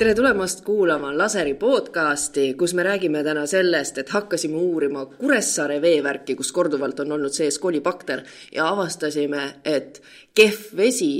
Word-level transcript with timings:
tere 0.00 0.14
tulemast 0.16 0.62
kuulama 0.64 1.10
Laseri 1.12 1.52
podcasti, 1.60 2.54
kus 2.56 2.72
me 2.72 2.82
räägime 2.86 3.20
täna 3.20 3.42
sellest, 3.46 3.98
et 4.00 4.08
hakkasime 4.08 4.56
uurima 4.56 5.02
Kuressaare 5.18 5.76
veevärki, 5.82 6.38
kus 6.38 6.54
korduvalt 6.56 7.02
on 7.04 7.12
olnud 7.18 7.34
sees 7.36 7.58
kolibakter 7.60 8.22
ja 8.54 8.70
avastasime, 8.70 9.42
et 9.60 10.00
kehv 10.32 10.70
vesi 10.78 11.10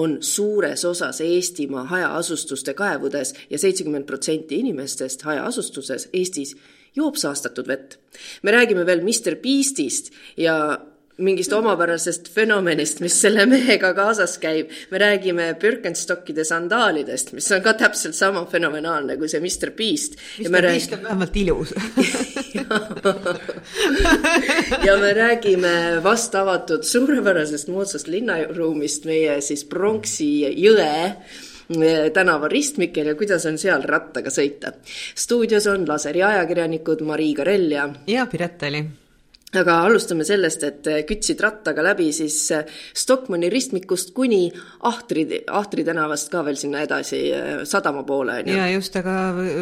on 0.00 0.16
suures 0.24 0.84
osas 0.88 1.20
Eestimaa 1.20 1.84
hajaasustuste 1.90 2.72
kaevudes 2.74 3.34
ja 3.50 3.60
seitsekümmend 3.60 4.08
protsenti 4.08 4.62
inimestest 4.64 5.26
hajaasustuses 5.28 6.08
Eestis 6.12 6.54
joob 6.96 7.20
saastatud 7.20 7.68
vett. 7.68 7.98
me 8.42 8.56
räägime 8.56 8.86
veel 8.86 9.04
Mr 9.04 9.36
Beastist 9.44 10.08
ja 10.36 10.78
mingist 11.20 11.52
omapärasest 11.52 12.30
fenomenist, 12.32 13.00
mis 13.04 13.12
selle 13.20 13.44
mehega 13.46 13.92
kaasas 13.94 14.38
käib. 14.40 14.70
me 14.90 14.98
räägime 14.98 15.54
Birkenstockide 15.60 16.44
sandaalidest, 16.44 17.32
mis 17.32 17.52
on 17.52 17.62
ka 17.62 17.74
täpselt 17.74 18.14
sama 18.14 18.46
fenomenaalne 18.46 19.16
kui 19.16 19.28
see 19.28 19.40
Mr 19.40 19.70
Beast. 19.76 20.16
Mr 20.40 20.62
Beast 20.62 20.92
on 20.92 21.02
vähemalt 21.02 21.36
ilus 21.36 21.74
ja 24.86 24.96
me 24.96 25.12
räägime 25.12 26.00
vast 26.04 26.34
avatud 26.34 26.82
suurepärasest 26.82 27.68
moodsast 27.68 28.08
linnaruumist 28.08 29.04
meie 29.04 29.40
siis 29.44 29.64
pronksi 29.68 30.48
jõe 30.48 30.88
eh, 30.88 31.12
tänavaristmikel 32.14 33.06
ja 33.12 33.14
kuidas 33.20 33.46
on 33.46 33.58
seal 33.60 33.82
rattaga 33.84 34.30
sõita. 34.32 34.72
stuudios 35.14 35.66
on 35.66 35.88
laseri 35.88 36.22
ajakirjanikud 36.22 37.00
Marii 37.04 37.34
Karell 37.36 37.70
ja. 37.76 37.88
ja 38.06 38.26
Piret 38.26 38.58
Tali 38.58 39.01
aga 39.60 39.74
alustame 39.86 40.24
sellest, 40.24 40.62
et 40.64 40.88
äh, 40.88 41.02
kütsid 41.08 41.40
rattaga 41.44 41.84
läbi 41.84 42.08
siis 42.14 42.36
äh, 42.54 42.68
Stockmanni 42.96 43.50
ristmikust 43.52 44.14
kuni 44.16 44.46
Ahtri, 44.88 45.26
Ahtri 45.52 45.84
tänavast 45.84 46.30
ka 46.32 46.40
veel 46.46 46.56
sinna 46.60 46.82
edasi 46.86 47.20
äh, 47.36 47.50
sadama 47.68 48.04
poole, 48.08 48.38
on 48.40 48.48
ju. 48.48 48.56
ja 48.56 48.68
just, 48.72 48.96
aga 48.96 49.16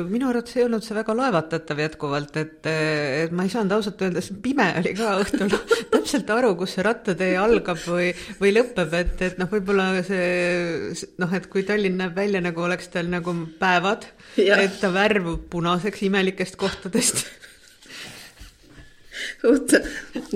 minu 0.06 0.30
arvates 0.30 0.54
ei 0.58 0.66
olnud 0.68 0.86
see 0.86 0.94
väga 0.94 1.16
laevatatav 1.18 1.82
jätkuvalt, 1.82 2.38
et, 2.38 2.70
et 2.70 3.34
ma 3.34 3.46
ei 3.46 3.52
saanud 3.52 3.74
ausalt 3.78 4.04
öeldes, 4.06 4.30
pime 4.44 4.68
oli 4.78 4.94
ka 4.98 5.16
õhtul 5.24 5.50
täpselt 5.96 6.30
aru, 6.36 6.54
kus 6.60 6.76
see 6.76 6.86
rattatee 6.86 7.34
algab 7.40 7.82
või, 7.82 8.12
või 8.38 8.54
lõpeb, 8.54 8.94
et, 9.00 9.16
et 9.26 9.42
noh, 9.42 9.50
võib-olla 9.50 9.90
see 10.06 11.10
noh, 11.18 11.34
et 11.34 11.50
kui 11.50 11.66
Tallinn 11.66 11.98
näeb 11.98 12.14
välja 12.14 12.42
nagu 12.44 12.62
oleks 12.62 12.92
tal 12.94 13.10
nagu 13.10 13.34
päevad, 13.58 14.06
et 14.38 14.80
ta 14.80 14.94
värvub 14.94 15.48
punaseks 15.50 16.06
imelikest 16.06 16.60
kohtadest 16.60 17.26
oota, 19.50 19.80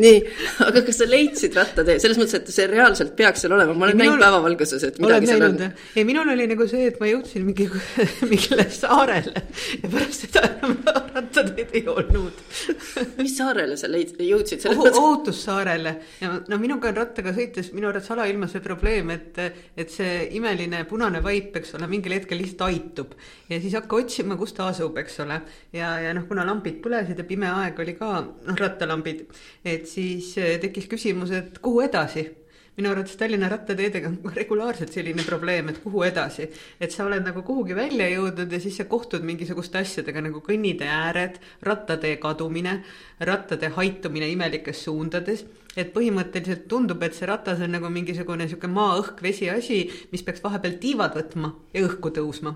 nii, 0.01 0.21
aga 0.67 0.83
kas 0.87 1.01
sa 1.01 1.09
leidsid 1.09 1.57
rattatee, 1.59 1.99
selles 2.03 2.21
mõttes, 2.21 2.39
et 2.41 2.53
see 2.55 2.67
reaalselt 2.71 3.15
peaks 3.19 3.45
seal 3.45 3.55
olema, 3.57 3.75
ma 3.77 3.89
olen 3.89 4.01
näinud 4.01 4.23
päevavalguses, 4.23 4.87
et 4.89 5.01
midagi 5.03 5.31
seal 5.31 5.47
on. 5.49 5.61
ei, 5.95 6.05
minul 6.07 6.33
oli 6.35 6.49
nagu 6.51 6.67
see, 6.71 6.89
et 6.91 7.01
ma 7.03 7.11
jõudsin 7.11 7.47
mingi, 7.47 7.69
mingile 8.33 8.67
saarele 8.73 9.45
ja 9.83 9.91
pärast 9.91 10.27
seda 10.27 10.45
enam 10.51 10.77
rattateed 11.15 11.75
ei 11.75 11.85
olnud 11.91 12.43
mis 13.23 13.37
saarele 13.39 13.77
sa 13.81 13.91
leid-, 13.91 14.17
jõudsid? 14.23 14.67
Ohu, 14.73 14.89
ohutussaarele 14.89 15.95
ja 16.21 16.33
no 16.51 16.59
minuga 16.61 16.91
on 16.91 16.99
rattaga 16.99 17.35
sõites 17.37 17.71
minu 17.75 17.91
arvates 17.91 18.11
alailmas 18.15 18.55
see 18.55 18.65
probleem, 18.65 19.13
et, 19.15 19.41
et 19.77 19.93
see 19.93 20.29
imeline 20.39 20.85
punane 20.91 21.23
vaip, 21.25 21.55
eks 21.61 21.77
ole, 21.79 21.89
mingil 21.91 22.17
hetkel 22.17 22.41
lihtsalt 22.41 22.67
aitub 22.69 23.15
ja 23.51 23.61
siis 23.61 23.75
hakka 23.77 23.99
otsima, 24.03 24.39
kus 24.41 24.55
ta 24.57 24.69
asub, 24.71 24.97
eks 25.01 25.21
ole. 25.25 25.41
ja, 25.77 25.95
ja 26.03 26.15
noh, 26.17 26.27
kuna 26.29 26.47
lambid 26.47 26.81
põlesid 26.85 27.21
ja 27.21 27.27
pime 27.29 27.51
aeg 27.51 27.81
oli 27.85 27.97
ka, 27.99 28.11
noh, 28.25 28.59
rattal 28.59 28.74
rattalambid, 28.75 29.27
et 29.65 29.87
siis 29.89 30.35
eh, 30.39 30.57
tekkis 30.63 30.91
küsimus, 30.91 31.33
et 31.35 31.63
kuhu 31.65 31.87
edasi 31.87 32.29
minu 32.77 32.91
arvates 32.91 33.17
Tallinna 33.17 33.49
rattateedega 33.49 34.11
on 34.11 34.33
regulaarselt 34.35 34.93
selline 34.93 35.23
probleem, 35.27 35.69
et 35.71 35.79
kuhu 35.83 36.03
edasi. 36.03 36.49
et 36.81 36.91
sa 36.91 37.05
oled 37.05 37.23
nagu 37.23 37.43
kuhugi 37.47 37.77
välja 37.77 38.09
jõudnud 38.11 38.51
ja 38.53 38.61
siis 38.61 38.77
sa 38.81 38.85
kohtud 38.91 39.23
mingisuguste 39.23 39.79
asjadega 39.79 40.25
nagu 40.27 40.43
kõnnitee 40.43 40.89
ääred, 40.91 41.39
rattatee 41.63 42.17
kadumine, 42.23 42.81
rattade 43.21 43.71
haitumine 43.77 44.29
imelikes 44.29 44.85
suundades. 44.85 45.45
et 45.77 45.95
põhimõtteliselt 45.95 46.69
tundub, 46.69 47.03
et 47.03 47.15
see 47.15 47.27
ratas 47.27 47.61
on 47.61 47.73
nagu 47.75 47.89
mingisugune 47.91 48.49
sihuke 48.49 48.69
maa, 48.71 48.99
õhk, 49.01 49.23
vesi 49.23 49.51
asi, 49.51 49.81
mis 50.13 50.23
peaks 50.23 50.43
vahepeal 50.43 50.79
tiivad 50.79 51.15
võtma 51.19 51.55
ja 51.75 51.83
õhku 51.87 52.11
tõusma 52.15 52.55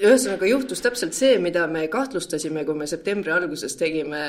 ühesõnaga 0.00 0.48
juhtus 0.48 0.80
täpselt 0.82 1.14
see, 1.16 1.36
mida 1.42 1.66
me 1.70 1.84
kahtlustasime, 1.92 2.62
kui 2.64 2.76
me 2.78 2.86
septembri 2.88 3.32
alguses 3.34 3.74
tegime 3.76 4.20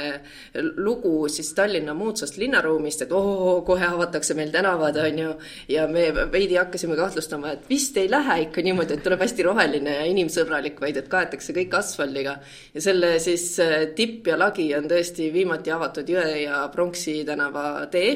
lugu 0.75 1.27
siis 1.31 1.51
Tallinna 1.55 1.93
moodsast 1.97 2.37
linnaruumist, 2.41 3.05
et 3.05 3.13
oo, 3.15 3.61
kohe 3.67 3.85
avatakse 3.87 4.35
meil 4.37 4.51
tänavad, 4.53 4.97
on 4.99 5.21
ju. 5.23 5.33
ja 5.71 5.87
me 5.87 6.09
veidi 6.31 6.57
hakkasime 6.59 6.97
kahtlustama, 6.99 7.53
et 7.55 7.69
vist 7.69 7.97
ei 7.97 8.09
lähe 8.11 8.41
ikka 8.47 8.63
niimoodi, 8.65 8.97
et 8.97 9.03
tuleb 9.05 9.23
hästi 9.23 9.45
roheline 9.47 9.95
ja 9.99 10.07
inimsõbralik, 10.11 10.79
vaid 10.83 10.99
et 10.99 11.07
kaetakse 11.11 11.55
kõik 11.55 11.77
asfaldiga. 11.79 12.37
ja 12.73 12.83
selle 12.83 13.13
siis 13.23 13.47
äh, 13.63 13.87
tipp 13.95 14.27
ja 14.27 14.37
lagi 14.39 14.67
on 14.75 14.89
tõesti 14.91 15.31
viimati 15.33 15.71
avatud 15.71 16.09
Jõe 16.11 16.43
ja 16.43 16.65
Pronksi 16.73 17.21
tänava 17.27 17.85
tee, 17.91 18.11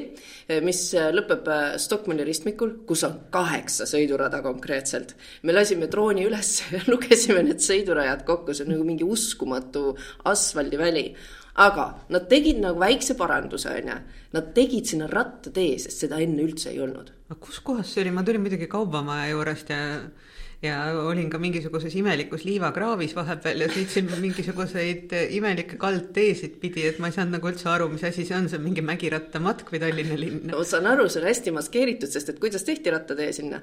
äh, 0.50 0.62
mis 0.66 0.82
äh, 0.98 1.12
lõpeb 1.16 1.48
Stockmanni 1.80 2.28
ristmikul, 2.28 2.82
kus 2.88 3.06
on 3.08 3.20
kaheksa 3.32 3.88
sõidurada 3.88 4.42
konkreetselt. 4.44 5.16
me 5.44 5.56
lasime 5.56 5.88
drooni 5.88 6.28
üles 6.28 6.58
lugesime 6.92 7.45
need 7.50 7.64
sõidurajad 7.64 8.26
kokku, 8.28 8.54
see 8.54 8.68
on 8.68 8.76
nagu 8.76 8.86
mingi 8.88 9.08
uskumatu 9.08 9.96
asfaldiväli. 10.32 11.08
aga 11.64 11.86
nad 12.12 12.28
tegid 12.28 12.58
nagu 12.60 12.80
väikse 12.80 13.16
paranduse, 13.16 13.72
onju. 13.72 14.00
Nad 14.36 14.50
tegid 14.56 14.90
sinna 14.90 15.08
rattatee, 15.08 15.78
sest 15.80 16.04
seda 16.04 16.20
enne 16.20 16.44
üldse 16.44 16.74
ei 16.74 16.82
olnud. 16.84 17.12
aga 17.30 17.40
kus 17.40 17.60
kohas 17.60 17.94
see 17.94 18.04
oli, 18.04 18.12
ma 18.12 18.24
tulin 18.24 18.44
muidugi 18.44 18.68
kaubamaja 18.72 19.30
juurest 19.32 19.70
ja 19.70 19.82
ja 20.66 20.78
olin 21.08 21.30
ka 21.30 21.40
mingisuguses 21.42 21.96
imelikus 22.00 22.46
liivakraavis 22.48 23.16
vahepeal 23.16 23.66
ja 23.66 23.68
sõitsin 23.72 24.08
mingisuguseid 24.22 25.14
imelikke 25.36 25.80
kaldteesid 25.82 26.58
pidi, 26.62 26.86
et 26.90 27.00
ma 27.02 27.12
ei 27.12 27.18
saanud 27.18 27.38
nagu 27.38 27.52
üldse 27.52 27.70
aru, 27.72 27.90
mis 27.92 28.06
asi 28.08 28.26
see 28.28 28.38
on, 28.38 28.50
see 28.50 28.60
on 28.60 28.66
mingi 28.66 28.84
mägirattamatk 28.86 29.72
või 29.74 29.84
Tallinna 29.84 30.18
linn? 30.20 30.42
no 30.52 30.64
saan 30.68 30.88
aru, 30.92 31.10
see 31.12 31.22
on 31.22 31.30
hästi 31.30 31.56
maskeeritud, 31.56 32.12
sest 32.12 32.34
et 32.34 32.42
kuidas 32.42 32.66
tehti 32.68 32.94
rattatee 32.94 33.32
sinna? 33.36 33.62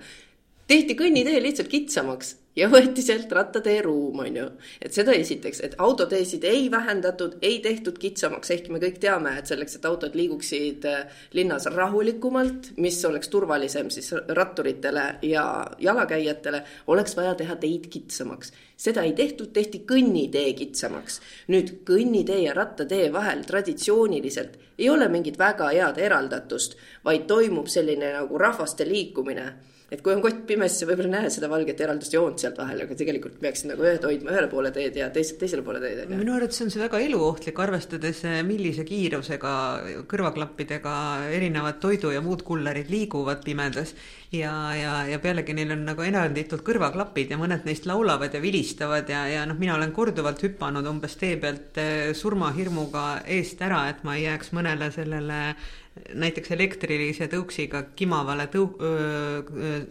tehti 0.71 0.97
kõnnitee 0.99 1.41
lihtsalt 1.43 1.73
kitsamaks 1.73 2.37
ja 2.57 2.69
võeti 2.69 3.03
sealt 3.05 3.33
rattatee 3.33 3.81
ruum, 3.85 4.21
on 4.25 4.37
ju. 4.37 4.47
et 4.83 4.93
seda 4.93 5.15
esiteks, 5.17 5.61
et 5.65 5.77
autoteesid 5.81 6.45
ei 6.45 6.71
vähendatud, 6.71 7.39
ei 7.43 7.59
tehtud 7.65 7.99
kitsamaks, 7.99 8.51
ehkki 8.55 8.73
me 8.73 8.81
kõik 8.83 8.99
teame, 9.03 9.35
et 9.39 9.49
selleks, 9.49 9.79
et 9.79 9.89
autod 9.89 10.17
liiguksid 10.19 10.87
äh, 10.89 11.23
linnas 11.33 11.67
rahulikumalt, 11.73 12.73
mis 12.77 13.01
oleks 13.09 13.33
turvalisem 13.33 13.91
siis 13.91 14.13
ratturitele 14.29 15.07
ja 15.29 15.47
jalakäijatele, 15.81 16.63
oleks 16.93 17.17
vaja 17.17 17.35
teha 17.39 17.57
teid 17.57 17.89
kitsamaks. 17.93 18.53
seda 18.77 19.03
ei 19.07 19.13
tehtud, 19.13 19.53
tehti 19.53 19.85
kõnnitee 19.89 20.53
kitsamaks. 20.59 21.21
nüüd 21.49 21.79
kõnnitee 21.89 22.43
ja 22.45 22.55
rattatee 22.55 23.13
vahel 23.13 23.45
traditsiooniliselt 23.49 24.59
ei 24.79 24.91
ole 24.91 25.09
mingit 25.09 25.39
väga 25.39 25.69
head 25.71 25.99
eraldatust, 25.99 26.77
vaid 27.05 27.27
toimub 27.27 27.69
selline 27.69 28.13
nagu 28.13 28.39
rahvaste 28.39 28.89
liikumine 28.89 29.53
et 29.93 30.01
kui 30.01 30.15
on 30.15 30.23
kott 30.25 30.45
pimes, 30.49 30.73
sa 30.79 30.87
võib-olla 30.89 31.21
näed 31.21 31.35
seda 31.35 31.51
valget 31.53 31.81
eraldust 31.85 32.15
joont 32.15 32.41
sealt 32.41 32.57
vahel, 32.61 32.81
aga 32.85 32.97
tegelikult 32.97 33.37
peaksid 33.43 33.69
nagu 33.73 33.85
ühed 33.85 34.05
hoidma 34.09 34.33
ühele 34.33 34.49
poole 34.49 34.73
teed 34.73 34.97
ja 34.97 35.11
teised 35.13 35.37
teisele 35.41 35.65
poole 35.67 35.83
teed, 35.83 36.07
minu 36.09 36.33
arvates 36.37 36.63
on 36.65 36.73
see 36.73 36.81
väga 36.81 37.01
eluohtlik, 37.05 37.61
arvestades, 37.61 38.23
eh, 38.29 38.41
millise 38.47 38.87
kiirusega 38.89 39.53
kõrvaklappidega 40.09 40.95
erinevad 41.37 41.81
toidu 41.83 42.15
ja 42.15 42.25
muud 42.25 42.45
kullerid 42.47 42.89
liiguvad 42.93 43.45
pimedas. 43.45 43.95
ja, 44.33 44.53
ja, 44.73 44.93
ja 45.05 45.19
pealegi 45.21 45.53
neil 45.53 45.75
on 45.75 45.85
nagu 45.85 46.03
eranditult 46.07 46.65
kõrvaklapid 46.65 47.35
ja 47.35 47.37
mõned 47.37 47.67
neist 47.69 47.85
laulavad 47.85 48.33
ja 48.33 48.41
vilistavad 48.41 49.11
ja, 49.13 49.27
ja 49.29 49.45
noh, 49.45 49.59
mina 49.61 49.75
olen 49.77 49.93
korduvalt 49.93 50.41
hüpanud 50.41 50.89
umbes 50.89 51.19
tee 51.21 51.37
pealt 51.37 51.77
eh, 51.77 52.15
surmahirmuga 52.17 53.27
eest 53.29 53.61
ära, 53.61 53.85
et 53.93 54.01
ma 54.09 54.17
ei 54.17 54.25
jääks 54.25 54.55
mõnele 54.57 54.89
sellele 54.95 55.43
näiteks 56.15 56.55
elektrilise 56.57 57.29
tõuksiga 57.33 57.85
kimavale 57.97 58.49
tõu-, 58.53 58.77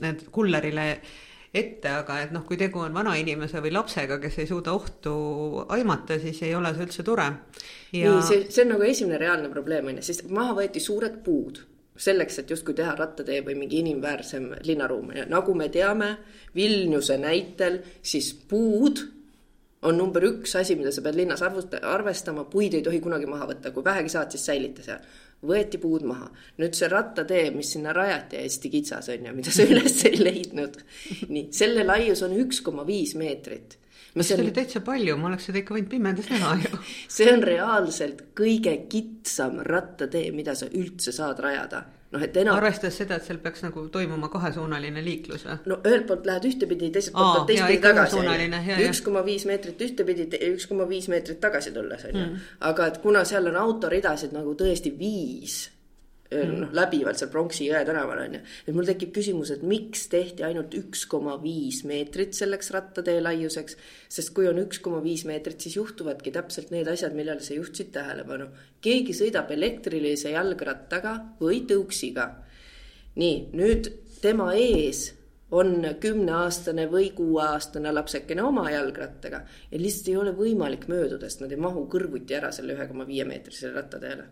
need 0.01 0.25
kullerile 0.33 0.87
ette, 1.53 1.89
aga 1.91 2.21
et 2.23 2.31
noh, 2.31 2.45
kui 2.47 2.57
tegu 2.59 2.79
on 2.85 2.93
vanainimese 2.95 3.59
või 3.63 3.73
lapsega, 3.75 4.17
kes 4.23 4.39
ei 4.39 4.47
suuda 4.49 4.73
ohtu 4.73 5.13
aimata, 5.75 6.17
siis 6.21 6.39
ei 6.47 6.55
ole 6.55 6.71
see 6.75 6.87
üldse 6.87 7.05
tore. 7.07 7.27
Ja.... 7.91 8.13
nii, 8.15 8.23
see, 8.27 8.45
see 8.47 8.63
on 8.65 8.73
nagu 8.77 8.87
esimene 8.87 9.19
reaalne 9.19 9.51
probleem 9.51 9.91
on 9.91 9.99
ju, 9.99 10.07
siis 10.07 10.23
maha 10.31 10.55
võeti 10.61 10.83
suured 10.83 11.19
puud 11.25 11.59
selleks, 12.01 12.39
et 12.41 12.51
justkui 12.53 12.73
teha 12.73 12.93
rattatee 12.97 13.41
või 13.45 13.57
mingi 13.59 13.81
inimväärsem 13.83 14.47
linnaruum 14.65 15.11
nagu 15.29 15.53
me 15.53 15.67
teame 15.69 16.13
Vilniuse 16.55 17.19
näitel, 17.21 17.81
siis 18.01 18.31
puud 18.33 19.03
on 19.85 19.97
number 19.97 20.23
üks 20.25 20.55
asi, 20.57 20.77
mida 20.79 20.93
sa 20.93 21.03
pead 21.03 21.17
linnas 21.17 21.43
arvestama, 21.43 22.45
puid 22.49 22.77
ei 22.77 22.85
tohi 22.85 23.01
kunagi 23.03 23.27
maha 23.29 23.49
võtta, 23.51 23.73
kui 23.75 23.83
vähegi 23.85 24.13
saad, 24.13 24.31
siis 24.31 24.45
säilita 24.47 24.85
seal 24.85 25.03
võeti 25.47 25.79
puud 25.81 26.05
maha. 26.07 26.29
nüüd 26.61 26.77
see 26.77 26.89
rattatee, 26.91 27.49
mis 27.55 27.73
sinna 27.75 27.93
rajati, 27.95 28.41
hästi 28.45 28.71
kitsas 28.73 29.11
on 29.13 29.29
ju, 29.29 29.35
mida 29.37 29.53
sa 29.53 29.67
üles 29.71 30.01
ei 30.09 30.19
leidnud. 30.19 30.81
nii, 31.29 31.47
selle 31.55 31.85
laius 31.87 32.23
on 32.27 32.35
üks 32.37 32.61
koma 32.65 32.85
viis 32.87 33.15
meetrit. 33.19 33.77
see 34.17 34.35
on... 34.35 34.43
oli 34.45 34.53
täitsa 34.55 34.83
palju, 34.85 35.17
ma 35.17 35.31
oleks 35.31 35.49
seda 35.49 35.63
ikka 35.63 35.77
võinud 35.77 35.91
pimedas 35.91 36.29
näha 36.33 36.57
ju. 36.65 36.83
see 37.17 37.31
on 37.33 37.45
reaalselt 37.47 38.27
kõige 38.37 38.75
kitsam 38.91 39.61
rattatee, 39.65 40.29
mida 40.35 40.55
sa 40.57 40.69
üldse 40.69 41.15
saad 41.15 41.41
rajada 41.43 41.85
noh, 42.11 42.23
et 42.23 42.37
enam. 42.37 42.55
arvestades 42.59 42.97
seda, 43.01 43.17
et 43.17 43.27
seal 43.27 43.39
peaks 43.43 43.63
nagu 43.65 43.83
toimuma 43.93 44.29
kahesuunaline 44.33 45.03
liiklus 45.05 45.45
või? 45.47 45.57
no 45.71 45.79
ühelt 45.87 46.07
poolt 46.09 46.29
lähed 46.29 46.47
ühtepidi, 46.51 46.91
teiselt 46.95 47.17
poolt 47.17 47.37
pead 47.39 47.51
teistpidi 47.51 47.81
tagasi. 47.85 48.87
üks 48.87 49.03
koma 49.05 49.25
viis 49.25 49.45
meetrit 49.49 49.85
ühtepidi, 49.87 50.27
üks 50.51 50.67
koma 50.71 50.87
viis 50.89 51.09
meetrit 51.11 51.41
tagasi 51.43 51.73
tulles 51.75 52.07
on 52.09 52.17
ju. 52.17 52.25
Mm. 52.25 52.49
aga 52.71 52.89
et 52.91 52.97
kuna 53.03 53.23
seal 53.27 53.51
on 53.51 53.61
autoridasid 53.65 54.35
nagu 54.35 54.55
tõesti 54.59 54.93
viis 54.97 55.63
mm. 56.31 56.71
läbivalt 56.75 57.19
seal 57.19 57.31
Pronksi 57.31 57.67
jõe 57.67 57.81
tänaval 57.87 58.23
on 58.23 58.37
ju. 58.37 58.41
et 58.67 58.75
mul 58.75 58.87
tekib 58.87 59.13
küsimus, 59.15 59.51
et 59.53 59.63
miks 59.67 60.07
tehti 60.11 60.45
ainult 60.47 60.73
üks 60.77 61.05
koma 61.11 61.37
viis 61.41 61.81
meetrit 61.87 62.35
selleks 62.37 62.71
rattatee 62.75 63.19
laiuseks. 63.21 63.77
sest 64.09 64.33
kui 64.35 64.47
on 64.49 64.61
üks 64.63 64.81
koma 64.83 65.01
viis 65.03 65.25
meetrit, 65.29 65.59
siis 65.61 65.77
juhtuvadki 65.79 66.33
täpselt 66.35 66.71
need 66.71 66.87
asjad, 66.91 67.15
millele 67.17 67.43
sa 67.43 67.55
juhtisid 67.57 67.91
tähelepanu. 67.95 68.49
keegi 68.81 69.15
sõidab 69.17 69.51
elektrilise 69.51 70.35
jalgrattaga 70.35 71.17
või 71.41 71.63
tõuksiga. 71.69 72.29
nii, 73.15 73.49
nüüd 73.53 73.91
tema 74.21 74.53
ees 74.55 75.09
on 75.51 75.83
kümneaastane 75.99 76.85
või 76.87 77.09
kuueaastane 77.15 77.91
lapsekene 77.91 78.43
oma 78.43 78.69
jalgrattaga 78.71 79.41
ja 79.71 79.79
lihtsalt 79.79 80.07
ei 80.07 80.15
ole 80.17 80.31
võimalik 80.37 80.87
mööduda, 80.87 81.27
sest 81.27 81.43
nad 81.43 81.51
ei 81.51 81.59
mahu 81.59 81.89
kõrvuti 81.91 82.39
ära 82.39 82.53
selle 82.55 82.77
ühe 82.77 82.87
koma 82.87 83.03
viie 83.09 83.27
meetrisele 83.27 83.75
rattateele 83.75 84.29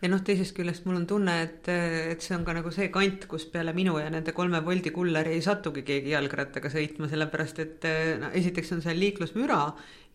ja 0.00 0.08
noh, 0.08 0.22
teisest 0.24 0.54
küljest 0.56 0.86
mul 0.88 1.00
on 1.00 1.06
tunne, 1.08 1.36
et, 1.44 1.68
et 1.68 2.24
see 2.24 2.36
on 2.36 2.44
ka 2.46 2.54
nagu 2.56 2.72
see 2.74 2.88
kant, 2.92 3.26
kus 3.30 3.46
peale 3.52 3.74
minu 3.76 3.98
ja 4.00 4.08
nende 4.12 4.32
kolme 4.36 4.62
Woldi 4.64 4.92
kulleri 4.94 5.36
ei 5.36 5.44
satugi 5.44 5.84
keegi 5.86 6.14
jalgrattaga 6.14 6.72
sõitma, 6.72 7.08
sellepärast 7.10 7.64
et 7.64 7.88
no 8.22 8.32
esiteks 8.40 8.76
on 8.76 8.84
seal 8.84 9.00
liiklusmüra 9.00 9.60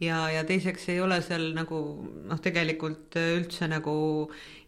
ja, 0.04 0.18
ja 0.32 0.44
teiseks 0.44 0.90
ei 0.92 1.00
ole 1.02 1.18
seal 1.24 1.52
nagu 1.56 1.80
noh, 2.28 2.40
tegelikult 2.44 3.16
üldse 3.16 3.68
nagu 3.72 3.96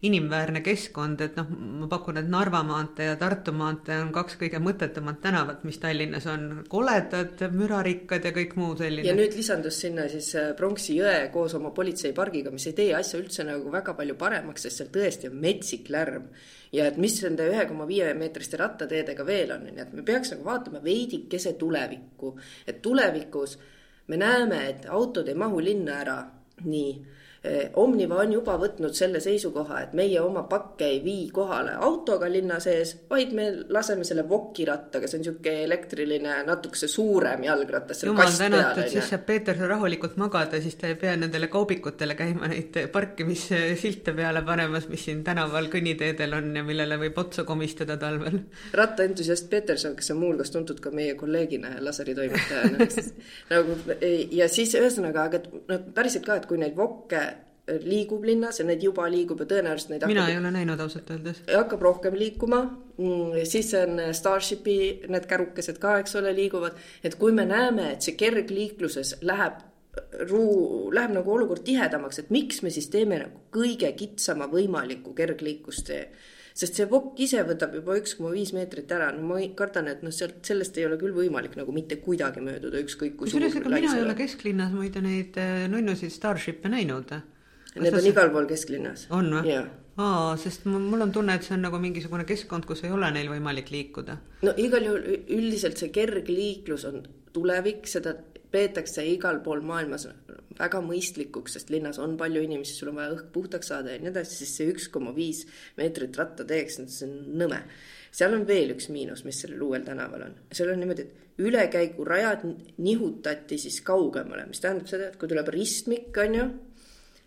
inimväärne 0.06 0.62
keskkond, 0.64 1.20
et 1.24 1.36
noh, 1.36 1.48
ma 1.82 1.88
pakun, 1.90 2.20
et 2.20 2.28
Narva 2.30 2.62
maantee 2.66 3.10
ja 3.10 3.16
Tartu 3.20 3.52
maantee 3.56 3.98
on 4.00 4.12
kaks 4.14 4.38
kõige 4.40 4.60
mõttetumat 4.62 5.20
tänavat, 5.24 5.64
mis 5.68 5.80
Tallinnas 5.82 6.28
on, 6.30 6.48
koledad, 6.70 7.42
mürarikkad 7.52 8.24
ja 8.24 8.32
kõik 8.36 8.54
muu 8.60 8.76
selline. 8.78 9.06
ja 9.08 9.16
nüüd 9.18 9.36
lisandus 9.36 9.80
sinna 9.84 10.08
siis 10.08 10.30
äh, 10.38 10.52
Pronksi 10.56 10.96
jõe 11.00 11.16
koos 11.34 11.56
oma 11.58 11.74
politseipargiga, 11.76 12.54
mis 12.54 12.70
ei 12.70 12.78
tee 12.78 12.92
asja 12.96 13.20
üldse 13.20 13.44
nagu 13.48 13.72
väga 13.74 13.96
palju 13.98 14.16
paremaks, 14.20 14.64
sest 14.64 14.82
seal 14.82 14.92
tõesti 14.94 15.32
on 15.32 15.40
metsik 15.42 15.90
lärm. 15.92 16.30
Ja 16.72 16.84
et 16.88 16.98
mis 17.00 17.14
nende 17.24 17.46
ühe 17.48 17.64
koma 17.68 17.86
viie 17.88 18.10
meetriste 18.16 18.58
rattateedega 18.60 19.24
veel 19.24 19.54
on, 19.54 19.64
nii 19.66 19.82
et 19.82 19.92
me 19.96 20.04
peaks 20.04 20.34
nagu 20.34 20.44
vaatama 20.44 20.82
veidikese 20.84 21.54
tulevikku, 21.60 22.34
et 22.68 22.80
tulevikus 22.84 23.56
me 24.08 24.16
näeme, 24.16 24.64
et 24.70 24.86
autod 24.88 25.28
ei 25.28 25.34
mahu 25.38 25.60
linna 25.60 26.00
ära. 26.02 26.18
Nii 26.64 26.92
Omniva 27.78 28.18
on 28.22 28.32
juba 28.32 28.56
võtnud 28.60 28.94
selle 28.96 29.20
seisukoha, 29.22 29.80
et 29.86 29.92
meie 29.96 30.20
oma 30.20 30.42
pakke 30.50 30.86
ei 30.88 30.98
vii 31.04 31.28
kohale 31.34 31.74
autoga 31.86 32.28
linna 32.30 32.58
sees, 32.60 32.94
vaid 33.10 33.32
me 33.36 33.46
laseme 33.72 34.04
selle 34.04 34.24
vokirattaga, 34.28 35.08
see 35.08 35.18
on 35.18 35.24
niisugune 35.24 35.64
elektriline, 35.64 36.34
natukese 36.48 36.88
suurem 36.90 37.44
jalgratas. 37.46 38.02
jumal 38.04 38.32
tänatud, 38.38 38.88
siis 38.92 39.08
saab 39.12 39.24
Peeter 39.28 39.56
seal 39.58 39.70
rahulikult 39.72 40.18
magada, 40.20 40.60
siis 40.62 40.76
ta 40.80 40.90
ei 40.90 40.98
pea 41.00 41.14
nendele 41.16 41.48
kaubikutele 41.52 42.16
käima 42.18 42.50
neid 42.50 42.76
parkimissilte 42.92 44.14
peale 44.16 44.42
panemas, 44.46 44.88
mis 44.92 45.06
siin 45.08 45.24
tänaval 45.24 45.70
kõnniteedel 45.72 46.36
on 46.40 46.52
ja 46.60 46.64
millele 46.66 47.00
võib 47.00 47.18
otsa 47.22 47.46
komistada 47.48 47.96
talvel. 48.00 48.42
rattaentusiast 48.76 49.50
Peterson, 49.50 49.96
kes 49.96 50.12
on 50.14 50.22
muuhulgas 50.24 50.52
tuntud 50.54 50.80
ka 50.84 50.92
meie 50.94 51.16
kolleegina 51.18 51.76
ja 51.76 51.84
laseritoimetajana 51.84 52.88
nagu 53.54 53.78
ja 54.36 54.48
siis 54.52 54.74
ühesõnaga, 54.78 55.28
aga 55.28 55.42
no 55.68 55.82
päriselt 55.94 56.26
ka, 56.26 56.38
et 56.38 56.48
kui 56.50 56.60
neid 56.60 56.76
vokke 56.76 57.22
liigub 57.84 58.24
linnas 58.24 58.60
ja 58.60 58.66
neid 58.68 58.82
juba 58.82 59.06
liigub 59.10 59.42
ja 59.44 59.48
tõenäoliselt 59.50 59.94
neid 59.94 60.06
mina 60.08 60.24
hakkab, 60.24 60.34
ei 60.34 60.40
ole 60.40 60.52
näinud 60.54 60.80
ausalt 60.80 61.10
öeldes. 61.14 61.42
hakkab 61.52 61.82
rohkem 61.84 62.16
liikuma, 62.18 62.62
mm, 62.96 63.44
siis 63.48 63.72
on 63.78 64.00
Starshipi 64.16 64.78
need 65.08 65.28
kärukesed 65.30 65.80
ka, 65.82 65.98
eks 66.02 66.16
ole, 66.20 66.34
liiguvad, 66.36 66.78
et 67.04 67.18
kui 67.20 67.34
me 67.36 67.46
näeme, 67.48 67.92
et 67.94 68.06
see 68.06 68.16
kergliikluses 68.18 69.18
läheb 69.28 69.60
ruu-, 70.30 70.88
läheb 70.94 71.14
nagu 71.18 71.34
olukord 71.34 71.64
tihedamaks, 71.66 72.22
et 72.22 72.34
miks 72.34 72.62
me 72.64 72.72
siis 72.74 72.90
teeme 72.92 73.20
nagu 73.24 73.44
kõige 73.54 73.90
kitsama 73.98 74.48
võimaliku 74.52 75.14
kergliiklustee. 75.16 76.02
sest 76.58 76.74
see 76.74 76.88
vokk 76.90 77.20
ise 77.22 77.38
võtab 77.46 77.74
juba 77.78 77.94
üks 78.00 78.16
koma 78.18 78.32
viis 78.34 78.50
meetrit 78.50 78.90
ära, 78.90 79.12
no 79.14 79.22
ma 79.28 79.38
kardan, 79.54 79.86
et 79.92 80.00
noh, 80.02 80.10
sealt, 80.10 80.40
sellest 80.42 80.78
ei 80.78 80.88
ole 80.88 80.96
küll 80.98 81.14
võimalik 81.14 81.54
nagu 81.54 81.70
mitte 81.72 82.00
kuidagi 82.02 82.42
mööduda, 82.42 82.80
ükskõik 82.82 83.14
kui 83.14 83.30
suur. 83.30 83.44
kusjuures 83.44 83.60
ega 83.60 83.74
mina 83.76 83.94
ei 83.94 84.02
ole 84.02 84.16
kesklinnas 84.18 84.72
muide 84.74 85.02
neid 85.04 85.38
äh, 85.38 85.68
nunnusid 85.70 86.10
Starshipe 86.10 86.70
näinud 86.72 87.14
Need 87.76 87.94
on 87.94 88.08
igal 88.08 88.32
pool 88.32 88.48
kesklinnas. 88.48 89.06
on 89.14 89.28
või? 89.36 89.58
aa, 89.98 90.36
sest 90.40 90.64
mul 90.70 91.02
on 91.04 91.12
tunne, 91.12 91.34
et 91.36 91.46
see 91.46 91.56
on 91.56 91.64
nagu 91.66 91.80
mingisugune 91.82 92.24
keskkond, 92.28 92.66
kus 92.68 92.84
ei 92.86 92.94
ole 92.94 93.10
neil 93.14 93.30
võimalik 93.32 93.70
liikuda. 93.74 94.18
no 94.46 94.54
igal 94.56 94.86
juhul 94.86 95.06
üldiselt 95.38 95.80
see 95.80 95.92
kergliiklus 95.94 96.86
on 96.88 97.02
tulevik, 97.34 97.86
seda 97.90 98.14
peetakse 98.50 99.04
igal 99.04 99.42
pool 99.44 99.60
maailmas 99.66 100.06
väga 100.58 100.80
mõistlikuks, 100.82 101.54
sest 101.58 101.70
linnas 101.70 102.00
on 102.02 102.16
palju 102.18 102.42
inimesi, 102.42 102.74
sul 102.74 102.90
on 102.92 102.98
vaja 102.98 103.14
õhk 103.14 103.30
puhtaks 103.34 103.70
saada 103.70 103.94
ja 103.94 104.02
nii 104.02 104.10
edasi, 104.10 104.40
siis 104.40 104.54
see 104.58 104.72
üks 104.72 104.88
koma 104.92 105.12
viis 105.14 105.44
meetrit 105.78 106.16
rattateeks, 106.18 106.80
see 106.88 107.06
on 107.06 107.38
nõme. 107.42 107.60
seal 108.10 108.34
on 108.34 108.46
veel 108.48 108.72
üks 108.74 108.88
miinus, 108.90 109.24
mis 109.28 109.42
sellel 109.44 109.62
uuel 109.66 109.84
tänaval 109.86 110.24
on, 110.30 110.38
seal 110.52 110.72
on 110.72 110.80
niimoodi, 110.80 111.04
et 111.04 111.42
ülekäigurajad 111.44 112.46
nihutati 112.82 113.60
siis 113.60 113.78
kaugemale, 113.86 114.48
mis 114.48 114.64
tähendab 114.64 114.88
seda, 114.90 115.12
et 115.12 115.20
kui 115.20 115.30
tuleb 115.30 115.52
ristmik, 115.54 116.10
on 116.24 116.34
ju 116.34 116.48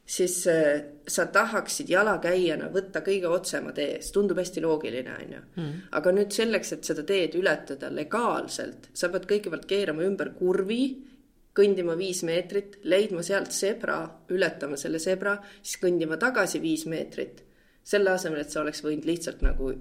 siis 0.05 0.47
äh, 0.47 0.81
sa 1.07 1.25
tahaksid 1.31 1.89
jalakäijana 1.89 2.69
võtta 2.73 3.03
kõige 3.05 3.29
otsema 3.31 3.71
tee, 3.75 3.99
see 4.01 4.15
tundub 4.15 4.39
hästi 4.41 4.63
loogiline, 4.63 5.13
on 5.13 5.35
ju. 5.35 5.43
Mm. 5.55 5.77
aga 5.99 6.15
nüüd 6.15 6.35
selleks, 6.35 6.73
et 6.75 6.89
seda 6.89 7.05
teed 7.07 7.37
ületada 7.39 7.91
legaalselt, 7.93 8.89
sa 8.93 9.11
pead 9.13 9.27
kõigepealt 9.29 9.67
keerama 9.69 10.05
ümber 10.07 10.33
kurvi, 10.37 10.83
kõndima 11.55 11.97
viis 11.99 12.23
meetrit, 12.23 12.79
leidma 12.87 13.23
sealt 13.27 13.51
sebra, 13.55 14.01
ületama 14.31 14.77
selle 14.79 15.01
sebra, 15.03 15.35
siis 15.61 15.81
kõndima 15.81 16.19
tagasi 16.19 16.61
viis 16.63 16.85
meetrit. 16.87 17.47
selle 17.83 18.11
asemel, 18.11 18.43
et 18.43 18.51
sa 18.51 18.61
oleks 18.61 18.83
võinud 18.85 19.05
lihtsalt 19.09 19.39
nagu 19.41 19.71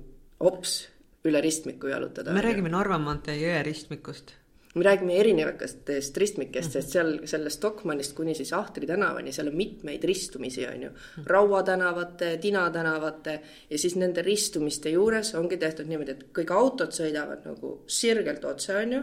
hops 0.40 0.88
üle 1.24 1.40
ristmiku 1.44 1.90
jalutada. 1.92 2.32
me 2.32 2.40
räägime 2.40 2.72
Narva 2.72 2.98
maantee 2.98 3.36
jõe 3.36 3.62
ristmikust 3.62 4.39
me 4.74 4.84
räägime 4.84 5.16
erinevatest 5.18 6.16
ristmikest, 6.16 6.76
sest 6.76 6.94
seal 6.94 7.12
sellest 7.28 7.58
Stockmannist 7.58 8.14
kuni 8.14 8.36
siis 8.38 8.52
Ahtri 8.54 8.86
tänavani, 8.86 9.32
seal 9.34 9.50
on 9.50 9.56
mitmeid 9.58 10.04
ristumisi, 10.06 10.66
on 10.68 10.84
ju. 10.86 10.90
Raua 11.26 11.62
tänavate, 11.66 12.36
Tina 12.42 12.68
tänavate 12.70 13.40
ja 13.70 13.78
siis 13.78 13.96
nende 13.98 14.22
ristumiste 14.22 14.92
juures 14.94 15.34
ongi 15.34 15.58
tehtud 15.58 15.90
niimoodi, 15.90 16.14
et 16.14 16.24
kõik 16.38 16.54
autod 16.54 16.94
sõidavad 16.94 17.46
nagu 17.50 17.80
sirgelt 17.90 18.44
otse, 18.46 18.76
on 18.76 18.98
ju. 18.98 19.02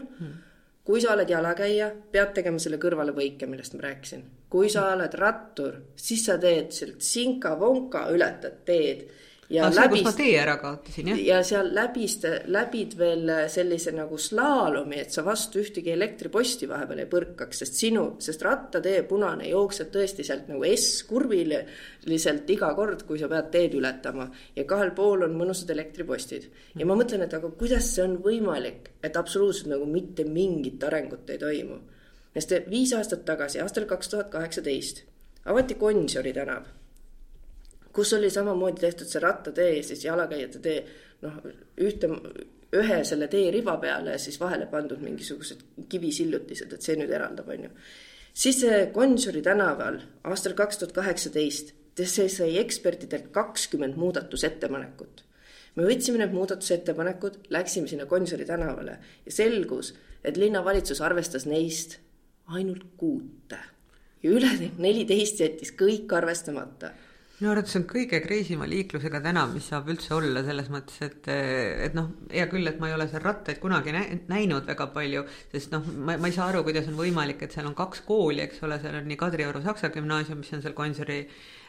kui 0.88 1.02
sa 1.04 1.12
oled 1.12 1.28
jalakäija, 1.28 1.90
pead 2.12 2.30
tegema 2.32 2.58
selle 2.58 2.78
kõrvalevõike, 2.80 3.46
millest 3.46 3.74
ma 3.76 3.84
rääkisin. 3.90 4.24
kui 4.48 4.70
sa 4.72 4.86
oled 4.94 5.14
rattur, 5.20 5.74
siis 5.96 6.24
sa 6.24 6.38
teed 6.40 6.72
sealt 6.72 7.04
sinka-vonka, 7.04 8.06
ületad 8.08 8.64
teed 8.64 9.04
ja 9.50 9.64
ah, 9.66 9.72
läbist, 9.72 10.02
kus 10.02 10.04
ma 10.04 10.12
tee 10.16 10.32
ära 10.38 10.54
kaotasin, 10.60 11.08
jah? 11.12 11.20
ja 11.24 11.38
seal 11.46 11.70
läbist, 11.74 12.24
läbid 12.52 12.94
veel 13.00 13.30
sellise 13.52 13.94
nagu 13.96 14.18
slaalomi, 14.20 14.98
et 15.00 15.14
sa 15.14 15.24
vastu 15.24 15.62
ühtegi 15.62 15.92
elektriposti 15.94 16.68
vahepeal 16.68 17.02
ei 17.02 17.08
põrkaks, 17.10 17.62
sest 17.64 17.80
sinu, 17.80 18.04
sest 18.24 18.44
rattatee 18.44 19.02
punane 19.08 19.48
jookseb 19.48 19.92
tõesti 19.94 20.26
sealt 20.28 20.50
nagu 20.52 20.68
S-kurviliselt 20.68 22.52
iga 22.52 22.72
kord, 22.76 23.06
kui 23.08 23.20
sa 23.20 23.30
pead 23.32 23.50
teed 23.54 23.78
ületama. 23.80 24.28
ja 24.56 24.64
kahel 24.68 24.92
pool 24.96 25.24
on 25.24 25.36
mõnusad 25.40 25.72
elektripostid. 25.72 26.48
ja 26.76 26.86
ma 26.86 26.96
mõtlen, 26.98 27.24
et 27.24 27.34
aga 27.34 27.50
kuidas 27.50 27.92
see 27.94 28.04
on 28.04 28.18
võimalik, 28.24 28.92
et 29.02 29.16
absoluutselt 29.16 29.72
nagu 29.72 29.86
mitte 29.88 30.28
mingit 30.28 30.84
arengut 30.84 31.30
ei 31.30 31.38
toimu. 31.38 31.80
sest 32.34 32.68
viis 32.68 32.92
aastat 32.92 33.24
tagasi, 33.24 33.62
aastal 33.64 33.88
kaks 33.88 34.12
tuhat 34.12 34.28
kaheksateist, 34.34 35.06
avati 35.48 35.74
Gonsiori 35.80 36.36
tänav 36.36 36.68
kus 37.98 38.12
oli 38.14 38.30
samamoodi 38.30 38.80
tehtud 38.80 39.10
see 39.10 39.22
rattatee 39.22 39.70
ja 39.76 39.82
siis 39.82 40.04
jalakäijate 40.04 40.60
tee, 40.62 40.82
noh, 41.24 41.38
ühte, 41.82 42.10
ühe 42.78 42.98
selle 43.04 43.26
teeriba 43.32 43.74
peale 43.82 44.14
ja 44.14 44.20
siis 44.22 44.38
vahele 44.40 44.68
pandud 44.70 45.00
mingisugused 45.02 45.64
kivisillutised, 45.90 46.74
et 46.76 46.84
see 46.86 46.94
nüüd 47.00 47.10
eraldab, 47.10 47.48
on 47.50 47.66
ju. 47.66 47.70
siis 48.44 48.60
Gonsiori 48.94 49.42
tänaval 49.42 49.98
aastal 50.30 50.54
kaks 50.58 50.78
tuhat 50.78 50.94
kaheksateist, 51.00 51.74
see 51.98 52.28
sai 52.30 52.52
ekspertidelt 52.60 53.32
kakskümmend 53.34 53.98
muudatusettepanekut. 53.98 55.24
me 55.74 55.88
võtsime 55.88 56.22
need 56.22 56.36
muudatusettepanekud, 56.36 57.40
läksime 57.50 57.90
sinna 57.90 58.06
Gonsiori 58.06 58.46
tänavale 58.46 58.98
ja 59.26 59.32
selgus, 59.32 59.94
et 60.22 60.36
linnavalitsus 60.36 61.00
arvestas 61.00 61.46
neist 61.50 61.98
ainult 62.54 62.86
kuute 62.96 63.58
ja 64.22 64.30
ülejäänud 64.30 64.78
neliteist 64.78 65.40
jättis 65.40 65.74
kõik 65.74 66.14
arvestamata 66.14 66.94
minu 67.38 67.52
arvates 67.52 67.76
on 67.78 67.84
kõige 67.86 68.18
kreisima 68.24 68.66
liiklusega 68.66 69.20
tänav, 69.22 69.52
mis 69.54 69.68
saab 69.70 69.90
üldse 69.92 70.10
olla, 70.16 70.42
selles 70.46 70.70
mõttes, 70.74 70.96
et, 71.06 71.28
et 71.86 71.94
noh, 71.94 72.10
hea 72.32 72.48
küll, 72.50 72.66
et 72.66 72.80
ma 72.82 72.90
ei 72.90 72.96
ole 72.96 73.06
seal 73.10 73.22
rattaid 73.22 73.60
kunagi 73.62 73.94
näinud 73.94 74.66
väga 74.66 74.88
palju, 74.94 75.22
sest 75.52 75.74
noh, 75.74 75.86
ma, 75.94 76.16
ma 76.18 76.30
ei 76.30 76.34
saa 76.34 76.48
aru, 76.50 76.64
kuidas 76.66 76.90
on 76.90 76.98
võimalik, 76.98 77.44
et 77.46 77.54
seal 77.54 77.70
on 77.70 77.78
kaks 77.78 78.02
kooli, 78.08 78.42
eks 78.46 78.64
ole, 78.66 78.80
seal 78.82 78.98
on 78.98 79.06
nii 79.06 79.20
Kadrioru 79.20 79.62
Saksa 79.62 79.92
Gümnaasium, 79.94 80.42
mis 80.42 80.52
on 80.56 80.64
seal 80.66 80.74
Gonsiori 80.78 81.20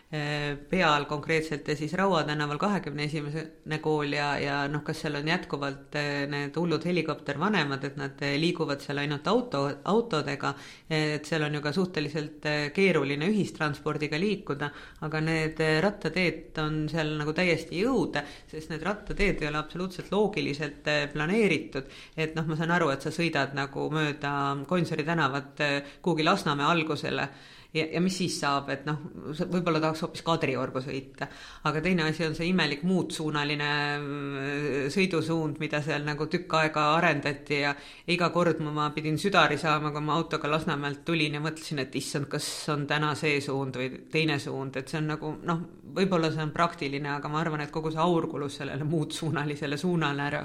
peal 0.09 1.03
konkreetselt 1.05 1.67
ja 1.69 1.75
siis 1.77 1.91
Raua 1.93 2.23
tänaval 2.25 2.57
kahekümne 2.57 3.03
esimene 3.05 3.77
kool 3.81 4.15
ja, 4.15 4.31
ja 4.41 4.55
noh, 4.71 4.81
kas 4.81 5.03
seal 5.03 5.19
on 5.19 5.27
jätkuvalt 5.29 5.93
need 6.31 6.55
hullud 6.57 6.85
helikoptervanemad, 6.89 7.85
et 7.85 7.99
nad 7.99 8.23
liiguvad 8.41 8.81
seal 8.81 9.03
ainult 9.03 9.27
auto, 9.29 9.61
autodega, 9.91 10.55
et 10.89 11.29
seal 11.29 11.45
on 11.45 11.59
ju 11.59 11.61
ka 11.61 11.73
suhteliselt 11.77 12.47
keeruline 12.73 13.29
ühistranspordiga 13.29 14.17
liikuda, 14.17 14.71
aga 15.05 15.21
need 15.21 15.61
rattateed 15.85 16.57
on 16.65 16.81
seal 16.89 17.13
nagu 17.21 17.37
täiesti 17.37 17.83
jõude, 17.83 18.25
sest 18.49 18.73
need 18.73 18.87
rattateed 18.89 19.45
ei 19.45 19.51
ole 19.51 19.61
absoluutselt 19.61 20.09
loogiliselt 20.15 20.89
planeeritud, 21.13 21.85
et 22.17 22.33
noh, 22.33 22.49
ma 22.49 22.57
saan 22.57 22.73
aru, 22.79 22.89
et 22.95 23.05
sa 23.05 23.13
sõidad 23.13 23.53
nagu 23.53 23.85
mööda 23.93 24.33
Gonsiori 24.65 25.05
tänavat 25.05 25.63
kuhugi 26.01 26.25
Lasnamäe 26.25 26.65
algusele 26.65 27.29
ja, 27.73 27.85
ja 27.93 28.01
mis 28.01 28.15
siis 28.17 28.35
saab, 28.41 28.69
et 28.73 28.85
noh, 28.87 28.97
võib-olla 29.51 29.81
tahaks 29.83 30.01
hoopis 30.05 30.23
Kadriorgu 30.25 30.81
sõita. 30.83 31.27
aga 31.69 31.81
teine 31.85 32.07
asi 32.09 32.25
on 32.25 32.35
see 32.37 32.49
imelik 32.49 32.83
muudsuunaline 32.87 33.69
mm, 33.97 34.87
sõidusuund, 34.93 35.59
mida 35.61 35.81
seal 35.85 36.05
nagu 36.07 36.25
tükk 36.31 36.55
aega 36.61 36.85
arendati 36.95 37.61
ja 37.63 37.75
iga 38.09 38.31
kord 38.33 38.63
ma, 38.65 38.73
ma 38.75 38.87
pidin 38.95 39.19
südari 39.21 39.59
saama, 39.61 39.93
kui 39.93 40.05
ma 40.05 40.17
autoga 40.17 40.49
Lasnamäelt 40.49 41.03
tulin 41.05 41.37
ja 41.37 41.43
mõtlesin, 41.43 41.83
et 41.85 41.95
issand, 41.99 42.29
kas 42.31 42.47
on 42.73 42.87
täna 42.89 43.13
see 43.19 43.37
suund 43.43 43.77
või 43.77 43.91
teine 44.11 44.39
suund, 44.41 44.79
et 44.79 44.89
see 44.89 45.01
on 45.01 45.13
nagu 45.13 45.35
noh, 45.45 45.61
võib-olla 45.95 46.33
see 46.33 46.45
on 46.45 46.55
praktiline, 46.55 47.13
aga 47.17 47.29
ma 47.29 47.43
arvan, 47.43 47.65
et 47.65 47.73
kogu 47.73 47.93
see 47.93 48.01
aur 48.01 48.29
kulus 48.31 48.59
sellele 48.61 48.87
muudsuunalisele 48.87 49.77
suunale 49.77 50.25
ära 50.25 50.43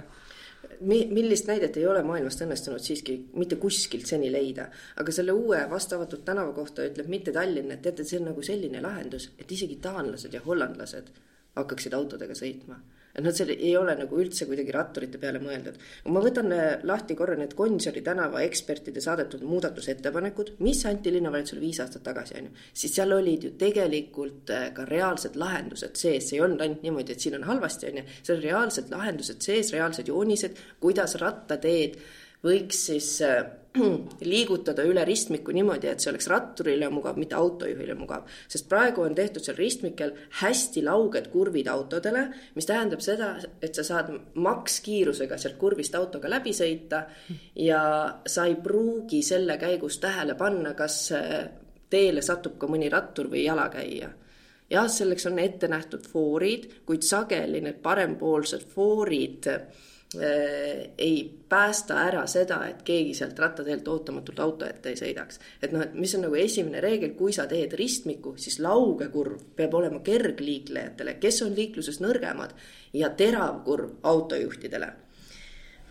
mi-, 0.80 1.06
millist 1.10 1.48
näidet 1.50 1.76
ei 1.76 1.86
ole 1.86 2.02
maailmast 2.06 2.42
õnnestunud 2.44 2.82
siiski 2.84 3.18
mitte 3.34 3.56
kuskilt 3.60 4.06
seni 4.06 4.32
leida. 4.32 4.68
aga 4.96 5.12
selle 5.12 5.32
uue 5.32 5.60
vastavatud 5.70 6.24
tänava 6.24 6.52
kohta 6.52 6.86
ütleb 6.86 7.08
mitte 7.08 7.32
Tallinn, 7.32 7.70
et 7.70 7.82
teate, 7.82 8.04
see 8.04 8.20
on 8.20 8.30
nagu 8.30 8.42
selline 8.42 8.82
lahendus, 8.82 9.30
et 9.38 9.52
isegi 9.52 9.78
taanlased 9.82 10.34
ja 10.34 10.42
hollandlased 10.44 11.10
hakkaksid 11.54 11.94
autodega 11.94 12.34
sõitma 12.34 12.80
et 13.14 13.22
noh, 13.22 13.34
see 13.34 13.54
ei 13.54 13.74
ole 13.78 13.94
nagu 13.98 14.18
üldse 14.18 14.46
kuidagi 14.48 14.74
ratturite 14.74 15.20
peale 15.22 15.40
mõeldud. 15.42 15.78
ma 16.10 16.22
võtan 16.24 16.50
äh, 16.54 16.82
lahti 16.82 17.16
korra 17.18 17.36
need 17.38 17.54
Gonsiori 17.58 18.02
tänava 18.06 18.42
ekspertide 18.42 19.02
saadetud 19.04 19.44
muudatusettepanekud, 19.46 20.54
mis 20.66 20.82
anti 20.90 21.12
linnavalitsusele 21.14 21.62
viis 21.62 21.80
aastat 21.84 22.02
tagasi, 22.08 22.38
on 22.40 22.50
ju. 22.50 22.64
siis 22.82 22.96
seal 22.98 23.14
olid 23.14 23.48
ju 23.48 23.54
tegelikult 23.60 24.50
äh, 24.54 24.68
ka 24.74 24.88
reaalsed 24.90 25.38
lahendused 25.40 25.96
sees, 26.00 26.28
see 26.28 26.38
ei 26.40 26.44
olnud 26.46 26.64
ainult 26.64 26.82
niimoodi, 26.86 27.14
et 27.14 27.26
siin 27.26 27.38
on 27.38 27.46
halvasti, 27.50 27.92
on 27.92 28.02
ju. 28.02 28.06
seal 28.20 28.38
olid 28.38 28.48
reaalsed 28.50 28.94
lahendused 28.94 29.46
sees, 29.46 29.72
reaalsed 29.76 30.10
joonised, 30.10 30.62
kuidas 30.82 31.18
rattateed 31.22 32.00
võiks 32.44 32.86
siis 32.90 33.14
äh, 33.24 33.44
liigutada 34.32 34.84
üle 34.86 35.02
ristmiku 35.06 35.52
niimoodi, 35.54 35.88
et 35.90 36.02
see 36.02 36.10
oleks 36.12 36.28
ratturile 36.30 36.86
mugav, 36.94 37.18
mitte 37.18 37.34
autojuhile 37.34 37.96
mugav. 37.98 38.28
sest 38.48 38.68
praegu 38.70 39.02
on 39.02 39.14
tehtud 39.14 39.42
seal 39.42 39.56
ristmikel 39.58 40.12
hästi 40.40 40.84
lauged 40.86 41.26
kurvid 41.32 41.68
autodele, 41.72 42.26
mis 42.54 42.68
tähendab 42.70 43.02
seda, 43.02 43.32
et 43.62 43.74
sa 43.74 43.84
saad 43.86 44.12
makskiirusega 44.34 45.38
sealt 45.38 45.58
kurvist 45.58 45.94
autoga 45.98 46.30
läbi 46.30 46.54
sõita 46.54 47.04
ja 47.58 47.80
sa 48.26 48.46
ei 48.46 48.54
pruugi 48.62 49.22
selle 49.26 49.58
käigus 49.58 49.98
tähele 50.02 50.38
panna, 50.38 50.74
kas 50.78 51.08
teele 51.90 52.22
satub 52.22 52.58
ka 52.58 52.70
mõni 52.70 52.90
rattur 52.92 53.26
või 53.32 53.42
jalakäija 53.44 54.12
jah, 54.70 54.86
selleks 54.90 55.26
on 55.28 55.38
ette 55.38 55.68
nähtud 55.68 56.06
foorid, 56.10 56.70
kuid 56.86 57.02
sageli 57.02 57.60
need 57.62 57.82
parempoolsed 57.82 58.64
foorid 58.70 59.50
Äh, 59.50 59.93
ei 60.18 61.18
päästa 61.48 62.00
ära 62.06 62.24
seda, 62.30 62.60
et 62.68 62.82
keegi 62.86 63.14
sealt 63.14 63.38
rattateelt 63.38 63.88
ootamatult 63.88 64.40
auto 64.40 64.66
ette 64.66 64.90
ei 64.92 64.98
sõidaks. 64.98 65.40
et 65.62 65.72
noh, 65.72 65.82
et 65.82 65.94
mis 65.94 66.14
on 66.14 66.26
nagu 66.26 66.34
esimene 66.34 66.80
reegel, 66.80 67.14
kui 67.18 67.32
sa 67.32 67.46
teed 67.50 67.72
ristmiku, 67.78 68.34
siis 68.36 68.58
lauge 68.58 69.08
kurv 69.08 69.40
peab 69.56 69.74
olema 69.74 70.00
kergliiklejatele, 70.04 71.18
kes 71.20 71.42
on 71.42 71.54
liikluses 71.54 72.00
nõrgemad 72.00 72.54
ja 72.92 73.10
terav 73.10 73.62
kurv 73.64 73.98
autojuhtidele 74.02 75.03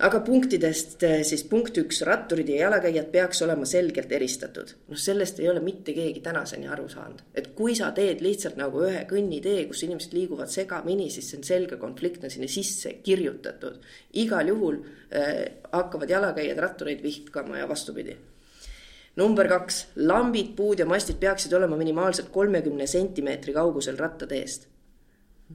aga 0.02 0.20
punktidest 0.26 1.04
eh, 1.06 1.22
siis 1.28 1.44
punkt 1.50 1.78
üks, 1.78 2.02
ratturid 2.08 2.50
ja 2.50 2.64
jalakäijad 2.66 3.12
peaks 3.14 3.44
olema 3.46 3.66
selgelt 3.70 4.12
eristatud. 4.12 4.74
noh, 4.90 4.98
sellest 4.98 5.40
ei 5.40 5.50
ole 5.50 5.62
mitte 5.62 5.94
keegi 5.94 6.22
tänaseni 6.26 6.68
aru 6.68 6.88
saanud, 6.90 7.22
et 7.36 7.52
kui 7.58 7.76
sa 7.78 7.92
teed 7.96 8.24
lihtsalt 8.26 8.58
nagu 8.58 8.84
ühe 8.88 9.06
kõnnitee, 9.10 9.68
kus 9.70 9.84
inimesed 9.86 10.16
liiguvad 10.18 10.50
segamini, 10.50 11.10
siis 11.14 11.30
see 11.30 11.40
on 11.40 11.48
selge 11.48 11.78
konflikt 11.78 12.24
on 12.24 12.34
sinna 12.34 12.50
sisse 12.50 12.98
kirjutatud. 13.04 13.80
igal 14.14 14.48
juhul 14.48 14.82
äh, 15.14 15.46
hakkavad 15.72 16.10
jalakäijad 16.10 16.60
rattureid 16.60 17.04
vihkama 17.04 17.62
ja 17.62 17.70
vastupidi 17.70 18.18
number 19.16 19.48
kaks, 19.48 19.88
lambid, 19.96 20.56
puud 20.58 20.80
ja 20.80 20.86
mastid 20.90 21.20
peaksid 21.22 21.54
olema 21.54 21.78
minimaalselt 21.78 22.32
kolmekümne 22.34 22.88
sentimeetri 22.90 23.54
kaugusel 23.54 23.98
rattateest 23.98 24.73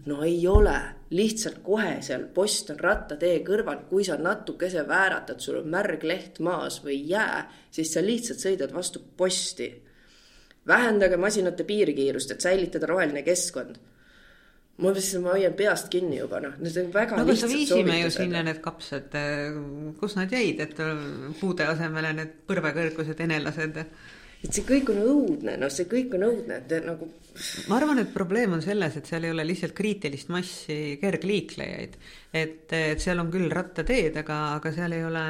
no 0.07 0.23
ei 0.23 0.47
ole, 0.49 0.77
lihtsalt 1.11 1.61
kohe 1.65 1.99
seal 2.05 2.27
post 2.35 2.71
on 2.73 2.81
rattatee 2.81 3.41
kõrval, 3.47 3.85
kui 3.91 4.05
sa 4.07 4.19
natukese 4.21 4.85
vääratad, 4.89 5.41
sul 5.41 5.61
on 5.63 5.69
märg 5.73 6.05
leht 6.07 6.41
maas 6.45 6.81
või 6.85 7.01
jää, 7.09 7.45
siis 7.71 7.93
sa 7.95 8.03
lihtsalt 8.05 8.43
sõidad 8.45 8.75
vastu 8.75 9.03
posti. 9.17 9.71
vähendage 10.69 11.17
masinate 11.17 11.65
piirkiirust, 11.65 12.31
et 12.31 12.41
säilitada 12.41 12.87
roheline 12.87 13.23
keskkond. 13.23 13.79
ma 14.79 14.91
mõtlesin, 14.91 15.23
ma 15.23 15.33
hoian 15.33 15.55
peast 15.55 15.89
kinni 15.89 16.19
juba 16.19 16.41
noh, 16.41 16.55
need 16.59 16.77
on 16.77 16.93
väga 16.93 17.17
no, 17.17 17.25
lihtsad 17.27 17.51
viisime 17.51 18.01
ju 18.01 18.11
sinna 18.11 18.43
need 18.43 18.61
kapsad, 18.61 19.17
kus 19.99 20.17
nad 20.17 20.33
jäid, 20.33 20.61
et 20.61 20.77
puude 21.41 21.65
asemele 21.67 22.13
need 22.13 22.37
põrvekõrgused 22.47 23.21
enelased 23.21 23.85
et 24.45 24.53
see 24.55 24.67
kõik 24.67 24.93
on 24.95 25.01
õudne, 25.03 25.57
noh, 25.61 25.73
see 25.73 25.89
kõik 25.91 26.15
on 26.19 26.29
õudne, 26.29 26.61
et 26.63 26.87
nagu. 26.87 27.09
ma 27.71 27.79
arvan, 27.79 28.03
et 28.03 28.15
probleem 28.15 28.55
on 28.59 28.63
selles, 28.63 28.97
et 28.97 29.11
seal 29.11 29.27
ei 29.27 29.35
ole 29.35 29.47
lihtsalt 29.47 29.75
kriitilist 29.79 30.31
massi 30.35 30.99
kergliiklejaid. 31.01 31.99
et, 32.33 32.73
et 32.73 33.03
seal 33.03 33.21
on 33.23 33.31
küll 33.35 33.51
rattateed, 33.51 34.17
aga, 34.23 34.41
aga 34.59 34.75
seal 34.75 34.97
ei 34.97 35.05
ole 35.05 35.27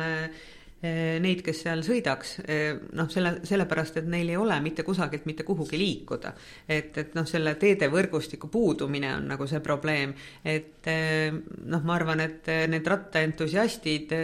neid, 0.80 1.40
kes 1.42 1.64
seal 1.64 1.80
sõidaks, 1.82 2.36
eh, 2.46 2.76
noh, 2.94 3.08
selle, 3.10 3.38
sellepärast, 3.46 3.96
et 3.98 4.06
neil 4.06 4.28
ei 4.30 4.36
ole 4.38 4.54
mitte 4.62 4.84
kusagilt 4.86 5.24
mitte 5.26 5.42
kuhugi 5.42 5.78
liikuda. 5.78 6.32
et, 6.68 6.96
et 6.98 7.14
noh, 7.18 7.26
selle 7.26 7.56
teedevõrgustiku 7.58 8.48
puudumine 8.48 9.14
on 9.16 9.26
nagu 9.32 9.46
see 9.46 9.58
probleem, 9.60 10.14
et 10.44 10.86
eh, 10.86 11.32
noh, 11.32 11.82
ma 11.82 11.96
arvan, 11.96 12.22
et 12.22 12.50
need 12.70 12.86
rattaentusiastid 12.86 14.14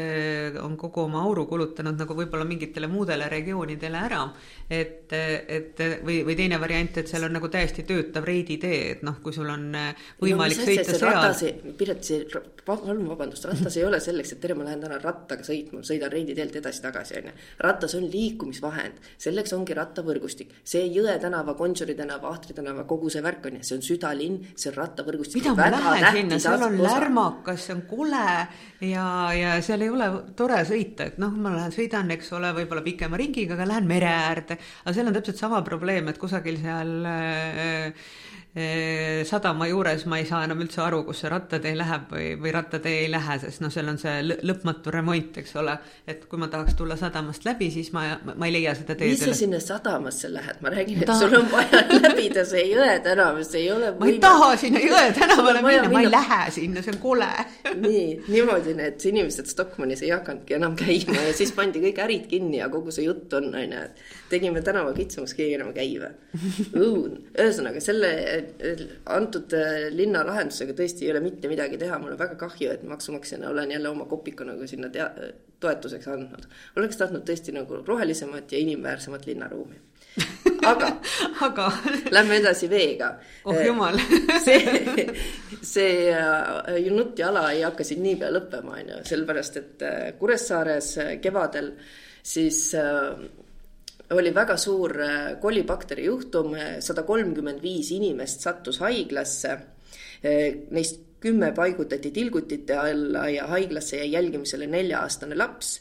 on 0.62 0.76
kogu 0.78 1.02
oma 1.08 1.24
auru 1.26 1.46
kulutanud 1.50 1.98
nagu 1.98 2.14
võib-olla 2.14 2.46
mingitele 2.46 2.86
muudele 2.86 3.28
regioonidele 3.28 3.98
ära, 3.98 4.22
et, 4.70 5.10
et 5.10 5.82
või, 6.06 6.22
või 6.22 6.38
teine 6.38 6.60
variant, 6.62 7.02
et 7.02 7.10
seal 7.10 7.26
on 7.26 7.34
nagu 7.34 7.50
täiesti 7.50 7.82
töötav 7.88 8.24
reiditee, 8.30 8.80
et 8.94 9.02
noh, 9.02 9.18
kui 9.24 9.34
sul 9.34 9.50
on 9.50 9.72
võimalik 10.22 10.62
no, 10.62 10.70
sõita 10.70 10.98
seal. 11.34 11.74
Piret, 11.74 12.06
see, 12.06 12.22
palun 12.64 13.02
vabandust, 13.08 13.50
ratas 13.50 13.76
ei 13.80 13.84
ole 13.88 13.98
selleks, 14.02 14.36
et 14.36 14.42
tere, 14.42 14.54
ma 14.54 14.68
lähen 14.68 14.82
täna 14.84 15.02
rattaga 15.02 15.44
sõitma, 15.46 15.82
sõidan 15.86 16.12
reiditeed 16.14 16.43
teelt 16.44 16.60
edasi-tagasi, 16.60 17.16
on 17.18 17.28
ju. 17.30 17.34
ratas 17.64 17.94
on 17.98 18.06
liikumisvahend, 18.10 19.00
selleks 19.26 19.54
ongi 19.56 19.76
rattavõrgustik. 19.76 20.52
see 20.64 20.84
Jõe 20.94 21.16
tänava, 21.20 21.54
Gonsiori 21.58 21.94
tänava, 21.98 22.30
Ahtri 22.30 22.54
tänava, 22.54 22.84
kogu 22.88 23.10
see 23.10 23.22
värk 23.24 23.46
on 23.50 23.58
ju, 23.58 23.62
see 23.66 23.78
on 23.78 23.84
südalinn, 23.88 24.40
see 24.54 24.70
on 24.70 24.76
rattavõrgustik. 24.78 25.42
mida 25.42 25.54
ma 25.54 25.70
lähen 25.70 26.18
sinna, 26.18 26.40
seal 26.46 26.66
on 26.68 26.78
lärmakas, 26.82 27.66
see 27.68 27.76
on 27.76 27.84
kole 27.90 28.26
ja, 28.90 29.06
ja 29.36 29.56
seal 29.64 29.86
ei 29.86 29.92
ole 29.92 30.10
tore 30.36 30.60
sõita, 30.68 31.08
et 31.10 31.18
noh, 31.22 31.32
ma 31.32 31.54
lähen 31.56 31.74
sõidan, 31.74 32.12
eks 32.14 32.32
ole, 32.36 32.52
võib-olla 32.60 32.84
pikema 32.84 33.20
ringiga, 33.20 33.56
aga 33.58 33.68
lähen 33.74 33.88
mere 33.88 34.10
äärde. 34.12 34.58
aga 34.84 34.96
seal 34.96 35.10
on 35.10 35.16
täpselt 35.16 35.40
sama 35.40 35.62
probleem, 35.66 36.08
et 36.12 36.20
kusagil 36.20 36.60
seal 36.62 36.94
äh, 37.08 38.12
sadama 38.54 39.66
juures 39.66 40.04
ma 40.06 40.20
ei 40.20 40.26
saa 40.28 40.44
enam 40.46 40.60
üldse 40.62 40.78
aru, 40.84 41.00
kus 41.08 41.24
see 41.24 41.30
rattatee 41.32 41.72
läheb 41.74 42.04
või, 42.14 42.26
või 42.38 42.52
rattatee 42.54 43.00
ei 43.02 43.08
lähe, 43.10 43.38
sest 43.42 43.64
noh, 43.64 43.72
seal 43.74 43.88
on 43.90 43.98
see 43.98 44.20
lõpmatu 44.46 44.92
remont, 44.94 45.40
eks 45.42 45.56
ole. 45.58 45.74
et 46.06 46.22
kui 46.30 46.38
ma 46.38 46.46
tahaks 46.52 46.76
tulla 46.78 46.94
sadamast 46.96 47.42
läbi, 47.48 47.72
siis 47.74 47.90
ma, 47.96 48.04
ma 48.22 48.46
ei 48.46 48.54
leia 48.54 48.76
seda 48.78 48.94
teed. 48.94 49.10
mis 49.10 49.24
sa 49.26 49.34
sinna 49.34 49.58
sadamasse 49.58 50.30
lähed, 50.30 50.60
ma 50.62 50.70
räägin, 50.70 51.02
et 51.02 51.10
taha... 51.10 51.24
sul 51.24 51.34
on 51.40 51.50
vaja 51.50 51.82
läbida 51.98 52.44
see 52.46 52.62
Jõe 52.70 52.94
tänav, 53.02 53.40
see 53.48 53.64
ei 53.64 53.72
ole 53.74 53.90
ma 53.98 54.10
ei 54.12 54.20
taha 54.22 54.52
sinna 54.62 54.84
Jõe 54.84 55.10
tänavale 55.18 55.64
minna, 55.66 55.90
ma 55.90 56.04
ei 56.04 56.14
lähe 56.14 56.40
sinna, 56.54 56.86
see 56.86 56.94
on 56.94 57.02
kole 57.02 57.30
nii, 57.88 58.06
niimoodi 58.28 58.76
need 58.78 59.08
inimesed 59.10 59.50
Stockmannis 59.50 60.06
ei 60.06 60.14
hakanudki 60.14 60.60
enam 60.60 60.78
käima 60.78 61.26
ja 61.26 61.34
siis 61.34 61.50
pandi 61.58 61.82
kõik 61.88 61.98
ärid 62.06 62.30
kinni 62.30 62.62
ja 62.62 62.70
kogu 62.70 62.94
see 62.94 63.08
jutt 63.08 63.34
on, 63.34 63.50
on 63.50 63.76
ju, 63.78 63.82
et 63.82 64.23
tegime 64.34 64.62
tänava 64.66 64.92
kitsamaks, 64.96 65.36
keegi 65.38 65.56
enam 65.58 65.72
ei 65.72 65.78
käi 65.78 65.94
või. 66.02 66.12
ühesõnaga 67.38 67.82
selle 67.84 68.12
antud 69.14 69.54
äh, 69.56 69.88
linna 69.94 70.24
lahendusega 70.26 70.76
tõesti 70.76 71.06
ei 71.06 71.14
ole 71.14 71.24
mitte 71.24 71.50
midagi 71.50 71.78
teha, 71.80 71.98
mul 72.02 72.14
on 72.14 72.20
väga 72.20 72.38
kahju, 72.40 72.74
et 72.74 72.86
maksumaksjana 72.88 73.50
olen 73.54 73.74
jälle 73.76 73.90
oma 73.90 74.08
kopiku 74.10 74.46
nagu 74.48 74.66
sinna 74.70 74.90
tea-, 74.92 75.32
toetuseks 75.64 76.08
andnud. 76.12 76.46
oleks 76.76 77.00
tahtnud 77.00 77.26
tõesti 77.28 77.54
nagu 77.54 77.82
rohelisemat 77.86 78.52
ja 78.52 78.60
inimväärsemat 78.62 79.26
linnaruumi. 79.26 79.80
aga 80.70 80.90
aga 81.48 81.70
lähme 82.16 82.38
edasi 82.42 82.70
veega. 82.70 83.14
oh 83.44 83.60
jumal 83.66 83.98
see, 84.46 85.06
see 85.62 85.94
äh, 86.12 86.80
junutt 86.86 87.18
ja 87.18 87.30
ala 87.32 87.50
ei 87.52 87.64
hakka 87.66 87.86
siin 87.86 88.02
niipea 88.04 88.32
lõppema, 88.34 88.80
on 88.80 88.94
ju, 88.94 89.04
sellepärast 89.12 89.62
et 89.62 89.86
äh, 89.86 90.02
Kuressaares 90.18 90.96
kevadel 91.22 91.74
siis 92.24 92.70
oli 94.10 94.34
väga 94.34 94.56
suur 94.60 94.92
kolibakteri 95.40 96.04
juhtum, 96.04 96.52
sada 96.80 97.02
kolmkümmend 97.02 97.62
viis 97.62 97.90
inimest 97.96 98.44
sattus 98.44 98.78
haiglasse. 98.84 99.56
Neist 100.70 101.00
kümme 101.24 101.52
paigutati 101.56 102.10
tilgutite 102.12 102.76
alla 102.76 103.28
ja 103.32 103.46
haiglasse 103.48 103.96
jäi 103.96 104.12
jälgimisele 104.12 104.66
nelja-aastane 104.66 105.36
laps. 105.36 105.80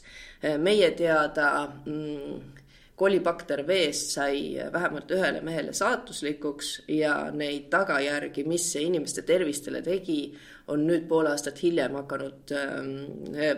meie 0.58 0.90
teada 0.90 1.72
mm, 1.86 2.53
kolibakter 2.96 3.64
veest 3.66 4.12
sai 4.14 4.54
vähemalt 4.72 5.10
ühele 5.10 5.40
mehele 5.42 5.72
saatuslikuks 5.74 6.84
ja 6.94 7.14
neid 7.34 7.66
tagajärgi, 7.72 8.44
mis 8.46 8.68
see 8.72 8.84
inimeste 8.86 9.24
tervistele 9.26 9.80
tegi, 9.82 10.18
on 10.70 10.86
nüüd 10.86 11.08
pool 11.10 11.26
aastat 11.28 11.58
hiljem 11.60 11.96
hakanud 11.98 12.54
ähm, 12.56 12.92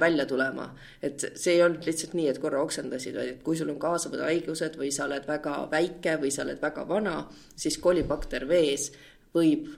välja 0.01 0.27
tulema. 0.27 0.71
et 1.03 1.21
see 1.35 1.59
ei 1.59 1.63
olnud 1.63 1.85
lihtsalt 1.87 2.17
nii, 2.17 2.31
et 2.33 2.41
korra 2.43 2.63
oksendasid, 2.65 3.19
vaid 3.19 3.35
et 3.35 3.45
kui 3.45 3.59
sul 3.59 3.71
on 3.71 3.79
kaasavad 3.83 4.25
haigused 4.25 4.81
või 4.81 4.91
sa 4.95 5.05
oled 5.05 5.29
väga 5.29 5.59
väike 5.71 6.17
või 6.23 6.33
sa 6.35 6.43
oled 6.47 6.63
väga 6.63 6.89
vana, 6.89 7.19
siis 7.55 7.79
kolibakter 7.79 8.49
vees 8.49 8.89
võib 9.37 9.69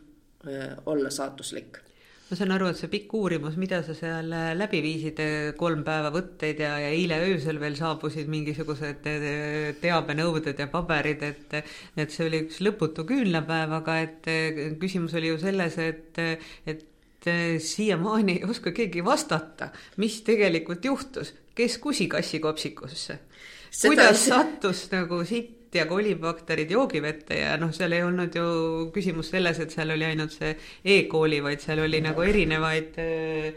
äh, 0.46 0.78
olla 0.86 1.10
saatuslik 1.10 1.82
ma 2.28 2.36
saan 2.36 2.52
aru, 2.52 2.66
et 2.68 2.76
see 2.76 2.90
pikk 2.92 3.14
uurimus, 3.16 3.56
mida 3.60 3.78
sa 3.84 3.94
seal 3.96 4.28
äh, 4.36 4.50
läbi 4.56 4.82
viisid, 4.84 5.20
äh, 5.24 5.46
kolm 5.56 5.80
päeva 5.86 6.10
võtteid 6.12 6.60
ja, 6.60 6.74
ja 6.82 6.90
eile 6.92 7.16
öösel 7.24 7.56
veel 7.62 7.76
saabusid 7.78 8.28
mingisugused 8.28 9.08
äh, 9.08 9.24
teabenõuded 9.80 10.60
ja 10.60 10.68
paberid, 10.72 11.24
et 11.24 11.56
et 11.58 12.12
see 12.12 12.28
oli 12.28 12.42
üks 12.44 12.60
lõputu 12.64 13.06
küünlapäev, 13.08 13.72
aga 13.80 13.96
et 14.04 14.28
küsimus 14.80 15.16
oli 15.16 15.32
ju 15.32 15.40
selles, 15.40 15.78
et, 15.80 16.20
et 16.68 17.28
siiamaani 17.64 18.38
ei 18.38 18.44
oska 18.46 18.74
keegi 18.76 19.02
vastata, 19.04 19.72
mis 19.96 20.20
tegelikult 20.26 20.84
juhtus, 20.84 21.32
kes 21.56 21.78
kusi 21.82 22.06
kassi 22.12 22.42
kopsikusse. 22.44 23.18
kuidas 23.80 24.26
sattus 24.28 24.86
nagu 24.92 25.24
siit 25.24 25.57
ja 25.74 25.86
kolibakterid 25.88 26.70
joogivette 26.70 27.40
ja 27.42 27.56
noh, 27.60 27.72
seal 27.74 27.92
ei 27.96 28.04
olnud 28.06 28.34
ju 28.34 28.46
küsimus 28.94 29.32
selles, 29.34 29.60
et 29.60 29.74
seal 29.74 29.92
oli 29.94 30.06
ainult 30.08 30.34
see 30.36 30.54
E-kooli, 30.84 31.42
vaid 31.44 31.64
seal 31.64 31.82
oli 31.84 32.00
nagu 32.04 32.24
erinevaid 32.24 32.98
äh, 33.02 33.48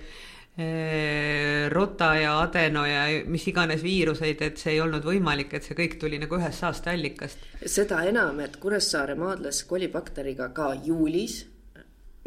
äh, 0.59 1.69
rota 1.71 2.13
ja 2.19 2.37
adeno 2.41 2.85
ja 2.87 3.05
mis 3.31 3.47
iganes 3.51 3.83
viiruseid, 3.83 4.41
et 4.41 4.59
see 4.61 4.75
ei 4.75 4.81
olnud 4.83 5.05
võimalik, 5.07 5.53
et 5.55 5.67
see 5.67 5.77
kõik 5.77 5.99
tuli 6.01 6.19
nagu 6.21 6.39
ühest 6.39 6.65
saasteallikast. 6.65 7.47
seda 7.65 8.03
enam, 8.09 8.39
et 8.43 8.59
Kuressaare 8.61 9.15
maadles 9.19 9.63
kolibakteriga 9.69 10.51
ka 10.55 10.73
juulis 10.85 11.45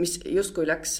mis 0.00 0.16
justkui 0.26 0.66
läks 0.66 0.96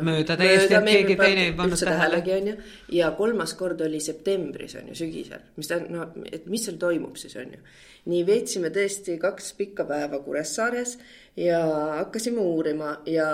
mööda 0.00 0.36
täiesti, 0.40 0.72
et 0.78 0.86
keegi 0.88 1.16
teine 1.20 1.44
ei 1.50 1.54
pannud 1.56 1.80
tähelegi, 1.84 2.32
onju. 2.38 2.54
ja 2.96 3.10
kolmas 3.18 3.52
kord 3.58 3.82
oli 3.84 4.00
septembris, 4.00 4.78
onju, 4.80 4.96
sügisel, 4.96 5.42
mis 5.58 5.68
tähendab, 5.68 6.16
no, 6.16 6.26
et 6.32 6.48
mis 6.48 6.64
seal 6.64 6.78
toimub 6.80 7.18
siis, 7.20 7.36
onju. 7.40 7.60
nii 8.08 8.24
veetsime 8.28 8.72
tõesti 8.72 9.18
kaks 9.20 9.52
pikka 9.58 9.84
päeva 9.88 10.22
Kuressaares 10.24 10.96
ja 11.36 11.60
hakkasime 11.98 12.40
uurima 12.40 12.94
ja 13.06 13.28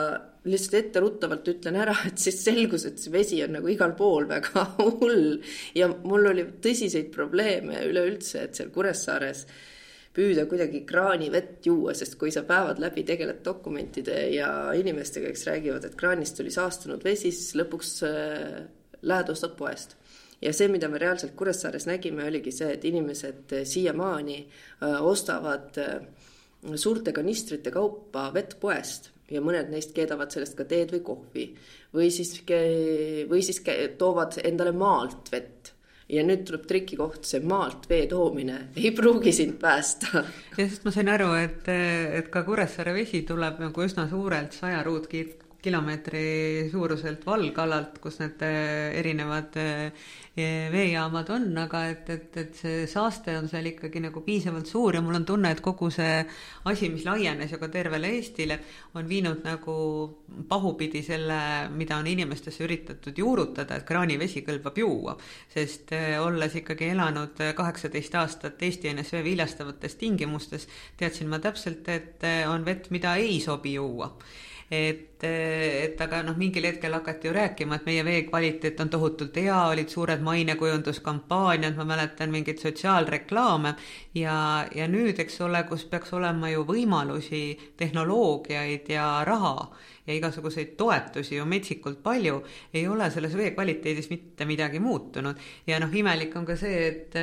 lihtsalt 0.44 0.80
etteruttavalt 0.80 1.46
ütlen 1.54 1.78
ära, 1.80 1.94
et 2.08 2.18
siis 2.20 2.40
selgus, 2.44 2.84
et 2.88 2.98
see 3.00 3.12
vesi 3.14 3.38
on 3.44 3.54
nagu 3.56 3.70
igal 3.70 3.94
pool 3.96 4.26
väga 4.28 4.66
hull 4.82 5.38
ja 5.78 5.88
mul 5.94 6.32
oli 6.32 6.48
tõsiseid 6.64 7.14
probleeme 7.14 7.84
üleüldse, 7.86 8.48
et 8.48 8.58
seal 8.58 8.74
Kuressaares 8.74 9.46
püüda 10.14 10.46
kuidagi 10.50 10.84
kraanivett 10.86 11.66
juua, 11.66 11.94
sest 11.96 12.16
kui 12.20 12.30
sa 12.34 12.44
päevad 12.46 12.78
läbi 12.82 13.02
tegeled 13.06 13.42
dokumentide 13.46 14.18
ja 14.34 14.48
inimestega, 14.78 15.32
kes 15.34 15.46
räägivad, 15.50 15.88
et 15.88 15.96
kraanist 15.98 16.38
tuli 16.38 16.52
saastunud 16.54 17.02
vesi, 17.04 17.32
siis 17.34 17.54
lõpuks 17.58 17.94
äh, 18.06 18.60
lähed 19.02 19.32
ostad 19.34 19.56
poest. 19.58 19.96
Ja 20.44 20.52
see, 20.52 20.68
mida 20.68 20.90
me 20.92 21.00
reaalselt 21.00 21.34
Kuressaares 21.38 21.88
nägime, 21.88 22.26
oligi 22.28 22.52
see, 22.54 22.74
et 22.76 22.84
inimesed 22.86 23.56
äh, 23.58 23.66
siiamaani 23.68 24.38
äh, 24.44 25.00
ostavad 25.02 25.80
suurte 26.80 27.12
kanistrite 27.12 27.68
kaupa 27.74 28.30
vett 28.32 28.54
poest 28.60 29.10
ja 29.28 29.42
mõned 29.44 29.68
neist 29.72 29.92
keedavad 29.96 30.32
sellest 30.32 30.54
ka 30.56 30.64
teed 30.68 30.94
või 30.94 31.02
kohvi. 31.04 31.44
Või 31.94 32.08
siis, 32.12 32.32
või 33.28 33.42
siis 33.44 33.60
toovad 33.98 34.38
endale 34.44 34.72
maalt 34.76 35.28
vett 35.32 35.53
ja 36.14 36.24
nüüd 36.26 36.44
tuleb 36.48 36.66
trikikoht, 36.70 37.22
see 37.28 37.42
maalt 37.44 37.88
vee 37.90 38.06
toomine 38.10 38.60
ei 38.76 38.92
pruugi 38.96 39.32
sind 39.32 39.58
päästa. 39.60 40.24
ja 40.58 40.68
sest 40.68 40.84
ma 40.86 40.94
sain 40.94 41.10
aru, 41.12 41.32
et, 41.40 41.68
et 41.68 42.30
ka 42.32 42.44
Kuressaare 42.46 42.94
vesi 42.96 43.24
tuleb 43.28 43.60
nagu 43.62 43.86
üsna 43.86 44.08
suurelt 44.10 44.56
saja 44.56 44.82
ruutkilomeetri 45.64 46.68
suuruselt 46.70 47.24
valgalalt, 47.24 47.96
kus 48.02 48.18
need 48.20 48.42
erinevad 48.44 49.56
veejaamad 50.36 51.30
on, 51.30 51.46
aga 51.62 51.80
et, 51.88 52.10
et, 52.10 52.36
et 52.36 52.58
see 52.58 52.86
saaste 52.90 53.32
on 53.38 53.48
seal 53.48 53.70
ikkagi 53.70 54.02
nagu 54.02 54.20
piisavalt 54.26 54.66
suur 54.68 54.98
ja 54.98 55.00
mul 55.00 55.16
on 55.16 55.24
tunne, 55.24 55.52
et 55.54 55.62
kogu 55.64 55.88
see 55.94 56.20
asi, 56.68 56.90
mis 56.92 57.06
laienes 57.06 57.52
ju 57.54 57.58
ka 57.62 57.70
tervele 57.72 58.10
Eestile, 58.16 58.58
on 58.94 59.08
viinud 59.08 59.44
nagu 59.46 59.76
pahupidi 60.48 61.04
selle, 61.06 61.70
mida 61.72 61.96
on 61.96 62.10
inimestesse 62.12 62.64
üritatud 62.66 63.16
juurutada, 63.16 63.78
et 63.78 63.86
kraanivesi 63.88 64.44
kõlbab 64.44 64.76
juua. 64.82 65.16
sest 65.54 65.94
eh, 65.96 66.18
olles 66.20 66.54
ikkagi 66.60 66.90
elanud 66.92 67.40
kaheksateist 67.56 68.14
aastat 68.20 68.62
Eesti 68.62 68.92
NSV 68.92 69.22
viljastavates 69.24 69.96
tingimustes, 69.96 70.68
teadsin 70.98 71.30
ma 71.30 71.38
täpselt, 71.38 71.88
et 71.88 72.26
eh, 72.26 72.42
on 72.50 72.66
vett, 72.66 72.90
mida 72.90 73.16
ei 73.16 73.40
sobi 73.40 73.78
juua 73.78 74.12
et, 74.70 75.13
et 75.24 76.00
aga 76.04 76.22
noh, 76.26 76.36
mingil 76.38 76.66
hetkel 76.68 76.94
hakati 76.96 77.28
ju 77.28 77.34
rääkima, 77.36 77.78
et 77.78 77.88
meie 77.88 78.04
vee 78.06 78.22
kvaliteet 78.28 78.80
on 78.84 78.90
tohutult 78.92 79.36
hea, 79.40 79.60
olid 79.72 79.88
suured 79.92 80.22
mainekujunduskampaaniad, 80.26 81.76
ma 81.78 81.88
mäletan 81.88 82.34
mingeid 82.34 82.62
sotsiaalreklaame 82.62 83.74
ja, 84.18 84.36
ja 84.74 84.88
nüüd, 84.90 85.18
eks 85.24 85.40
ole, 85.46 85.64
kus 85.70 85.86
peaks 85.90 86.12
olema 86.16 86.52
ju 86.52 86.66
võimalusi, 86.68 87.44
tehnoloogiaid 87.80 88.92
ja 88.94 89.08
raha 89.26 89.56
ja 90.06 90.14
igasuguseid 90.14 90.74
toetusi 90.76 91.36
ju 91.38 91.44
metsikult 91.48 92.02
palju, 92.02 92.40
ei 92.74 92.84
ole 92.88 93.08
selles 93.10 93.36
vee 93.36 93.50
kvaliteedis 93.56 94.10
mitte 94.10 94.44
midagi 94.44 94.80
muutunud. 94.80 95.36
ja 95.66 95.78
noh, 95.80 95.94
imelik 95.96 96.36
on 96.36 96.44
ka 96.44 96.56
see, 96.60 96.88
et, 96.88 97.16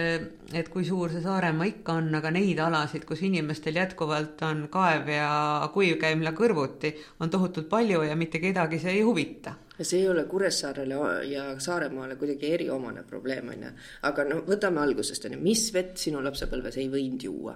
et 0.53 0.69
kui 0.69 0.85
suur 0.85 1.11
see 1.13 1.21
Saaremaa 1.21 1.69
ikka 1.69 1.99
on, 1.99 2.09
aga 2.17 2.31
neid 2.33 2.59
alasid, 2.59 3.05
kus 3.05 3.21
inimestel 3.27 3.77
jätkuvalt 3.77 4.41
on 4.47 4.65
kaev 4.73 5.11
ja 5.13 5.69
kuivkäimla 5.73 6.33
kõrvuti, 6.37 6.95
on 7.19 7.29
tohutult 7.29 7.69
palju 7.69 7.90
ja 7.91 8.15
mitte 8.15 8.39
kedagi 8.43 8.80
see 8.80 8.97
ei 8.99 9.04
huvita 9.08 9.56
see 9.82 10.01
ei 10.04 10.10
ole 10.10 10.23
Kuressaarele 10.30 10.97
ja 11.25 11.43
Saaremaale 11.60 12.15
kuidagi 12.15 12.51
eriomane 12.54 13.04
probleem, 13.04 13.49
on 13.49 13.67
ju. 13.67 13.75
aga 14.08 14.25
no 14.30 14.41
võtame 14.47 14.82
algusest, 14.84 15.25
on 15.25 15.38
ju, 15.38 15.43
mis 15.43 15.67
vett 15.73 15.97
sinu 15.97 16.21
lapsepõlves 16.23 16.77
ei 16.77 16.89
võinud 16.91 17.25
juua? 17.25 17.56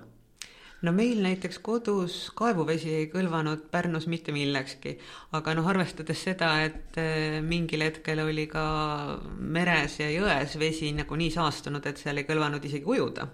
no 0.86 0.92
meil 0.94 1.22
näiteks 1.24 1.60
kodus 1.66 2.18
kaevuvesi 2.38 2.92
ei 3.00 3.06
kõlvanud 3.12 3.68
Pärnus 3.72 4.08
mitte 4.12 4.34
millekski, 4.36 4.96
aga 5.38 5.56
noh, 5.58 5.68
arvestades 5.72 6.22
seda, 6.28 6.52
et 6.66 7.00
eh, 7.02 7.40
mingil 7.46 7.86
hetkel 7.86 8.22
oli 8.26 8.48
ka 8.52 8.66
meres 9.40 10.00
ja 10.02 10.10
jões 10.12 10.58
vesi 10.62 10.92
nagu 10.98 11.18
nii 11.18 11.32
saastunud, 11.34 11.86
et 11.86 12.02
seal 12.02 12.22
ei 12.22 12.28
kõlvanud 12.28 12.66
isegi 12.70 12.86
ujuda. 12.96 13.30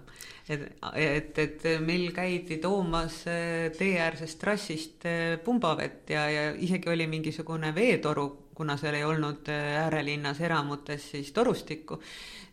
Et, 0.48 0.62
et, 0.94 1.38
et 1.38 1.66
meil 1.84 2.10
käidi 2.14 2.58
toomas 2.62 3.22
eh, 3.30 3.70
teeäärsest 3.78 4.40
trassist 4.40 5.06
eh, 5.06 5.38
pumbavett 5.44 6.10
ja, 6.10 6.26
ja 6.30 6.46
isegi 6.54 6.90
oli 6.90 7.06
mingisugune 7.06 7.74
veetoru, 7.74 8.26
kuna 8.54 8.76
seal 8.76 8.98
ei 8.98 9.04
olnud 9.04 9.48
äärelinnas 9.48 10.40
eramutes 10.40 11.10
siis 11.14 11.32
torustikku, 11.32 12.00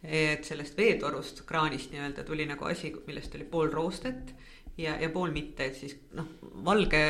et 0.04 0.45
sellest 0.47 0.78
veetorust, 0.78 1.43
kraanist 1.45 1.91
nii-öelda 1.91 2.23
tuli 2.23 2.45
nagu 2.47 2.69
asi, 2.69 2.93
millest 3.08 3.36
oli 3.36 3.49
pool 3.49 3.73
roostet 3.73 4.36
ja, 4.80 4.95
ja 5.02 5.10
pool 5.13 5.34
mitte, 5.36 5.69
et 5.69 5.78
siis 5.78 5.95
noh, 6.15 6.28
valge 6.65 7.02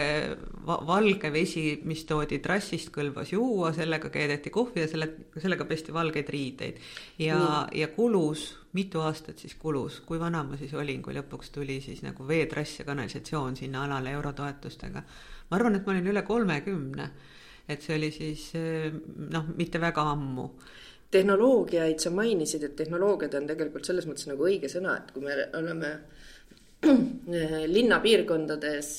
va,, 0.66 0.80
valge 0.88 1.32
vesi, 1.34 1.64
mis 1.88 2.04
toodi 2.10 2.40
trassist, 2.44 2.92
kõlbas 2.96 3.34
juua, 3.34 3.72
sellega 3.76 4.12
keedeti 4.14 4.52
kohvi 4.54 4.86
ja 4.86 4.90
selle, 4.92 5.12
sellega 5.38 5.68
pesti 5.70 5.94
valgeid 5.96 6.32
riideid. 6.34 6.82
ja 7.22 7.38
mm., 7.38 7.78
ja 7.80 7.92
kulus, 7.94 8.50
mitu 8.74 9.02
aastat 9.02 9.42
siis 9.42 9.56
kulus, 9.60 10.00
kui 10.06 10.20
vana 10.22 10.44
ma 10.46 10.58
siis 10.58 10.74
olin, 10.78 11.02
kui 11.02 11.16
lõpuks 11.18 11.54
tuli 11.54 11.80
siis 11.82 12.04
nagu 12.06 12.28
veetrass 12.28 12.82
ja 12.82 12.86
kanalisatsioon 12.86 13.58
sinna 13.58 13.84
alale 13.86 14.12
eurotoetustega. 14.18 15.04
ma 15.50 15.58
arvan, 15.58 15.76
et 15.76 15.86
ma 15.86 15.96
olin 15.96 16.12
üle 16.12 16.22
kolmekümne, 16.28 17.10
et 17.70 17.82
see 17.82 17.96
oli 17.98 18.12
siis 18.12 18.52
noh, 19.34 19.50
mitte 19.58 19.82
väga 19.82 20.06
ammu. 20.12 20.50
Tehnoloogiaid 21.10 22.00
sa 22.00 22.12
mainisid, 22.14 22.64
et 22.64 22.76
tehnoloogiad 22.78 23.34
on 23.40 23.48
tegelikult 23.50 23.86
selles 23.86 24.06
mõttes 24.06 24.30
nagu 24.30 24.46
õige 24.46 24.70
sõna, 24.70 25.00
et 25.00 25.10
kui 25.16 25.26
me 25.26 25.38
oleme 25.58 25.96
linnapiirkondades 27.76 28.92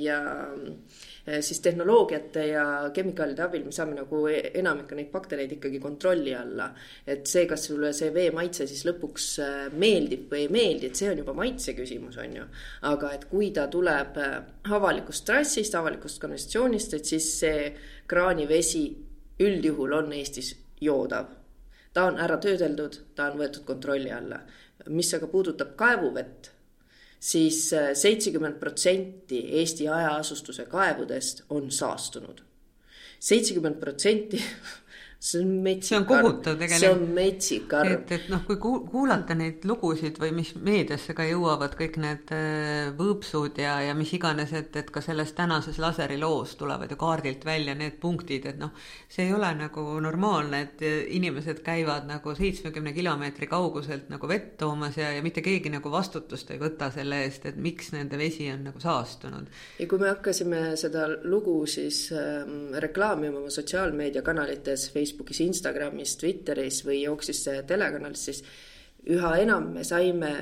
ja 0.00 0.18
eh, 0.56 1.07
siis 1.40 1.60
tehnoloogiate 1.60 2.46
ja 2.46 2.64
kemikaalide 2.94 3.42
abil 3.42 3.64
me 3.64 3.72
saame 3.74 3.96
nagu 3.98 4.20
enamikku 4.30 4.96
neid 4.96 5.10
baktereid 5.12 5.52
ikkagi 5.56 5.80
kontrolli 5.80 6.34
alla. 6.34 6.70
et 7.06 7.26
see, 7.26 7.46
kas 7.46 7.66
sulle 7.68 7.92
see 7.92 8.12
vee 8.14 8.30
maitse 8.34 8.66
siis 8.66 8.84
lõpuks 8.88 9.26
eh, 9.44 9.56
meeldib 9.72 10.32
või 10.32 10.44
ei 10.46 10.48
meeldi, 10.52 10.88
et 10.88 11.00
see 11.00 11.10
on 11.10 11.22
juba 11.22 11.34
maitse 11.36 11.74
küsimus, 11.76 12.18
on 12.22 12.36
ju. 12.36 12.46
aga 12.92 13.12
et 13.16 13.26
kui 13.30 13.50
ta 13.54 13.66
tuleb 13.68 14.20
eh, 14.22 14.36
avalikust 14.78 15.26
trassist, 15.28 15.74
avalikust 15.74 16.20
kanalisatsioonist, 16.22 16.94
et 16.94 17.14
siis 17.14 17.30
see 17.40 17.72
kraanivesi 18.08 18.84
üldjuhul 19.44 19.92
on 20.00 20.12
Eestis 20.12 20.54
joodav. 20.80 21.26
ta 21.92 22.04
on 22.08 22.20
ära 22.20 22.38
töödeldud, 22.38 23.00
ta 23.14 23.30
on 23.32 23.42
võetud 23.42 23.64
kontrolli 23.64 24.12
alla. 24.12 24.40
mis 24.88 25.14
aga 25.14 25.26
puudutab 25.26 25.76
kaevuvett 25.76 26.52
siis 27.20 27.70
seitsekümmend 27.94 28.58
protsenti 28.60 29.40
Eesti 29.60 29.86
hajaasustuse 29.86 30.64
kaevudest 30.64 31.42
on 31.50 31.70
saastunud. 31.70 32.42
seitsekümmend 33.20 33.80
protsenti 33.80 34.42
see 35.18 35.40
on 35.42 35.48
metsik 35.64 35.88
see 35.88 35.96
on 35.98 36.04
kohutav 36.06 36.54
tegelikult. 36.60 36.80
see 36.80 36.90
on 36.94 37.00
metsik 37.14 37.72
arv. 37.74 37.90
et, 37.90 38.12
et 38.14 38.28
noh, 38.30 38.44
kui 38.46 38.58
kuulata 38.62 39.34
neid 39.34 39.64
lugusid 39.66 40.20
või 40.22 40.30
mis 40.36 40.52
meediasse 40.54 41.14
ka 41.18 41.26
jõuavad, 41.26 41.74
kõik 41.78 41.98
need 41.98 42.30
äh, 42.34 42.92
võõpsud 42.94 43.58
ja, 43.58 43.80
ja 43.82 43.96
mis 43.98 44.12
iganes, 44.14 44.52
et, 44.54 44.70
et 44.78 44.92
ka 44.94 45.02
selles 45.02 45.32
tänases 45.34 45.80
laseriloos 45.82 46.54
tulevad 46.60 46.94
ju 46.94 46.98
kaardilt 47.00 47.42
välja 47.48 47.74
need 47.78 47.98
punktid, 47.98 48.46
et 48.46 48.60
noh, 48.62 48.70
see 49.10 49.26
ei 49.26 49.34
ole 49.34 49.50
nagu 49.58 49.88
normaalne, 50.04 50.62
et 50.68 50.86
inimesed 50.86 51.64
käivad 51.66 52.06
nagu 52.06 52.36
seitsmekümne 52.38 52.94
kilomeetri 52.94 53.50
kauguselt 53.50 54.06
nagu 54.14 54.30
vett 54.30 54.54
toomas 54.62 55.00
ja, 55.02 55.10
ja 55.16 55.26
mitte 55.26 55.42
keegi 55.42 55.74
nagu 55.74 55.90
vastutust 55.90 56.54
ei 56.54 56.62
võta 56.62 56.92
selle 56.94 57.24
eest, 57.26 57.50
et 57.50 57.58
miks 57.58 57.90
nende 57.96 58.22
vesi 58.22 58.46
on 58.54 58.62
nagu 58.70 58.78
saastunud. 58.78 59.50
ja 59.82 59.90
kui 59.90 59.98
me 59.98 60.12
hakkasime 60.14 60.62
seda 60.78 61.08
lugu 61.26 61.58
siis 61.66 62.04
ähm, 62.14 62.70
reklaamima 62.78 63.42
oma 63.42 63.50
sotsiaalmeediakanalites, 63.50 64.88
Facebookis, 64.94 65.07
Facebookis, 65.08 65.40
Instagramis, 65.46 66.16
Twitteris 66.20 66.82
või 66.84 67.02
jooksis 67.02 67.42
see 67.46 67.62
telekanalis, 67.68 68.24
siis 68.28 68.42
üha 69.08 69.36
enam 69.40 69.72
me 69.74 69.84
saime 69.86 70.32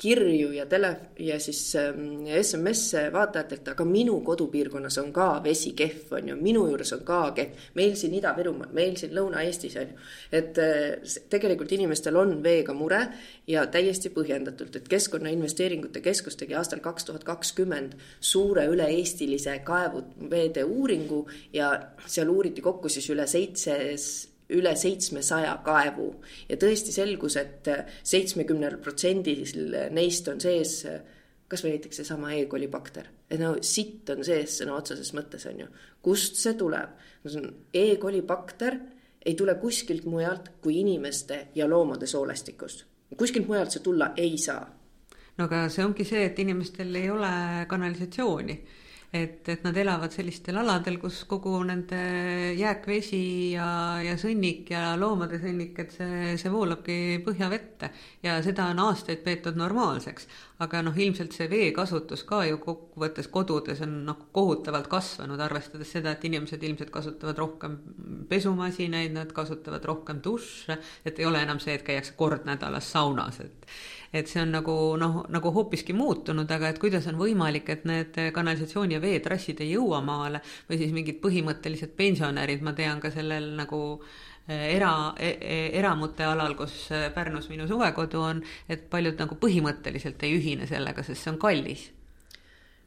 kirju 0.00 0.52
ja 0.52 0.64
tele- 0.66 0.96
ja 1.18 1.40
siis 1.40 1.76
ähm, 1.76 2.24
SMS-e 2.42 3.12
vaatajatelt, 3.12 3.68
aga 3.68 3.84
minu 3.84 4.20
kodupiirkonnas 4.24 4.98
on 5.02 5.12
ka 5.12 5.28
vesi 5.44 5.72
kehv, 5.76 6.14
on 6.16 6.28
ju, 6.28 6.36
minu 6.40 6.64
juures 6.70 6.92
on 6.96 7.02
ka 7.04 7.20
kehv, 7.36 7.66
meil 7.76 7.92
siin 8.00 8.14
Ida-Virumaal, 8.16 8.72
meil 8.76 8.96
siin 8.96 9.12
Lõuna-Eestis 9.16 9.76
on 9.80 9.92
ju. 9.92 9.98
et 10.32 10.58
äh, 10.58 11.18
tegelikult 11.32 11.72
inimestel 11.76 12.16
on 12.16 12.38
veega 12.42 12.74
mure 12.74 13.02
ja 13.46 13.66
täiesti 13.66 14.12
põhjendatult, 14.14 14.80
et 14.80 14.88
Keskkonnainvesteeringute 14.88 16.00
Keskus 16.00 16.40
tegi 16.40 16.56
aastal 16.56 16.80
kaks 16.80 17.04
tuhat 17.04 17.24
kakskümmend 17.28 17.98
suure 18.20 18.64
üle-eestilise 18.72 19.58
kaevuveede 19.66 20.64
uuringu 20.64 21.26
ja 21.52 21.74
seal 22.06 22.32
uuriti 22.32 22.64
kokku 22.64 22.88
siis 22.88 23.10
üle 23.12 23.26
seitses 23.28 24.29
üle 24.56 24.74
seitsmesaja 24.76 25.56
kaevu 25.64 26.10
ja 26.48 26.58
tõesti 26.60 26.94
selgus 26.94 27.36
et, 27.40 27.68
et 27.68 27.96
seitsmekümnel 28.02 28.78
protsendil 28.82 29.74
neist 29.94 30.28
on 30.28 30.40
sees 30.42 30.80
kasvõi 31.50 31.74
näiteks 31.74 32.00
seesama 32.00 32.32
E. 32.36 32.44
coli 32.46 32.68
bakter, 32.70 33.08
et 33.30 33.40
no 33.40 33.56
sitt 33.66 34.10
on 34.14 34.22
sees 34.26 34.60
sõna 34.60 34.76
otseses 34.78 35.10
mõttes 35.16 35.46
on 35.50 35.64
ju. 35.64 35.68
kust 36.02 36.38
see 36.38 36.54
tuleb? 36.58 36.92
no 37.24 37.30
see 37.30 37.42
on 37.42 37.54
E. 37.74 37.96
coli 38.02 38.22
bakter 38.22 38.78
ei 39.26 39.34
tule 39.34 39.54
kuskilt 39.60 40.06
mujalt 40.08 40.52
kui 40.62 40.80
inimeste 40.80 41.48
ja 41.54 41.68
loomade 41.68 42.06
soolestikust. 42.06 42.84
kuskilt 43.16 43.48
mujalt 43.48 43.74
see 43.74 43.82
tulla 43.82 44.12
ei 44.16 44.38
saa. 44.38 44.62
no 45.38 45.44
aga 45.44 45.68
see 45.68 45.84
ongi 45.84 46.04
see, 46.04 46.24
et 46.24 46.38
inimestel 46.38 46.94
ei 46.94 47.10
ole 47.10 47.32
kanalisatsiooni 47.68 48.60
et, 49.12 49.48
et 49.48 49.64
nad 49.66 49.76
elavad 49.76 50.12
sellistel 50.14 50.60
aladel, 50.60 50.96
kus 51.02 51.24
kogu 51.28 51.56
nende 51.66 51.98
jääkvesi 52.58 53.22
ja, 53.56 53.66
ja 54.04 54.14
sõnnik 54.20 54.70
ja 54.70 54.94
loomade 54.98 55.40
sõnnik, 55.42 55.74
et 55.82 55.96
see, 55.96 56.36
see 56.38 56.52
voolabki 56.52 57.18
põhjavette 57.26 57.90
ja 58.22 58.38
seda 58.44 58.68
on 58.70 58.84
aastaid 58.86 59.24
peetud 59.26 59.58
normaalseks. 59.58 60.28
aga 60.60 60.82
noh, 60.84 60.96
ilmselt 60.96 61.34
see 61.34 61.48
veekasutus 61.50 62.22
ka 62.28 62.44
ju 62.46 62.60
kokkuvõttes 62.62 63.30
kodudes 63.32 63.80
on 63.82 64.02
noh, 64.06 64.26
kohutavalt 64.32 64.90
kasvanud, 64.92 65.40
arvestades 65.40 65.90
seda, 65.90 66.12
et 66.14 66.24
inimesed 66.28 66.62
ilmselt 66.62 66.92
kasutavad 66.94 67.38
rohkem 67.38 67.78
pesumasinaid, 68.28 69.14
nad 69.16 69.32
kasutavad 69.34 69.84
rohkem 69.90 70.20
duše, 70.22 70.78
et 71.04 71.18
ei 71.18 71.26
ole 71.26 71.42
enam 71.42 71.58
see, 71.58 71.74
et 71.74 71.86
käiakse 71.86 72.14
kord 72.18 72.46
nädalas 72.46 72.92
saunas, 72.92 73.40
et 73.40 73.66
et 74.12 74.30
see 74.30 74.42
on 74.42 74.54
nagu 74.56 74.74
noh, 75.00 75.20
nagu 75.30 75.52
hoopiski 75.54 75.94
muutunud, 75.96 76.50
aga 76.50 76.72
et 76.72 76.80
kuidas 76.82 77.06
on 77.10 77.20
võimalik, 77.20 77.68
et 77.70 77.86
need 77.88 78.18
kanalisatsiooni 78.34 78.96
ja 78.96 79.02
veetrassid 79.02 79.62
ei 79.62 79.74
jõua 79.76 80.00
maale 80.04 80.42
või 80.68 80.80
siis 80.80 80.94
mingid 80.96 81.20
põhimõttelised 81.22 81.94
pensionärid, 81.98 82.64
ma 82.66 82.74
tean 82.74 83.00
ka 83.02 83.12
sellel 83.14 83.52
nagu 83.58 83.80
eh, 84.48 84.74
era, 84.74 84.92
e, 85.18 85.70
eramute 85.78 86.26
alal, 86.26 86.56
kus 86.58 86.88
Pärnus 87.14 87.48
minu 87.52 87.68
suvekodu 87.70 88.26
on, 88.32 88.44
et 88.68 88.90
paljud 88.90 89.18
nagu 89.20 89.38
põhimõtteliselt 89.40 90.26
ei 90.26 90.36
ühine 90.40 90.70
sellega, 90.70 91.06
sest 91.06 91.22
see 91.22 91.34
on 91.34 91.40
kallis 91.40 91.90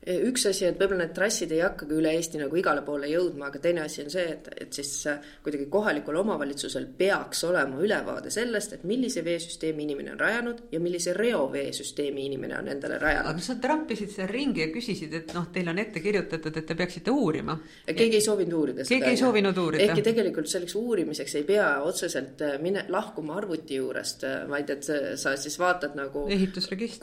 üks 0.04 0.46
asi, 0.50 0.66
et 0.68 0.80
võib-olla 0.80 1.06
need 1.06 1.13
trassid 1.16 1.52
ei 1.56 1.62
hakkagi 1.63 1.96
üle 1.96 2.12
Eesti 2.18 2.39
nagu 2.42 2.58
igale 2.60 2.84
poole 2.84 3.08
jõudma, 3.08 3.48
aga 3.48 3.60
teine 3.63 3.84
asi 3.86 4.02
on 4.04 4.12
see, 4.12 4.26
et, 4.36 4.50
et 4.66 4.76
siis 4.76 4.92
äh, 5.08 5.22
kuidagi 5.44 5.70
kohalikul 5.72 6.18
omavalitsusel 6.20 6.89
peaks 6.98 7.44
olema 7.48 7.80
ülevaade 7.84 8.32
sellest, 8.34 8.76
et 8.78 8.84
millise 8.89 9.24
veesüsteemi 9.24 9.86
inimene 9.88 10.13
on 10.16 10.20
rajanud 10.20 10.63
ja 10.74 10.82
millise 10.84 11.13
reoveesüsteemi 11.16 12.26
inimene 12.28 12.58
on 12.60 12.72
endale 12.74 12.98
rajanud. 13.00 13.30
aga 13.32 13.46
sa 13.46 13.56
trampisid 13.63 14.12
seal 14.12 14.28
ringi 14.32 14.66
ja 14.66 14.70
küsisid, 14.74 15.16
et 15.22 15.34
noh, 15.38 15.48
teil 15.56 15.72
on 15.72 15.80
ette 15.80 16.04
kirjutatud, 16.04 16.60
et 16.60 16.68
te 16.68 16.78
peaksite 16.80 17.13
uurima. 17.13 17.58
keegi 17.88 18.20
ei 18.20 18.28
soovinud 18.28 18.60
uurida 18.60 18.84
seda. 18.84 18.98
keegi 18.98 19.16
ei 19.16 19.22
soovinud 19.24 19.63
uurida. 19.63 19.88
ehkki 19.88 20.06
tegelikult 20.10 20.52
selleks 20.52 20.76
uurimiseks 20.80 21.38
ei 21.39 21.48
pea 21.48 21.70
otseselt 21.88 22.44
äh, 22.44 22.58
mine, 22.63 22.86
lahkuma 22.92 23.38
arvuti 23.39 23.80
juurest, 23.80 24.28
vaid 24.52 24.70
et 24.74 24.84
sa 25.20 25.38
siis 25.39 25.56
vaatad 25.60 25.96
nagu 25.96 26.28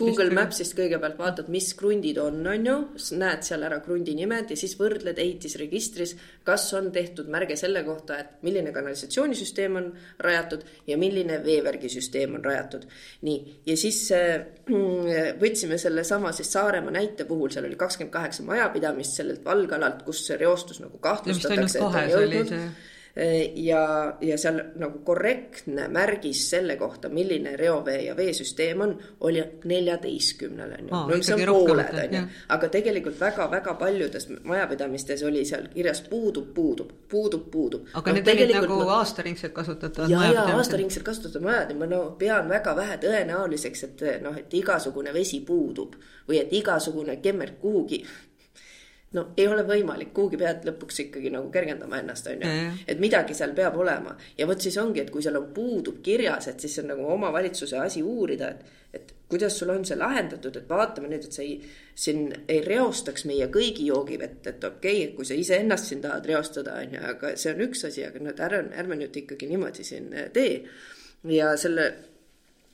Google 0.00 0.30
Mapsist 0.36 0.76
kõigepealt 0.76 1.18
vaatad, 1.18 1.48
mis 1.52 1.72
krundid 1.78 2.18
on, 2.20 2.42
on 2.46 2.66
ju 2.66 2.78
näed 3.18 3.44
seal 3.46 3.64
ära 3.66 3.80
krundi 3.84 4.14
nimed 4.18 4.50
ja 4.50 4.58
siis 4.58 4.76
võrdled 4.78 5.18
ehitisregistris, 5.18 6.16
kas 6.44 6.66
on 6.78 6.90
tehtud 6.94 7.30
märge 7.32 7.56
selle 7.60 7.82
kohta, 7.86 8.18
et 8.18 8.42
milline 8.46 8.72
kanalisatsioonisüsteem 8.74 9.78
on 9.80 9.90
rajatud 10.26 10.64
ja 10.86 10.98
milline 11.00 11.40
veevärgisüsteem 11.44 12.38
on 12.38 12.44
rajatud. 12.44 12.86
nii, 13.26 13.56
ja 13.66 13.76
siis 13.76 14.02
äh, 14.16 14.46
võtsime 15.42 15.78
sellesama 15.78 16.32
siis 16.36 16.52
Saaremaa 16.52 16.94
näite 16.94 17.24
puhul, 17.24 17.50
seal 17.54 17.68
oli 17.68 17.78
kakskümmend 17.80 18.12
kaheksa 18.12 18.46
majapidamist 18.46 19.20
sellelt 19.20 19.44
valgalalt, 19.44 20.02
kus 20.06 20.24
see 20.26 20.38
reostus 20.40 20.80
nagu 20.82 20.98
kahtlustatakse, 20.98 21.78
et 21.78 21.84
on 21.84 22.10
jõudnud 22.10 22.56
Äh, 22.60 22.90
ja, 23.54 24.16
ja 24.20 24.38
seal 24.38 24.60
nagu 24.78 25.00
korrektne 25.04 25.88
märgis 25.88 26.44
selle 26.50 26.76
kohta, 26.76 27.08
milline 27.08 27.56
reovee 27.56 28.04
ja 28.04 28.14
veesüsteem 28.16 28.80
on, 28.80 28.94
oli 29.26 29.42
neljateistkümnel 29.64 30.76
on 30.78 30.88
ju. 30.88 31.00
no 31.10 31.18
see 31.22 31.34
on 31.34 31.42
pooled 31.50 31.98
on 32.04 32.14
ju, 32.16 32.22
aga 32.56 32.70
tegelikult 32.76 33.20
väga-väga 33.20 33.74
paljudes 33.80 34.28
majapidamistes 34.44 35.24
oli 35.26 35.44
seal 35.48 35.66
kirjas 35.74 36.04
puudub, 36.06 36.52
puudub, 36.54 36.92
puudub, 37.08 37.50
puudub. 37.50 37.90
aga 37.94 38.14
no, 38.14 38.20
need 38.20 38.32
olid 38.34 38.54
nagu 38.60 38.80
no, 38.84 38.88
aastaringselt 39.00 39.54
kasutatavad 39.58 40.14
majad? 40.14 40.34
ja, 40.34 40.46
ja 40.48 40.56
aastaringselt 40.62 41.06
kasutatud 41.06 41.42
majad 41.44 41.74
ja 41.74 41.80
ma 41.82 41.90
no 41.90 42.02
pean 42.18 42.48
väga 42.48 42.76
vähe 42.78 42.98
tõenäoliseks, 43.02 43.86
et 43.88 44.08
noh, 44.22 44.38
et 44.38 44.54
igasugune 44.54 45.14
vesi 45.14 45.42
puudub 45.46 45.98
või 46.28 46.38
et 46.44 46.52
igasugune 46.54 47.18
kemmerg 47.22 47.58
kuhugi 47.60 48.04
no 49.16 49.24
ei 49.36 49.46
ole 49.50 49.64
võimalik, 49.66 50.12
kuhugi 50.14 50.38
pead 50.38 50.66
lõpuks 50.68 51.02
ikkagi 51.06 51.32
nagu 51.34 51.50
kergendama 51.52 51.98
ennast, 51.98 52.28
on 52.30 52.44
ju. 52.44 52.50
et 52.86 53.00
midagi 53.02 53.34
seal 53.34 53.54
peab 53.56 53.78
olema 53.82 54.14
ja 54.38 54.46
vot 54.46 54.62
siis 54.62 54.76
ongi, 54.78 55.02
et 55.02 55.10
kui 55.10 55.24
seal 55.24 55.38
on, 55.40 55.48
puudub 55.54 55.98
kirjas, 56.04 56.50
et 56.52 56.62
siis 56.62 56.78
on 56.82 56.92
nagu 56.92 57.08
omavalitsuse 57.16 57.80
asi 57.82 58.04
uurida, 58.06 58.52
et, 58.54 58.76
et 58.94 59.14
kuidas 59.30 59.58
sul 59.58 59.72
on 59.74 59.84
see 59.86 59.98
lahendatud, 59.98 60.60
et 60.60 60.70
vaatame 60.70 61.10
nüüd, 61.10 61.26
et 61.26 61.34
sa 61.34 61.42
ei, 61.42 61.56
siin 61.94 62.28
ei 62.50 62.62
reostaks 62.66 63.26
meie 63.30 63.50
kõigi 63.52 63.88
joogivett, 63.90 64.46
et 64.46 64.68
okei 64.68 65.04
okay,, 65.04 65.14
kui 65.16 65.26
sa 65.26 65.38
iseennast 65.38 65.90
siin 65.90 66.04
tahad 66.06 66.30
reostada, 66.30 66.78
on 66.82 66.94
ju, 66.94 67.02
aga 67.14 67.34
see 67.38 67.54
on 67.54 67.64
üks 67.66 67.86
asi, 67.90 68.06
aga 68.06 68.22
no 68.22 68.34
ärme, 68.34 68.74
ärme 68.78 69.00
nüüd 69.02 69.22
ikkagi 69.24 69.50
niimoodi 69.50 69.86
siin 69.86 70.10
tee. 70.34 70.62
ja 71.30 71.54
selle 71.60 71.90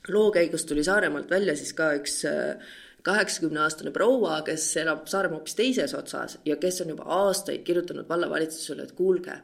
loo 0.07 0.29
käigus 0.31 0.65
tuli 0.65 0.83
Saaremaalt 0.87 1.31
välja 1.31 1.55
siis 1.57 1.73
ka 1.75 1.89
üks 1.97 2.21
äh, 2.29 2.75
kaheksakümne 3.07 3.63
aastane 3.63 3.91
proua, 3.95 4.41
kes 4.45 4.65
elab 4.83 5.05
Saaremaa 5.07 5.39
hoopis 5.39 5.55
teises 5.57 5.93
otsas 5.97 6.37
ja 6.45 6.57
kes 6.61 6.81
on 6.83 6.91
juba 6.93 7.07
aastaid 7.21 7.63
kirjutanud 7.67 8.09
vallavalitsusele, 8.09 8.83
et 8.83 8.97
kuulge, 8.97 9.37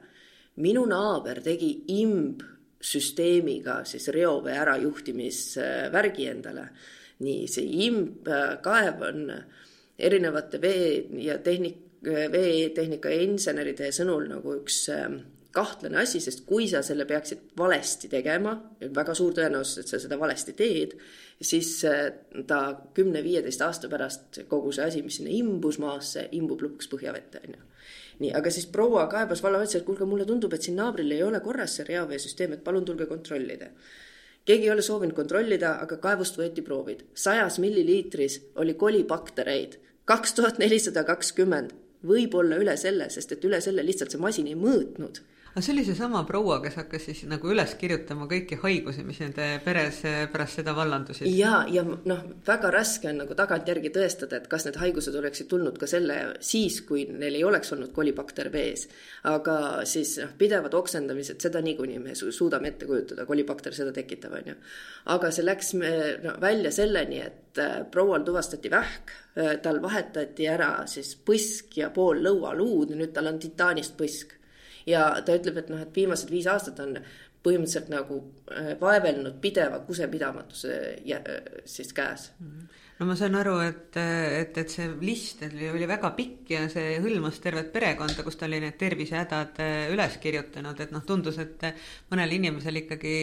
minu 0.64 0.84
naaber 0.90 1.42
tegi 1.44 1.72
imb 1.96 2.44
süsteemiga 2.84 3.80
siis 3.88 4.10
reovee 4.12 4.58
ärajuhtimisvärgi 4.60 6.28
endale. 6.28 6.68
nii, 7.24 7.48
see 7.48 7.86
imbkaev 7.86 9.04
on 9.08 9.30
erinevate 10.00 10.60
vee 10.62 11.06
ja 11.24 11.38
tehnik, 11.40 11.78
veetehnika 12.04 13.14
inseneride 13.16 13.92
sõnul 13.96 14.26
nagu 14.28 14.58
üks 14.58 14.82
kahtlane 15.54 16.00
asi, 16.02 16.20
sest 16.24 16.46
kui 16.50 16.66
sa 16.70 16.82
selle 16.86 17.06
peaksid 17.06 17.52
valesti 17.58 18.10
tegema, 18.10 18.56
väga 18.96 19.14
suur 19.18 19.36
tõenäosus, 19.38 19.84
et 19.84 19.92
sa 19.92 20.00
seda 20.02 20.18
valesti 20.20 20.56
teed, 20.58 20.96
siis 21.42 21.76
äh, 21.86 22.08
ta 22.50 22.62
kümne-viieteist 22.98 23.62
aasta 23.62 23.90
pärast 23.92 24.42
kogu 24.50 24.72
see 24.74 24.88
asi, 24.88 25.04
mis 25.06 25.20
sinna 25.20 25.34
imbus 25.34 25.78
maasse, 25.84 26.26
imbub 26.40 26.64
lõpuks 26.66 26.90
põhjavette, 26.90 27.44
on 27.46 27.60
ju. 27.60 27.68
nii, 28.24 28.32
aga 28.40 28.54
siis 28.54 28.66
proua 28.74 29.06
kaebas 29.12 29.44
vallavalitsusele, 29.46 29.84
et 29.84 29.90
kuulge, 29.90 30.08
mulle 30.10 30.26
tundub, 30.30 30.54
et 30.54 30.66
siin 30.66 30.80
naabril 30.80 31.14
ei 31.14 31.22
ole 31.26 31.42
korras 31.46 31.78
see 31.78 31.86
reoveesüsteem, 31.90 32.58
et 32.58 32.66
palun 32.66 32.86
tulge 32.90 33.10
kontrollida 33.10 33.70
keegi 34.44 34.68
ei 34.68 34.72
ole 34.74 34.84
soovinud 34.84 35.16
kontrollida, 35.16 35.78
aga 35.80 35.96
kaevust 36.04 36.36
võeti 36.36 36.66
proovid. 36.66 37.06
sajas 37.16 37.60
milliliitris 37.64 38.42
oli 38.60 38.74
kolibaktereid, 38.74 39.78
kaks 40.06 40.34
tuhat 40.34 40.58
nelisada 40.60 41.06
kakskümmend, 41.08 41.72
võib-olla 42.04 42.58
üle 42.60 42.76
selle, 42.78 43.08
sest 43.10 43.32
et 43.32 43.46
üle 43.48 43.62
selle 43.64 43.86
lihtsalt 43.86 44.12
see 44.12 44.20
masin 44.20 44.50
ei 44.52 44.58
mõõtnud 44.60 45.22
aga 45.54 45.62
see 45.62 45.74
oli 45.76 45.84
seesama 45.86 46.24
proua, 46.26 46.56
kes 46.64 46.80
hakkas 46.80 47.04
siis 47.06 47.20
nagu 47.30 47.50
üles 47.54 47.76
kirjutama 47.78 48.26
kõiki 48.30 48.58
haigusi, 48.64 49.04
mis 49.06 49.20
nende 49.22 49.46
peres 49.62 50.00
pärast 50.34 50.58
seda 50.58 50.74
vallandusid. 50.74 51.30
ja, 51.30 51.60
ja 51.70 51.84
noh, 51.86 52.24
väga 52.48 52.72
raske 52.74 53.12
on 53.12 53.22
nagu 53.22 53.38
tagantjärgi 53.38 53.92
tõestada, 53.94 54.40
et 54.42 54.50
kas 54.50 54.66
need 54.66 54.82
haigused 54.82 55.14
oleksid 55.20 55.52
tulnud 55.52 55.78
ka 55.78 55.90
selle 55.90 56.18
siis, 56.42 56.80
kui 56.88 57.06
neil 57.06 57.38
ei 57.38 57.46
oleks 57.46 57.70
olnud 57.78 57.94
kolibakter 57.94 58.50
vees. 58.54 58.88
aga 59.30 59.86
siis 59.86 60.16
noh, 60.24 60.34
pidevad 60.42 60.74
oksendamised, 60.74 61.38
seda 61.46 61.62
niikuinii 61.62 62.02
me 62.02 62.18
suudame 62.18 62.74
ette 62.74 62.90
kujutada, 62.90 63.30
kolibakter 63.30 63.78
seda 63.78 63.94
tekitab, 63.94 64.34
on 64.42 64.54
ju. 64.56 64.60
aga 65.14 65.32
see 65.32 65.46
läks 65.46 65.74
me 65.78 65.96
no, 66.24 66.38
välja 66.42 66.74
selleni, 66.74 67.22
et 67.22 67.62
äh, 67.62 67.84
proual 67.94 68.26
tuvastati 68.26 68.74
vähk, 68.74 69.20
äh, 69.38 69.58
tal 69.62 69.84
vahetati 69.86 70.50
ära 70.50 70.80
siis 70.90 71.14
põsk 71.14 71.78
ja 71.78 71.94
pool 71.94 72.26
lõualuud, 72.26 72.98
nüüd 72.98 73.14
tal 73.14 73.30
on 73.30 73.38
titaanist 73.44 73.94
põsk 74.00 74.40
ja 74.86 75.10
ta 75.26 75.36
ütleb, 75.40 75.58
et 75.58 75.70
noh, 75.70 75.82
et 75.82 75.96
viimased 75.96 76.32
viis 76.32 76.48
aastat 76.48 76.80
on 76.84 76.98
põhimõtteliselt 77.44 77.90
nagu 77.92 78.22
äh, 78.52 78.74
vaevelnud 78.80 79.42
pideva 79.44 79.82
kusepidamatuse 79.88 80.80
siis 81.66 81.94
käes 81.94 82.32
mm. 82.40 82.48
-hmm 82.48 82.82
no 83.00 83.08
ma 83.10 83.16
saan 83.18 83.36
aru, 83.40 83.56
et, 83.66 83.96
et, 83.98 84.58
et 84.62 84.70
see 84.72 84.86
list 85.02 85.42
oli, 85.48 85.66
oli 85.72 85.88
väga 85.90 86.12
pikk 86.18 86.52
ja 86.54 86.62
see 86.72 87.00
hõlmas 87.02 87.40
tervet 87.44 87.72
perekonda, 87.74 88.26
kus 88.26 88.38
ta 88.38 88.46
oli 88.46 88.60
need 88.64 88.78
tervisehädad 88.80 89.62
äh, 89.64 89.74
üles 89.94 90.20
kirjutanud, 90.22 90.80
et 90.84 90.94
noh, 90.94 91.04
tundus, 91.08 91.40
et 91.42 91.66
mõnel 92.12 92.36
inimesel 92.38 92.84
ikkagi 92.84 93.16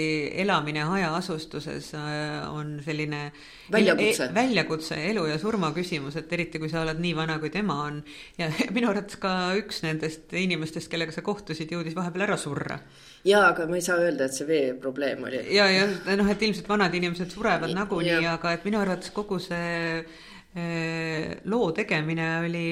elamine 0.43 0.85
hajaasustuses 0.91 1.93
äh, 1.99 2.51
on 2.51 2.79
selline 2.85 3.23
väljakutse. 3.71 4.27
e, 4.27 4.35
väljakutse, 4.41 5.01
elu 5.13 5.29
ja 5.31 5.39
surma 5.43 5.71
küsimus, 5.77 6.19
et 6.19 6.33
eriti 6.35 6.63
kui 6.63 6.73
sa 6.73 6.83
oled 6.83 6.99
nii 7.01 7.15
vana, 7.19 7.39
kui 7.43 7.53
tema 7.55 7.79
on. 7.87 8.03
ja 8.41 8.51
minu 8.77 8.91
arvates 8.91 9.23
ka 9.23 9.55
üks 9.61 9.85
nendest 9.87 10.35
inimestest, 10.35 10.91
kellega 10.91 11.15
sa 11.15 11.25
kohtusid, 11.27 11.71
jõudis 11.71 11.97
vahepeal 11.99 12.27
ära 12.31 12.41
surra 12.41 12.81
jaa, 13.27 13.51
aga 13.51 13.69
ma 13.69 13.77
ei 13.77 13.85
saa 13.85 14.01
öelda, 14.01 14.27
et 14.27 14.37
see 14.37 14.49
veeprobleem 14.49 15.29
oli. 15.29 15.45
ja, 15.55 15.69
ja 15.71 15.87
noh, 16.17 16.33
et 16.33 16.43
ilmselt 16.43 16.69
vanad 16.69 16.95
inimesed 16.97 17.33
surevad 17.35 17.73
nagunii, 17.77 18.25
aga 18.31 18.57
et 18.57 18.67
minu 18.69 18.81
arvates 18.81 19.13
kogu 19.15 19.39
see 19.43 20.01
eh, 20.01 21.37
loo 21.53 21.71
tegemine 21.77 22.29
oli 22.47 22.65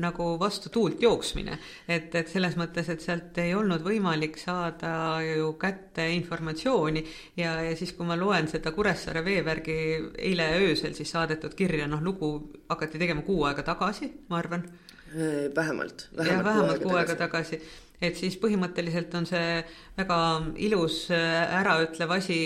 nagu 0.00 0.32
vastu 0.40 0.70
tuult 0.72 1.02
jooksmine. 1.02 1.58
et, 1.88 2.14
et 2.14 2.30
selles 2.30 2.54
mõttes, 2.60 2.92
et 2.92 3.02
sealt 3.02 3.42
ei 3.42 3.54
olnud 3.54 3.82
võimalik 3.86 4.38
saada 4.40 4.92
ju 5.26 5.52
kätte 5.60 6.06
informatsiooni 6.14 7.04
ja, 7.42 7.58
ja 7.66 7.74
siis, 7.76 7.96
kui 7.98 8.06
ma 8.06 8.18
loen 8.20 8.48
seda 8.52 8.72
Kuressaare 8.76 9.24
veevärgi 9.26 9.80
eile 10.30 10.52
öösel 10.62 10.94
siis 10.94 11.10
saadetud 11.10 11.58
kirja, 11.58 11.90
noh, 11.90 12.02
lugu 12.02 12.32
hakati 12.70 13.02
tegema 13.02 13.26
kuu 13.26 13.42
aega 13.50 13.66
tagasi, 13.66 14.12
ma 14.30 14.38
arvan. 14.38 14.68
vähemalt, 15.10 15.54
vähemalt. 15.54 16.06
jah, 16.16 16.44
vähemalt 16.44 16.82
kuu 16.82 16.94
aega 16.94 17.18
tagasi, 17.18 17.58
tagasi 17.58 17.88
et 18.00 18.16
siis 18.16 18.36
põhimõtteliselt 18.40 19.12
on 19.18 19.26
see 19.28 19.60
väga 19.98 20.18
ilus 20.64 21.02
äh, 21.12 21.52
äraütlev 21.60 22.14
asi 22.16 22.38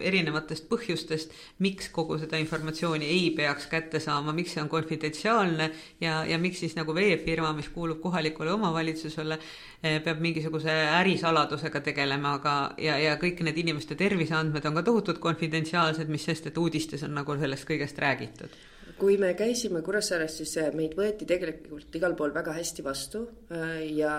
erinevatest 0.00 0.68
põhjustest, 0.70 1.34
miks 1.64 1.90
kogu 1.92 2.16
seda 2.20 2.40
informatsiooni 2.40 3.08
ei 3.12 3.28
peaks 3.36 3.68
kätte 3.72 4.00
saama, 4.00 4.32
miks 4.36 4.56
see 4.56 4.64
on 4.64 4.72
konfidentsiaalne 4.72 5.68
ja, 6.00 6.22
ja 6.28 6.40
miks 6.40 6.64
siis 6.64 6.76
nagu 6.78 6.96
veefirma, 6.96 7.52
mis 7.56 7.68
kuulub 7.74 8.00
kohalikule 8.04 8.54
omavalitsusele, 8.56 9.38
äh, 9.84 10.00
peab 10.04 10.24
mingisuguse 10.24 10.72
ärisaladusega 11.02 11.84
tegelema, 11.84 12.36
aga 12.40 12.56
ja, 12.80 12.98
ja 12.98 13.16
kõik 13.20 13.44
need 13.44 13.60
inimeste 13.64 13.98
terviseandmed 14.00 14.66
on 14.68 14.80
ka 14.80 14.88
tohutult 14.88 15.20
konfidentsiaalsed, 15.22 16.08
mis 16.08 16.24
sest, 16.30 16.48
et 16.48 16.58
uudistes 16.58 17.04
on 17.04 17.18
nagu 17.20 17.36
sellest 17.40 17.68
kõigest 17.68 18.00
räägitud 18.00 18.71
kui 18.98 19.16
me 19.20 19.32
käisime 19.38 19.82
Kuressaares, 19.84 20.36
siis 20.40 20.54
meid 20.76 20.94
võeti 20.98 21.26
tegelikult 21.28 21.94
igal 21.98 22.14
pool 22.18 22.32
väga 22.34 22.54
hästi 22.56 22.84
vastu 22.86 23.22
äh, 23.52 23.82
ja 23.98 24.12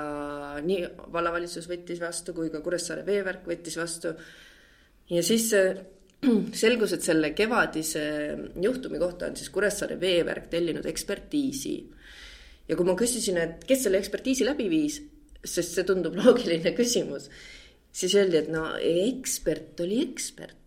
nii 0.63 0.85
vallavalitsus 1.13 1.67
võttis 1.69 2.01
vastu 2.01 2.35
kui 2.37 2.51
ka 2.53 2.61
Kuressaare 2.63 3.05
veevärk 3.07 3.47
võttis 3.49 3.77
vastu. 3.79 4.13
ja 5.11 5.23
siis 5.23 5.49
äh, 5.57 5.81
selgus, 6.63 6.95
et 6.95 7.05
selle 7.05 7.33
kevadise 7.35 8.03
juhtumi 8.61 9.01
kohta 9.01 9.29
on 9.29 9.37
siis 9.39 9.51
Kuressaare 9.53 9.99
veevärk 9.99 10.49
tellinud 10.51 10.85
ekspertiisi. 10.89 11.75
ja 12.67 12.77
kui 12.79 12.87
ma 12.87 12.95
küsisin, 12.99 13.39
et 13.41 13.67
kes 13.67 13.87
selle 13.87 13.99
ekspertiisi 14.01 14.47
läbi 14.47 14.69
viis, 14.71 15.01
sest 15.43 15.75
see 15.75 15.87
tundub 15.87 16.15
loogiline 16.21 16.75
küsimus, 16.77 17.29
siis 17.93 18.15
öeldi, 18.15 18.41
et 18.43 18.51
no 18.53 18.69
ekspert 18.79 19.83
oli 19.85 20.01
ekspert 20.07 20.62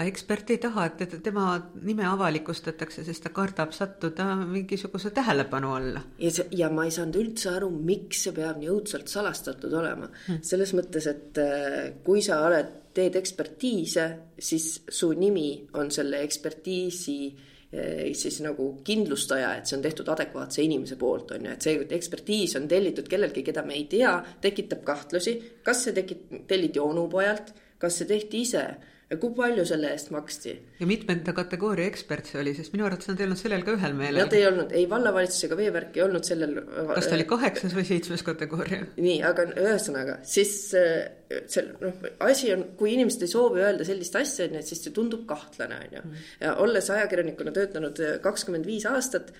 ekspert 0.00 0.50
ei 0.50 0.58
taha, 0.58 0.86
et 0.88 1.16
tema 1.24 1.46
nime 1.84 2.06
avalikustatakse, 2.08 3.04
sest 3.04 3.26
ta 3.26 3.32
kardab 3.34 3.74
sattuda 3.76 4.34
mingisuguse 4.40 5.12
tähelepanu 5.12 5.74
alla. 5.76 6.02
ja 6.18 6.30
see, 6.32 6.48
ja 6.56 6.70
ma 6.72 6.86
ei 6.88 6.94
saanud 6.94 7.18
üldse 7.20 7.52
aru, 7.52 7.68
miks 7.70 8.24
see 8.26 8.36
peab 8.36 8.60
nii 8.60 8.70
õudselt 8.72 9.12
salastatud 9.12 9.72
olema. 9.76 10.08
Hmm.. 10.26 10.40
selles 10.42 10.72
mõttes, 10.76 11.08
et 11.10 11.40
äh, 11.42 11.78
kui 12.04 12.24
sa 12.24 12.40
oled, 12.46 12.78
teed 12.96 13.16
ekspertiise, 13.20 14.06
siis 14.36 14.74
su 14.88 15.12
nimi 15.16 15.48
on 15.80 15.92
selle 15.92 16.22
ekspertiisi 16.24 17.16
äh, 17.28 18.08
siis 18.16 18.40
nagu 18.44 18.70
kindlustaja, 18.84 19.54
et 19.58 19.68
see 19.68 19.76
on 19.76 19.84
tehtud 19.84 20.08
adekvaatse 20.12 20.64
inimese 20.64 20.96
poolt, 21.00 21.34
on 21.36 21.50
ju, 21.50 21.52
et 21.52 21.68
see 21.68 21.84
ekspertiis 21.98 22.56
on 22.60 22.70
tellitud 22.70 23.12
kellelgi, 23.12 23.44
keda 23.44 23.64
me 23.68 23.76
ei 23.76 23.84
tea, 23.92 24.14
tekitab 24.40 24.86
kahtlusi, 24.88 25.36
kas 25.64 25.84
see 25.84 26.00
tekit-, 26.00 26.32
telliti 26.48 26.80
onupojalt, 26.80 27.52
kas 27.82 28.00
see 28.00 28.08
tehti 28.08 28.42
ise 28.46 28.64
ja 29.12 29.18
kui 29.20 29.34
palju 29.36 29.64
selle 29.68 29.90
eest 29.92 30.10
maksti? 30.14 30.54
ja 30.80 30.88
mitmenda 30.88 31.34
kategooria 31.36 31.88
ekspert 31.90 32.30
see 32.30 32.40
oli, 32.40 32.54
sest 32.56 32.72
minu 32.74 32.86
arvates 32.88 33.10
nad 33.10 33.20
ei 33.20 33.26
olnud 33.28 33.40
sellel 33.40 33.64
ka 33.66 33.74
ühel 33.76 33.96
meelel. 33.98 34.24
Nad 34.24 34.36
ei 34.36 34.46
olnud, 34.48 34.74
ei 34.78 34.86
vallavalitsus 34.88 35.48
ega 35.48 35.58
veevärk 35.58 35.98
ei 35.98 36.04
olnud 36.06 36.26
sellel. 36.26 36.58
kas 36.94 37.08
ta 37.10 37.16
oli 37.18 37.26
kaheksas 37.28 37.76
või 37.76 37.86
seitsmes 37.88 38.24
kategooria? 38.26 38.82
nii, 38.96 39.18
aga 39.28 39.46
ühesõnaga 39.52 40.18
siis 40.28 40.54
äh, 40.78 41.42
see 41.50 41.64
noh, 41.82 42.04
asi 42.24 42.52
on, 42.56 42.66
kui 42.78 42.94
inimesed 42.96 43.26
ei 43.26 43.32
soovi 43.32 43.64
öelda 43.64 43.86
sellist 43.88 44.16
asja, 44.20 44.48
onju, 44.48 44.62
siis 44.66 44.84
see 44.86 44.94
tundub 44.96 45.26
kahtlane, 45.28 45.80
onju. 45.86 46.04
Ja 46.42 46.54
olles 46.64 46.88
ajakirjanikuna 46.94 47.54
töötanud 47.56 48.00
äh, 48.04 48.14
kakskümmend 48.24 48.68
viis 48.68 48.88
aastat 48.88 49.34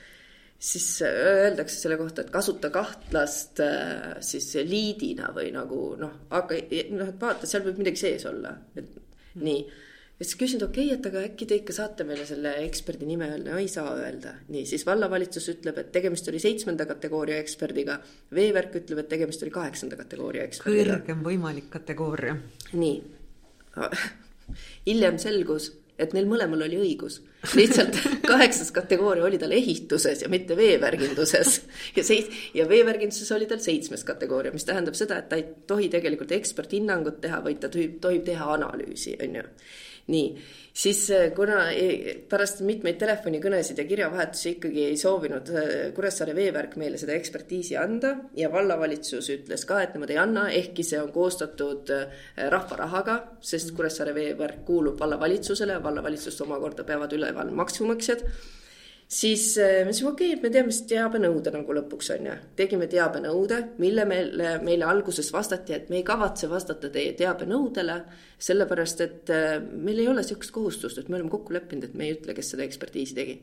siis 0.63 0.89
äh, 1.07 1.17
öeldakse 1.47 1.81
selle 1.81 1.97
kohta, 2.01 2.27
et 2.27 2.35
kasuta 2.35 2.69
kahtlast 2.75 3.65
siis 4.23 4.53
liidina 4.69 5.33
või 5.35 5.49
nagu 5.57 5.85
noh, 6.01 6.27
aga 6.37 6.61
noh, 6.93 7.09
et 7.09 7.25
vaata, 7.25 7.49
seal 7.49 7.65
võib 7.65 7.81
midagi 7.81 8.05
sees 8.05 8.29
olla, 8.29 8.53
et 8.77 9.01
nii. 9.41 9.61
ja 10.19 10.27
siis 10.27 10.39
küsin, 10.41 10.61
et 10.61 10.67
okei 10.69 10.87
okay,, 10.91 10.99
et 10.99 11.09
aga 11.11 11.25
äkki 11.29 11.49
te 11.49 11.59
ikka 11.61 11.77
saate 11.77 12.07
meile 12.09 12.27
selle 12.29 12.55
eksperdi 12.67 13.09
nime 13.09 13.31
öelda, 13.33 13.59
ei 13.59 13.69
saa 13.73 13.95
öelda. 13.97 14.35
nii, 14.53 14.65
siis 14.69 14.87
vallavalitsus 14.87 15.49
ütleb, 15.55 15.79
et 15.83 15.93
tegemist 15.95 16.29
oli 16.33 16.43
seitsmenda 16.43 16.87
kategooria 16.91 17.41
eksperdiga. 17.43 17.99
veevärk 18.35 18.81
ütleb, 18.83 19.05
et 19.05 19.13
tegemist 19.17 19.43
oli 19.43 19.55
kaheksanda 19.55 19.99
kategooria 20.01 20.47
eksperdiga. 20.51 20.99
kõrgem 21.01 21.25
võimalik 21.27 21.71
kategooria. 21.73 22.37
nii 22.73 22.97
hiljem 24.89 25.19
selgus, 25.23 25.71
et 26.01 26.15
neil 26.17 26.27
mõlemal 26.29 26.65
oli 26.67 26.79
õigus. 26.81 27.21
lihtsalt 27.55 27.99
kaheksas 28.31 28.73
kategooria 28.73 29.25
oli 29.27 29.39
tal 29.39 29.53
ehituses 29.53 30.23
ja 30.23 30.31
mitte 30.33 30.57
veevärginduses. 30.57 31.61
ja 31.97 32.05
seit-, 32.05 32.33
ja 32.55 32.69
veevärginduses 32.69 33.33
oli 33.37 33.47
tal 33.51 33.61
seitsmes 33.61 34.05
kategooria, 34.09 34.53
mis 34.53 34.65
tähendab 34.69 34.99
seda, 34.99 35.19
et 35.19 35.29
ta 35.29 35.39
ei 35.41 35.47
tohi 35.67 35.89
tegelikult 35.93 36.33
eksperthinnangut 36.33 37.21
teha, 37.21 37.43
vaid 37.45 37.61
ta 37.63 37.73
tohib, 37.73 37.99
tohib 38.01 38.25
teha 38.29 38.53
analüüsi, 38.57 39.17
on 39.23 39.41
ju 39.41 39.49
nii, 40.11 40.31
siis 40.75 41.05
äh, 41.15 41.29
kuna 41.37 41.61
pärast 42.31 42.63
mitmeid 42.67 42.99
telefonikõnesid 42.99 43.79
ja 43.79 43.87
kirjavahetusi 43.87 44.55
ikkagi 44.57 44.87
ei 44.89 44.97
soovinud 44.99 45.53
äh, 45.55 45.69
Kuressaare 45.95 46.35
veevärk 46.35 46.75
meile 46.81 46.99
seda 46.99 47.15
ekspertiisi 47.15 47.77
anda 47.79 48.15
ja 48.39 48.51
vallavalitsus 48.53 49.31
ütles 49.37 49.67
ka, 49.69 49.83
et 49.83 49.95
nemad 49.95 50.11
ei 50.11 50.19
anna, 50.23 50.49
ehkki 50.51 50.87
see 50.87 50.99
on 51.03 51.13
koostatud 51.15 51.93
äh, 51.95 52.25
rahva 52.51 52.81
rahaga, 52.83 53.19
sest 53.41 53.77
Kuressaare 53.77 54.15
veevärk 54.17 54.65
kuulub 54.67 54.99
vallavalitsusele, 55.01 55.79
vallavalitsust 55.85 56.43
omakorda 56.47 56.87
peavad 56.89 57.15
üleval 57.15 57.55
maksumaksjad 57.63 58.27
siis 59.13 59.45
me 59.59 59.91
ütlesime, 59.91 60.13
okei 60.13 60.31
okay,, 60.31 60.39
et 60.39 60.45
me 60.45 60.51
teeme 60.55 60.73
siis 60.73 60.87
teabenõude 60.91 61.53
nagu 61.53 61.77
lõpuks 61.77 62.13
on 62.15 62.29
ju. 62.31 62.37
tegime 62.57 62.89
teabenõude, 62.93 63.59
mille 63.83 64.07
meile, 64.09 64.55
meile 64.65 64.89
alguses 64.89 65.29
vastati, 65.35 65.77
et 65.77 65.91
me 65.93 66.01
ei 66.01 66.07
kavatse 66.07 66.49
vastata 66.51 66.89
teie 66.93 67.13
teabenõudele, 67.19 67.99
sellepärast 68.43 69.05
et 69.05 69.35
äh, 69.35 69.59
meil 69.61 70.01
ei 70.01 70.09
ole 70.09 70.25
niisugust 70.25 70.55
kohustust, 70.55 70.99
et 70.99 71.13
me 71.13 71.21
oleme 71.21 71.33
kokku 71.33 71.55
leppinud, 71.55 71.91
et 71.91 71.99
me 71.99 72.09
ei 72.09 72.17
ütle, 72.17 72.35
kes 72.39 72.55
seda 72.55 72.67
ekspertiisi 72.67 73.19
tegi 73.19 73.39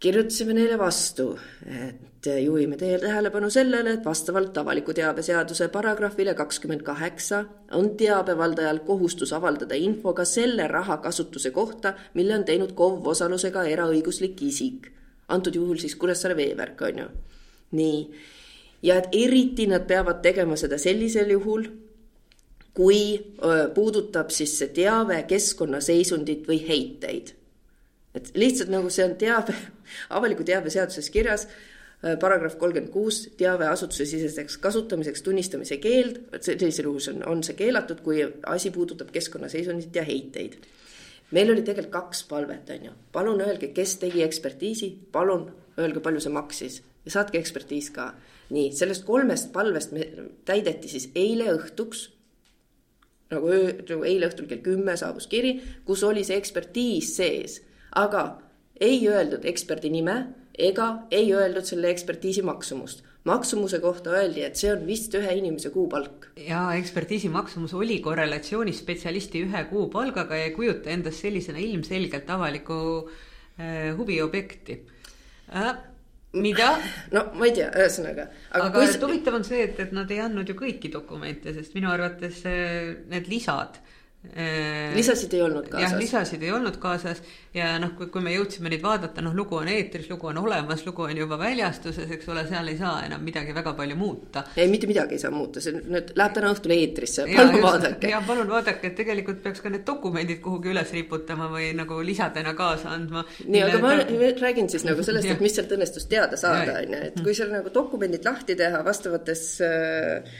kirjutasime 0.00 0.54
neile 0.54 0.78
vastu, 0.78 1.32
et 1.66 2.26
juhime 2.44 2.76
teie 2.76 2.98
tähelepanu 3.02 3.50
sellele, 3.50 3.96
et 3.96 4.04
vastavalt 4.04 4.56
avaliku 4.58 4.94
teabe 4.94 5.22
seaduse 5.26 5.68
paragrahvile 5.74 6.34
kakskümmend 6.38 6.82
kaheksa 6.86 7.44
on 7.74 7.90
teabevaldajal 7.98 8.78
kohustus 8.86 9.32
avaldada 9.32 9.74
info 9.74 10.12
ka 10.14 10.24
selle 10.24 10.68
raha 10.68 10.96
kasutuse 11.02 11.50
kohta, 11.50 11.94
mille 12.14 12.34
on 12.34 12.44
teinud 12.44 12.74
KOV 12.78 13.06
osalusega 13.14 13.64
eraõiguslik 13.74 14.42
isik. 14.42 14.92
antud 15.28 15.54
juhul 15.54 15.76
siis 15.76 15.96
Kuressaare 15.96 16.36
veevärk, 16.36 16.82
on 16.82 16.98
ju. 16.98 17.08
nii, 17.70 17.98
ja 18.82 18.96
et 18.96 19.08
eriti 19.12 19.66
nad 19.66 19.86
peavad 19.86 20.22
tegema 20.22 20.56
seda 20.56 20.78
sellisel 20.78 21.30
juhul, 21.30 21.66
kui 22.74 23.34
puudutab 23.74 24.30
siis 24.30 24.58
see 24.58 24.68
teave 24.68 25.24
keskkonnaseisundit 25.28 26.46
või 26.48 26.62
heiteid 26.68 27.37
et 28.18 28.30
lihtsalt 28.38 28.70
nagu 28.72 28.90
see 28.92 29.06
on 29.06 29.16
teabe, 29.20 29.54
avaliku 30.18 30.46
teabe 30.46 30.72
seaduses 30.74 31.10
kirjas, 31.14 31.46
paragrahv 31.98 32.54
kolmkümmend 32.60 32.92
kuus, 32.94 33.24
teave 33.38 33.66
asutusesiseseks 33.72 34.58
kasutamiseks 34.62 35.24
tunnistamise 35.26 35.80
keeld, 35.82 36.20
sellisel 36.40 36.86
juhul 36.86 37.08
on, 37.14 37.24
on 37.32 37.40
see 37.46 37.56
keelatud, 37.58 38.04
kui 38.04 38.20
asi 38.46 38.70
puudutab 38.74 39.10
keskkonnaseisundit 39.14 39.96
ja 39.98 40.04
heiteid. 40.06 40.60
meil 41.30 41.50
oli 41.52 41.62
tegelikult 41.62 41.92
kaks 41.92 42.22
palvet, 42.24 42.70
on 42.70 42.84
ju, 42.84 42.92
palun 43.12 43.40
öelge, 43.44 43.72
kes 43.74 43.96
tegi 44.04 44.22
ekspertiisi, 44.24 44.92
palun 45.12 45.50
öelge, 45.78 46.00
palju 46.00 46.22
see 46.22 46.32
maksis 46.32 46.78
ja 47.04 47.16
saatke 47.16 47.40
ekspertiis 47.40 47.90
ka. 47.90 48.12
nii, 48.54 48.70
sellest 48.72 49.04
kolmest 49.04 49.50
palvest 49.52 49.92
me 49.92 50.06
täideti 50.48 50.88
siis 50.88 51.10
eile 51.18 51.50
õhtuks 51.56 52.06
nagu 53.32 53.50
öö, 53.52 53.72
nagu 53.82 54.04
eile 54.08 54.28
õhtul 54.30 54.48
kell 54.48 54.62
kümme 54.64 54.96
saabus 54.96 55.26
kiri, 55.28 55.58
kus 55.84 56.04
oli 56.06 56.24
see 56.24 56.38
ekspertiis 56.40 57.10
sees, 57.18 57.58
aga 57.98 58.24
ei 58.80 59.00
öeldud 59.10 59.46
eksperdi 59.48 59.90
nime 59.90 60.18
ega 60.58 60.88
ei 61.14 61.30
öeldud 61.34 61.66
selle 61.66 61.90
ekspertiisi 61.94 62.42
maksumust. 62.42 63.04
maksumuse 63.28 63.78
kohta 63.82 64.14
öeldi, 64.16 64.40
et 64.46 64.56
see 64.56 64.70
on 64.72 64.86
vist 64.86 65.14
ühe 65.14 65.34
inimese 65.40 65.70
kuupalk. 65.74 66.30
ja 66.46 66.62
ekspertiisi 66.78 67.28
maksumus 67.28 67.74
oli 67.74 67.98
korrelatsioonis 68.04 68.80
spetsialisti 68.84 69.44
ühe 69.46 69.64
kuupalgaga 69.70 70.36
ja 70.36 70.48
ei 70.48 70.54
kujuta 70.56 70.90
endast 70.90 71.26
sellisena 71.26 71.58
ilmselgelt 71.58 72.30
avalikku 72.30 72.78
äh, 73.60 73.92
huviobjekti 73.98 74.80
äh, 75.54 75.74
mida? 76.32 76.72
no 77.14 77.26
ma 77.34 77.50
ei 77.50 77.54
tea, 77.60 77.70
ühesõnaga. 77.74 78.30
aga, 78.50 78.70
aga 78.70 78.86
kui... 78.86 78.96
huvitav 79.06 79.38
on 79.38 79.46
see, 79.46 79.62
et, 79.68 79.78
et 79.86 79.94
nad 79.94 80.10
ei 80.10 80.22
andnud 80.24 80.48
ju 80.48 80.58
kõiki 80.58 80.90
dokumente, 80.94 81.54
sest 81.54 81.78
minu 81.78 81.90
arvates 81.94 82.42
need 82.46 83.30
lisad 83.30 83.78
Äh, 83.78 83.97
lisasid 84.94 85.32
ei 85.34 85.42
olnud 85.42 85.68
kaasas? 85.68 85.90
jah, 85.90 85.98
lisasid 85.98 86.42
ei 86.42 86.52
olnud 86.52 86.76
kaasas 86.82 87.22
ja 87.54 87.70
noh, 87.80 87.94
kui, 87.96 88.08
kui 88.12 88.22
me 88.24 88.32
jõudsime 88.34 88.70
neid 88.72 88.82
vaadata, 88.84 89.22
noh, 89.24 89.34
lugu 89.36 89.56
on 89.58 89.68
eetris, 89.72 90.08
lugu 90.10 90.28
on 90.30 90.40
olemas, 90.42 90.84
lugu 90.86 91.06
on 91.06 91.16
juba 91.16 91.38
väljastuses, 91.40 92.10
eks 92.16 92.28
ole, 92.32 92.44
seal 92.48 92.68
ei 92.70 92.76
saa 92.78 93.00
enam 93.06 93.24
midagi 93.24 93.54
väga 93.56 93.72
palju 93.78 93.96
muuta. 93.98 94.44
ei, 94.56 94.68
mitte 94.70 94.90
midagi 94.90 95.16
ei 95.16 95.22
saa 95.22 95.32
muuta, 95.34 95.62
see 95.64 95.78
nüüd 95.78 96.12
läheb 96.18 96.36
täna 96.36 96.52
õhtul 96.54 96.74
eetrisse, 96.76 97.24
palun 97.32 97.62
vaadake. 97.64 98.12
ja 98.12 98.20
palun 98.26 98.52
vaadake, 98.52 98.92
et 98.92 98.98
tegelikult 99.00 99.40
peaks 99.46 99.64
ka 99.64 99.72
need 99.72 99.86
dokumendid 99.88 100.42
kuhugi 100.44 100.72
üles 100.74 100.92
riputama 100.94 101.48
või 101.52 101.70
nagu 101.78 102.02
lisadena 102.04 102.54
kaasa 102.58 102.92
andma. 102.94 103.24
nii, 103.46 103.64
aga 103.64 103.82
ma 103.84 103.96
räägin 104.44 104.70
siis 104.70 104.86
nagu 104.88 105.04
sellest, 105.06 105.32
et 105.32 105.42
mis 105.44 105.56
sealt 105.56 105.72
õnnestus 105.78 106.06
teada 106.10 106.38
saada, 106.40 106.78
on 106.82 106.94
ju, 106.94 107.02
et 107.10 107.18
kui 107.24 107.34
seal 107.36 107.52
nagu 107.54 107.72
dokumendid 107.74 108.28
lahti 108.28 108.58
teha 108.58 108.84
vastavates 108.86 109.48
äh, 109.64 110.38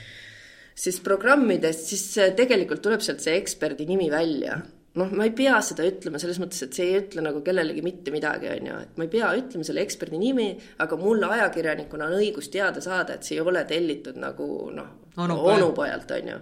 siis 0.79 0.99
programmidest, 1.03 1.89
siis 1.91 2.35
tegelikult 2.37 2.83
tuleb 2.85 3.03
sealt 3.03 3.23
see 3.23 3.37
eksperdi 3.39 3.87
nimi 3.89 4.09
välja. 4.11 4.59
noh, 4.99 5.11
ma 5.15 5.27
ei 5.27 5.31
pea 5.35 5.59
seda 5.63 5.85
ütlema 5.87 6.19
selles 6.19 6.39
mõttes, 6.41 6.63
et 6.65 6.75
see 6.75 6.87
ei 6.89 6.95
ütle 6.99 7.21
nagu 7.23 7.43
kellelegi 7.45 7.83
mitte 7.85 8.11
midagi, 8.11 8.49
on 8.51 8.69
ju, 8.71 8.79
et 8.83 8.97
ma 8.97 9.05
ei 9.05 9.11
pea 9.13 9.29
ütlema 9.37 9.67
selle 9.67 9.83
eksperdi 9.85 10.19
nimi, 10.19 10.47
aga 10.83 10.97
mul 10.99 11.23
ajakirjanikuna 11.29 12.09
on 12.09 12.17
õigus 12.17 12.49
teada 12.51 12.81
saada, 12.83 13.15
et 13.15 13.27
see 13.27 13.37
ei 13.37 13.43
ole 13.45 13.61
tellitud 13.69 14.17
nagu 14.19 14.47
noh, 14.75 14.89
onupojalt, 15.19 16.17
on 16.17 16.33
ju. 16.33 16.39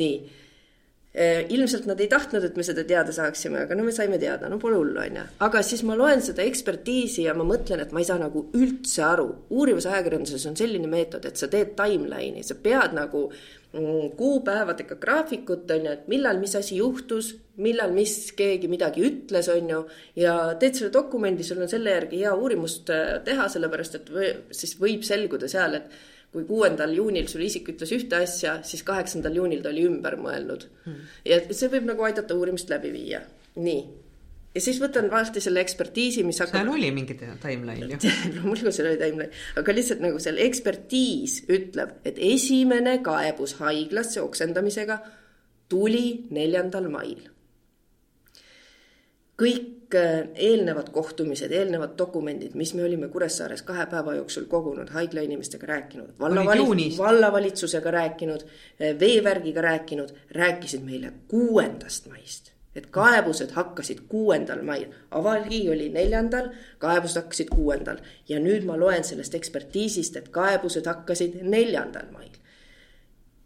nii 0.00 0.14
ilmselt 1.50 1.88
nad 1.90 1.98
ei 1.98 2.06
tahtnud, 2.06 2.44
et 2.46 2.56
me 2.56 2.62
seda 2.62 2.84
teada 2.86 3.10
saaksime, 3.12 3.64
aga 3.64 3.74
no 3.74 3.82
me 3.82 3.90
saime 3.92 4.18
teada, 4.22 4.46
no 4.48 4.60
pole 4.62 4.76
hullu, 4.78 4.94
onju. 5.02 5.24
aga 5.42 5.62
siis 5.66 5.82
ma 5.82 5.96
loen 5.98 6.22
seda 6.22 6.44
ekspertiisi 6.46 7.24
ja 7.24 7.34
ma 7.34 7.42
mõtlen, 7.48 7.82
et 7.82 7.90
ma 7.90 7.98
ei 7.98 8.06
saa 8.06 8.20
nagu 8.20 8.44
üldse 8.54 9.02
aru. 9.02 9.26
uurivas 9.50 9.88
ajakirjanduses 9.90 10.46
on 10.46 10.58
selline 10.60 10.86
meetod, 10.86 11.26
et 11.26 11.36
sa 11.36 11.50
teed 11.50 11.74
timeline'i, 11.74 12.44
sa 12.46 12.54
pead 12.54 12.94
nagu 12.94 13.26
kuupäevadega 14.16 14.96
graafikut, 14.98 15.70
on 15.70 15.84
ju, 15.86 15.92
et 15.92 16.08
millal, 16.10 16.40
mis 16.42 16.56
asi 16.58 16.80
juhtus, 16.80 17.36
millal, 17.62 17.92
mis 17.94 18.32
keegi 18.36 18.70
midagi 18.70 19.04
ütles, 19.06 19.46
on 19.52 19.70
ju. 19.70 19.82
ja 20.18 20.36
teed 20.58 20.78
selle 20.78 20.92
dokumendi, 20.94 21.46
sul 21.46 21.62
on 21.62 21.70
selle 21.70 21.94
järgi 21.94 22.24
hea 22.24 22.34
uurimust 22.34 22.90
äh, 22.90 23.20
teha, 23.26 23.46
sellepärast 23.52 24.00
et 24.00 24.10
või, 24.10 24.32
siis 24.56 24.74
võib 24.80 25.06
selguda 25.06 25.50
seal, 25.50 25.78
et 25.78 26.00
kui 26.32 26.44
kuuendal 26.46 26.92
juunil 26.94 27.26
sul 27.30 27.42
isik 27.46 27.70
ütles 27.72 27.94
ühte 27.94 28.18
asja, 28.22 28.58
siis 28.66 28.82
kaheksandal 28.86 29.38
juunil 29.38 29.62
ta 29.62 29.70
oli 29.72 29.86
ümber 29.86 30.18
mõelnud 30.18 30.66
hmm.. 30.84 31.08
ja 31.26 31.40
see 31.50 31.70
võib 31.72 31.88
nagu 31.90 32.06
aidata 32.06 32.36
uurimist 32.38 32.70
läbi 32.70 32.92
viia. 32.94 33.22
nii. 33.58 33.82
Ja 34.54 34.62
siis 34.62 34.80
võtan 34.82 35.10
varsti 35.10 35.42
selle 35.42 35.62
ekspertiisi, 35.62 36.24
mis 36.26 36.40
hakkab. 36.42 36.64
seal 36.64 36.74
oli 36.74 36.90
mingi 36.94 37.16
timeline 37.16 37.90
ju 37.94 37.98
loomulikult 38.36 38.74
seal 38.74 38.90
oli 38.90 39.00
timeline, 39.00 39.42
aga 39.60 39.74
lihtsalt 39.76 40.04
nagu 40.04 40.22
seal 40.22 40.40
ekspertiis 40.42 41.40
ütleb, 41.48 41.98
et 42.06 42.18
esimene 42.30 42.98
kaebus 43.06 43.58
haiglasse 43.62 44.22
oksendamisega 44.22 45.00
tuli 45.70 46.06
neljandal 46.34 46.90
mail. 46.90 47.28
kõik 49.40 49.94
äh, 49.96 50.26
eelnevad 50.36 50.90
kohtumised, 50.92 51.52
eelnevad 51.56 51.94
dokumendid, 51.96 52.52
mis 52.58 52.74
me 52.76 52.82
olime 52.84 53.08
Kuressaares 53.08 53.62
kahe 53.64 53.86
päeva 53.88 54.18
jooksul 54.18 54.44
kogunud, 54.50 54.90
haigla 54.92 55.22
inimestega 55.24 55.70
rääkinud, 55.70 56.10
vallavali-, 56.20 56.90
vallavalitsusega 56.98 57.94
rääkinud, 57.96 58.44
äh, 58.44 58.92
veevärgiga 59.00 59.64
rääkinud, 59.64 60.12
rääkisid 60.36 60.84
meile 60.84 61.14
kuuendast 61.32 62.10
maist 62.12 62.49
et 62.74 62.86
kaebused 62.94 63.50
hakkasid 63.56 64.04
kuuendal 64.08 64.62
mail, 64.62 64.90
avali 65.10 65.64
oli 65.72 65.88
neljandal, 65.94 66.52
kaebused 66.78 67.22
hakkasid 67.22 67.50
kuuendal. 67.50 67.98
Ja 68.28 68.38
nüüd 68.42 68.66
ma 68.68 68.78
loen 68.78 69.04
sellest 69.04 69.34
ekspertiisist, 69.34 70.16
et 70.16 70.28
kaebused 70.34 70.86
hakkasid 70.86 71.40
neljandal 71.42 72.12
mail. 72.14 72.30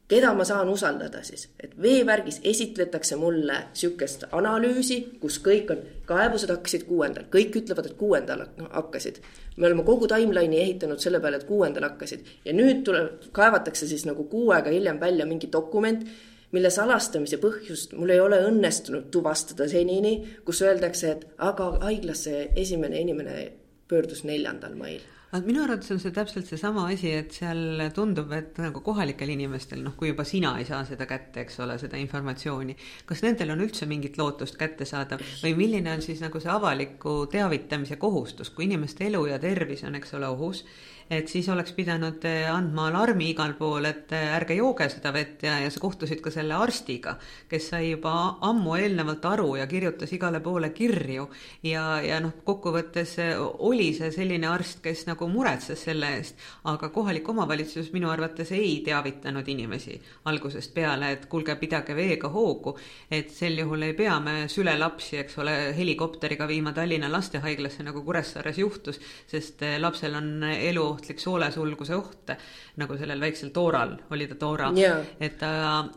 Keda 0.08 0.34
ma 0.36 0.44
saan 0.44 0.68
usaldada 0.68 1.22
siis, 1.24 1.46
et 1.56 1.72
veevärgis 1.80 2.42
esitletakse 2.44 3.16
mulle 3.16 3.54
sihukest 3.72 4.26
analüüsi, 4.36 4.98
kus 5.20 5.38
kõik 5.40 5.72
on, 5.72 5.80
kaebused 6.04 6.52
hakkasid 6.52 6.84
kuuendal, 6.84 7.24
kõik 7.32 7.56
ütlevad, 7.62 7.88
et 7.88 7.96
kuuendal 7.96 8.44
hakkasid. 8.66 9.22
me 9.56 9.66
oleme 9.66 9.82
kogu 9.82 10.06
timeline'i 10.10 10.60
ehitanud 10.60 11.00
selle 11.00 11.20
peale, 11.20 11.36
et 11.40 11.48
kuuendal 11.48 11.88
hakkasid. 11.88 12.20
Ja 12.44 12.52
nüüd 12.52 12.84
tuleb, 12.84 13.24
kaevatakse 13.32 13.88
siis 13.88 14.04
nagu 14.04 14.24
kuu 14.28 14.50
aega 14.52 14.70
hiljem 14.70 15.00
välja 15.00 15.26
mingi 15.26 15.48
dokument, 15.52 16.04
mille 16.54 16.70
salastamise 16.70 17.40
põhjust 17.42 17.96
mul 17.98 18.14
ei 18.14 18.22
ole 18.22 18.38
õnnestunud 18.46 19.10
tuvastada 19.14 19.66
senini, 19.70 20.16
kus 20.46 20.62
öeldakse, 20.62 21.16
et 21.16 21.26
aga 21.42 21.72
haiglasse 21.82 22.50
esimene 22.56 23.02
inimene 23.02 23.40
pöördus 23.90 24.24
neljandal 24.24 24.78
mail. 24.78 25.02
Aga 25.34 25.48
minu 25.48 25.64
arvates 25.64 25.90
on 25.90 25.98
see 25.98 26.12
täpselt 26.14 26.46
seesama 26.46 26.84
asi, 26.92 27.08
et 27.10 27.34
seal 27.34 27.88
tundub, 27.94 28.30
et 28.36 28.54
nagu 28.62 28.78
kohalikel 28.86 29.32
inimestel, 29.34 29.80
noh, 29.82 29.96
kui 29.98 30.12
juba 30.12 30.22
sina 30.28 30.52
ei 30.60 30.66
saa 30.68 30.84
seda 30.86 31.08
kätte, 31.10 31.42
eks 31.42 31.58
ole, 31.64 31.74
seda 31.82 31.98
informatsiooni, 31.98 32.76
kas 33.08 33.24
nendel 33.24 33.50
on 33.56 33.64
üldse 33.64 33.88
mingit 33.90 34.14
lootust 34.20 34.54
kätte 34.60 34.86
saada 34.86 35.18
või 35.18 35.56
milline 35.58 35.90
on 35.96 36.06
siis 36.06 36.22
nagu 36.22 36.38
see 36.38 36.52
avaliku 36.54 37.24
teavitamise 37.32 37.98
kohustus, 37.98 38.54
kui 38.54 38.68
inimeste 38.68 39.08
elu 39.08 39.24
ja 39.32 39.40
tervis 39.42 39.82
on, 39.88 39.98
eks 39.98 40.14
ole, 40.20 40.30
ohus 40.30 40.62
et 41.10 41.28
siis 41.28 41.48
oleks 41.52 41.72
pidanud 41.76 42.24
eh, 42.24 42.46
andma 42.48 42.88
alarmi 42.88 43.28
igal 43.32 43.54
pool, 43.58 43.84
et 43.88 44.12
eh, 44.16 44.30
ärge 44.36 44.56
jooge 44.56 44.86
seda 44.92 45.12
vett 45.12 45.42
ja, 45.44 45.58
ja 45.60 45.70
sa 45.70 45.80
kohtusid 45.82 46.22
ka 46.24 46.32
selle 46.32 46.56
arstiga, 46.56 47.16
kes 47.50 47.68
sai 47.72 47.90
juba 47.90 48.12
ammu 48.48 48.76
eelnevalt 48.80 49.24
aru 49.28 49.50
ja 49.60 49.66
kirjutas 49.68 50.12
igale 50.16 50.40
poole 50.44 50.70
kirju. 50.74 51.28
ja, 51.68 51.84
ja 52.04 52.20
noh, 52.24 52.32
kokkuvõttes 52.44 53.16
eh, 53.22 53.34
oli 53.38 53.92
see 53.96 54.10
selline 54.14 54.48
arst, 54.48 54.80
kes 54.84 55.04
nagu 55.10 55.28
muretses 55.28 55.84
selle 55.84 56.14
eest, 56.16 56.40
aga 56.70 56.88
kohalik 56.94 57.28
omavalitsus 57.28 57.92
minu 57.92 58.10
arvates 58.10 58.52
ei 58.56 58.80
teavitanud 58.86 59.48
inimesi 59.48 60.00
algusest 60.30 60.74
peale, 60.74 61.12
et 61.12 61.28
kuulge, 61.28 61.56
pidage 61.60 61.94
veega 61.96 62.32
hoogu, 62.32 62.76
et 63.10 63.30
sel 63.30 63.58
juhul 63.60 63.90
ei 63.90 63.94
pea 63.98 64.16
me 64.24 64.48
sülelapsi, 64.48 65.18
eks 65.20 65.38
ole, 65.44 65.54
helikopteriga 65.76 66.48
viima 66.48 66.72
Tallinna 66.72 67.10
lastehaiglasse, 67.12 67.84
nagu 67.84 68.02
Kuressaares 68.04 68.58
juhtus, 68.58 69.00
sest 69.28 69.62
lapsel 69.78 70.16
on 70.16 70.42
elu 70.48 70.93
ohtlik 70.94 71.20
soolesulguse 71.22 71.96
oht, 71.96 72.32
nagu 72.80 72.98
sellel 72.98 73.20
väiksel 73.20 73.50
tooral, 73.54 73.96
oli 74.14 74.28
ta 74.30 74.38
toora. 74.40 74.70
Yeah.. 74.78 75.02
et, 75.20 75.42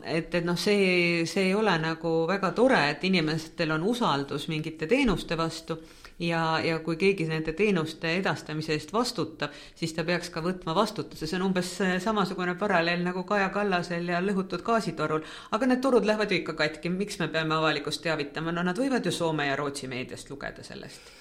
et, 0.04 0.34
et 0.34 0.44
noh, 0.46 0.58
see, 0.58 1.24
see 1.28 1.48
ei 1.50 1.54
ole 1.54 1.74
nagu 1.82 2.18
väga 2.28 2.52
tore, 2.56 2.82
et 2.92 3.04
inimestel 3.08 3.72
on 3.76 3.86
usaldus 3.94 4.48
mingite 4.52 4.90
teenuste 4.90 5.38
vastu 5.38 5.78
ja, 6.18 6.60
ja 6.64 6.78
kui 6.84 6.96
keegi 6.96 7.26
nende 7.28 7.52
teenuste 7.56 8.12
edastamise 8.18 8.74
eest 8.74 8.92
vastutab, 8.92 9.54
siis 9.78 9.94
ta 9.96 10.04
peaks 10.08 10.32
ka 10.34 10.42
võtma 10.44 10.74
vastutuse, 10.76 11.26
see 11.26 11.38
on 11.38 11.48
umbes 11.50 11.74
samasugune 12.04 12.56
paralleel 12.58 13.04
nagu 13.06 13.24
Kaja 13.28 13.50
Kallasel 13.54 14.10
ja 14.12 14.22
lõhutud 14.24 14.64
gaasitorul. 14.66 15.22
aga 15.50 15.70
need 15.70 15.84
torud 15.84 16.08
lähevad 16.08 16.32
ju 16.32 16.42
ikka 16.42 16.58
katki, 16.58 16.90
miks 16.90 17.20
me 17.22 17.30
peame 17.32 17.58
avalikkust 17.58 18.02
teavitama, 18.02 18.52
no 18.52 18.66
nad 18.66 18.78
võivad 18.78 19.06
ju 19.06 19.14
Soome 19.14 19.48
ja 19.50 19.56
Rootsi 19.56 19.88
meediast 19.88 20.30
lugeda 20.30 20.66
sellest 20.66 21.17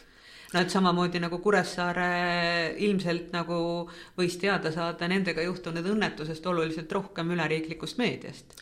no 0.54 0.62
et 0.62 0.72
samamoodi 0.72 1.20
nagu 1.24 1.42
Kuressaare 1.44 2.12
ilmselt 2.88 3.34
nagu 3.36 3.58
võis 4.20 4.38
teada 4.42 4.72
saada 4.72 5.10
nendega 5.12 5.44
juhtunud 5.44 5.92
õnnetusest 5.96 6.46
oluliselt 6.48 6.92
rohkem 6.92 7.36
üleriiklikust 7.36 8.00
meediast 8.00 8.56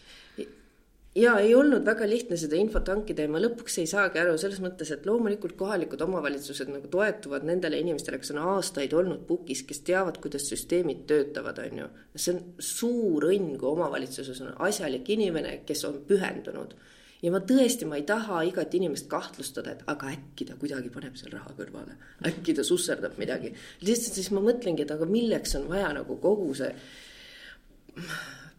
ja 1.16 1.36
ei 1.40 1.54
olnud 1.56 1.86
väga 1.88 2.08
lihtne 2.10 2.38
seda 2.40 2.58
infot 2.60 2.90
hankida 2.92 3.26
ja 3.26 3.32
ma 3.32 3.40
lõpuks 3.40 3.80
ei 3.82 3.88
saagi 3.90 4.20
aru 4.20 4.36
selles 4.40 4.60
mõttes, 4.64 4.92
et 4.92 5.06
loomulikult 5.08 5.56
kohalikud 5.60 6.02
omavalitsused 6.06 6.72
nagu 6.72 6.90
toetuvad 6.92 7.46
nendele 7.48 7.80
inimestele, 7.84 8.20
kes 8.20 8.34
on 8.36 8.42
aastaid 8.56 8.94
olnud 8.94 9.24
pukis, 9.30 9.64
kes 9.68 9.80
teavad, 9.88 10.20
kuidas 10.24 10.50
süsteemid 10.52 11.06
töötavad, 11.10 11.62
on 11.64 11.84
ju. 11.84 11.88
see 12.16 12.36
on 12.36 12.42
suur 12.60 13.30
õnn, 13.30 13.56
kui 13.62 13.72
omavalitsuses 13.72 14.44
on 14.44 14.54
asjalik 14.68 15.10
inimene, 15.16 15.62
kes 15.68 15.86
on 15.88 16.02
pühendunud 16.10 16.76
ja 17.24 17.32
ma 17.34 17.42
tõesti, 17.42 17.88
ma 17.90 18.00
ei 18.00 18.06
taha 18.08 18.42
igat 18.50 18.74
inimest 18.78 19.08
kahtlustada, 19.12 19.76
et 19.76 19.84
aga 19.92 20.12
äkki 20.14 20.48
ta 20.50 20.58
kuidagi 20.60 20.92
paneb 20.94 21.18
seal 21.20 21.34
raha 21.36 21.56
kõrvale, 21.58 21.98
äkki 22.28 22.56
ta 22.58 22.66
susserdab 22.68 23.20
midagi. 23.22 23.54
lihtsalt 23.82 24.20
siis 24.20 24.32
ma 24.36 24.44
mõtlengi, 24.46 24.86
et 24.86 24.96
aga 24.96 25.08
milleks 25.10 25.56
on 25.60 25.70
vaja 25.72 25.94
nagu 25.96 26.20
kogu 26.22 26.54
see 26.58 26.74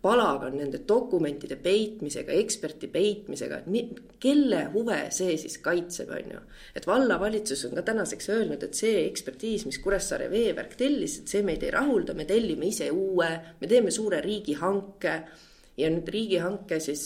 palagan 0.07 0.55
nende 0.61 0.81
dokumentide 0.89 1.57
peitmisega, 1.61 2.35
eksperti 2.37 2.89
peitmisega, 2.93 3.63
kelle 4.23 4.61
huve 4.75 4.99
see 5.15 5.35
siis 5.41 5.59
kaitseb, 5.65 6.13
on 6.15 6.37
ju. 6.37 6.43
et 6.79 6.87
vallavalitsus 6.87 7.65
on 7.69 7.75
ka 7.79 7.85
tänaseks 7.91 8.31
öelnud, 8.35 8.63
et 8.63 8.79
see 8.79 9.03
ekspertiis, 9.07 9.67
mis 9.67 9.81
Kuressaare 9.83 10.29
veevärk 10.33 10.77
tellis, 10.79 11.19
et 11.21 11.35
see 11.35 11.43
meid 11.47 11.65
ei 11.67 11.75
rahulda, 11.75 12.15
me 12.15 12.29
tellime 12.29 12.71
ise 12.71 12.91
uue, 12.95 13.31
me 13.61 13.71
teeme 13.71 13.95
suure 13.95 14.21
riigihanke 14.25 15.17
ja 15.77 15.91
nüüd 15.93 16.09
riigihanke 16.09 16.79
siis 16.81 17.03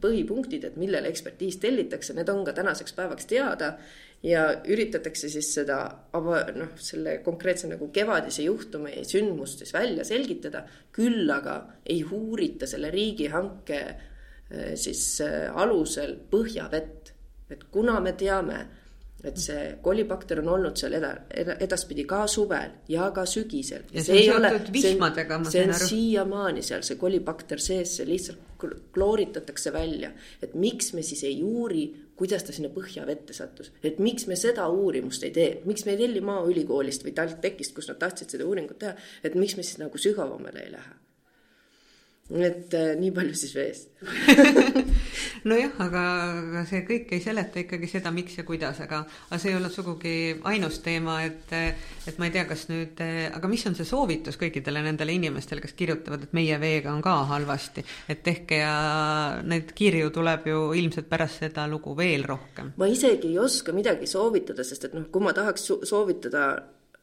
põhipunktid, 0.00 0.64
et 0.64 0.76
millele 0.80 1.10
ekspertiis 1.12 1.58
tellitakse, 1.60 2.14
need 2.16 2.30
on 2.32 2.44
ka 2.46 2.54
tänaseks 2.56 2.96
päevaks 2.96 3.28
teada 3.28 3.74
ja 4.24 4.46
üritatakse 4.64 5.28
siis 5.30 5.50
seda 5.58 5.78
noh, 6.56 6.72
selle 6.80 7.18
konkreetse 7.24 7.68
nagu 7.70 7.90
kevadise 7.94 8.46
juhtumi 8.46 9.04
sündmust 9.06 9.62
siis 9.62 9.74
välja 9.74 10.04
selgitada, 10.08 10.64
küll 10.92 11.28
aga 11.30 11.58
ei 11.84 12.02
uurita 12.04 12.68
selle 12.70 12.90
riigihanke 12.94 13.80
eh, 13.86 14.72
siis 14.74 15.20
eh, 15.24 15.46
alusel 15.52 16.16
põhjavett. 16.30 17.12
et 17.50 17.62
kuna 17.70 18.00
me 18.00 18.12
teame, 18.18 18.56
et 19.26 19.40
see 19.40 19.62
kolibakter 19.82 20.40
on 20.42 20.50
olnud 20.56 20.78
seal 20.78 20.96
eda, 20.98 21.12
edaspidi 21.60 22.06
ka 22.08 22.24
suvel 22.30 22.76
ja 22.88 23.10
ka 23.14 23.26
sügisel. 23.28 23.86
ja 23.92 24.04
see, 24.04 24.22
see 24.22 24.34
on 24.34 24.46
seotud 24.48 24.72
vihmadega, 24.74 25.38
ma 25.42 25.52
sain 25.52 25.70
aru. 25.70 25.78
see 25.78 25.86
on 25.86 25.92
siiamaani 25.92 26.66
seal, 26.66 26.84
see 26.86 26.98
kolibakter 27.00 27.62
sees, 27.62 27.96
see 27.98 28.08
lihtsalt 28.08 28.66
klooritatakse 28.96 29.72
välja. 29.72 30.12
et 30.42 30.54
miks 30.54 30.92
me 30.96 31.04
siis 31.06 31.24
ei 31.28 31.40
uuri, 31.44 31.86
kuidas 32.16 32.46
ta 32.46 32.54
sinna 32.56 32.70
põhjavette 32.72 33.36
sattus, 33.36 33.72
et 33.84 33.98
miks 34.02 34.28
me 34.30 34.38
seda 34.40 34.68
uurimust 34.72 35.26
ei 35.28 35.34
tee, 35.34 35.50
miks 35.68 35.84
me 35.86 35.96
ei 35.96 36.04
telli 36.04 36.22
Maaülikoolist 36.24 37.04
või 37.04 37.16
TalTechist, 37.16 37.74
kus 37.76 37.90
nad 37.92 38.00
tahtsid 38.00 38.36
seda 38.36 38.46
uuringut 38.48 38.80
teha, 38.80 38.94
et 39.24 39.36
miks 39.36 39.58
me 39.58 39.66
siis 39.66 39.82
nagu 39.82 40.00
sügavamale 40.00 40.64
ei 40.64 40.72
lähe 40.72 40.96
et 42.26 42.74
äh, 42.74 42.94
nii 42.98 43.12
palju 43.14 43.36
siis 43.38 43.54
veest 43.54 43.92
nojah, 45.48 45.72
aga, 45.82 46.02
see 46.68 46.82
kõik 46.86 47.12
ei 47.14 47.22
seleta 47.22 47.60
ikkagi 47.62 47.88
seda, 47.90 48.10
miks 48.14 48.36
ja 48.38 48.44
kuidas, 48.46 48.80
aga, 48.82 49.02
aga 49.28 49.38
see 49.40 49.52
ei 49.52 49.58
olnud 49.58 49.74
sugugi 49.74 50.14
ainus 50.48 50.80
teema, 50.84 51.20
et, 51.26 51.54
et 52.10 52.18
ma 52.20 52.28
ei 52.28 52.34
tea, 52.34 52.44
kas 52.48 52.66
nüüd, 52.70 53.00
aga 53.30 53.50
mis 53.50 53.64
on 53.70 53.76
see 53.78 53.88
soovitus 53.88 54.38
kõikidele 54.40 54.82
nendele 54.84 55.16
inimestele, 55.16 55.62
kes 55.64 55.76
kirjutavad, 55.78 56.26
et 56.26 56.36
meie 56.36 56.58
veega 56.62 56.92
on 56.92 57.02
ka 57.04 57.14
halvasti, 57.30 57.84
et 58.12 58.22
tehke 58.26 58.60
ja 58.60 58.76
neid 59.46 59.72
kirju 59.76 60.12
tuleb 60.14 60.50
ju 60.50 60.62
ilmselt 60.82 61.10
pärast 61.10 61.46
seda 61.46 61.66
lugu 61.70 61.96
veel 61.98 62.26
rohkem. 62.26 62.74
ma 62.76 62.90
isegi 62.90 63.32
ei 63.32 63.40
oska 63.42 63.74
midagi 63.76 64.10
soovitada, 64.10 64.66
sest 64.66 64.90
et 64.90 64.98
noh, 64.98 65.08
kui 65.12 65.24
ma 65.24 65.34
tahaks 65.36 65.70
soovitada 65.86 66.48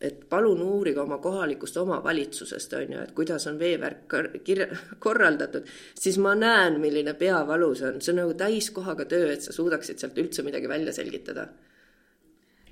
et 0.04 0.24
palun 0.30 0.62
uurige 0.62 1.00
oma 1.04 1.18
kohalikust 1.24 1.78
omavalitsusest, 1.80 2.74
on 2.80 2.96
ju, 2.96 3.04
et 3.08 3.12
kuidas 3.16 3.48
on 3.48 3.60
veevärk 3.60 4.18
kirja, 4.44 4.68
korraldatud, 5.00 5.68
siis 6.00 6.20
ma 6.22 6.36
näen, 6.36 6.80
milline 6.84 7.16
peavalu 7.20 7.74
see 7.80 7.92
on, 7.92 8.02
see 8.02 8.16
on 8.16 8.24
nagu 8.24 8.34
täiskohaga 8.40 9.08
töö, 9.10 9.32
et 9.34 9.46
sa 9.46 9.56
suudaksid 9.56 10.02
sealt 10.02 10.20
üldse 10.20 10.46
midagi 10.46 10.72
välja 10.72 10.96
selgitada 10.96 11.48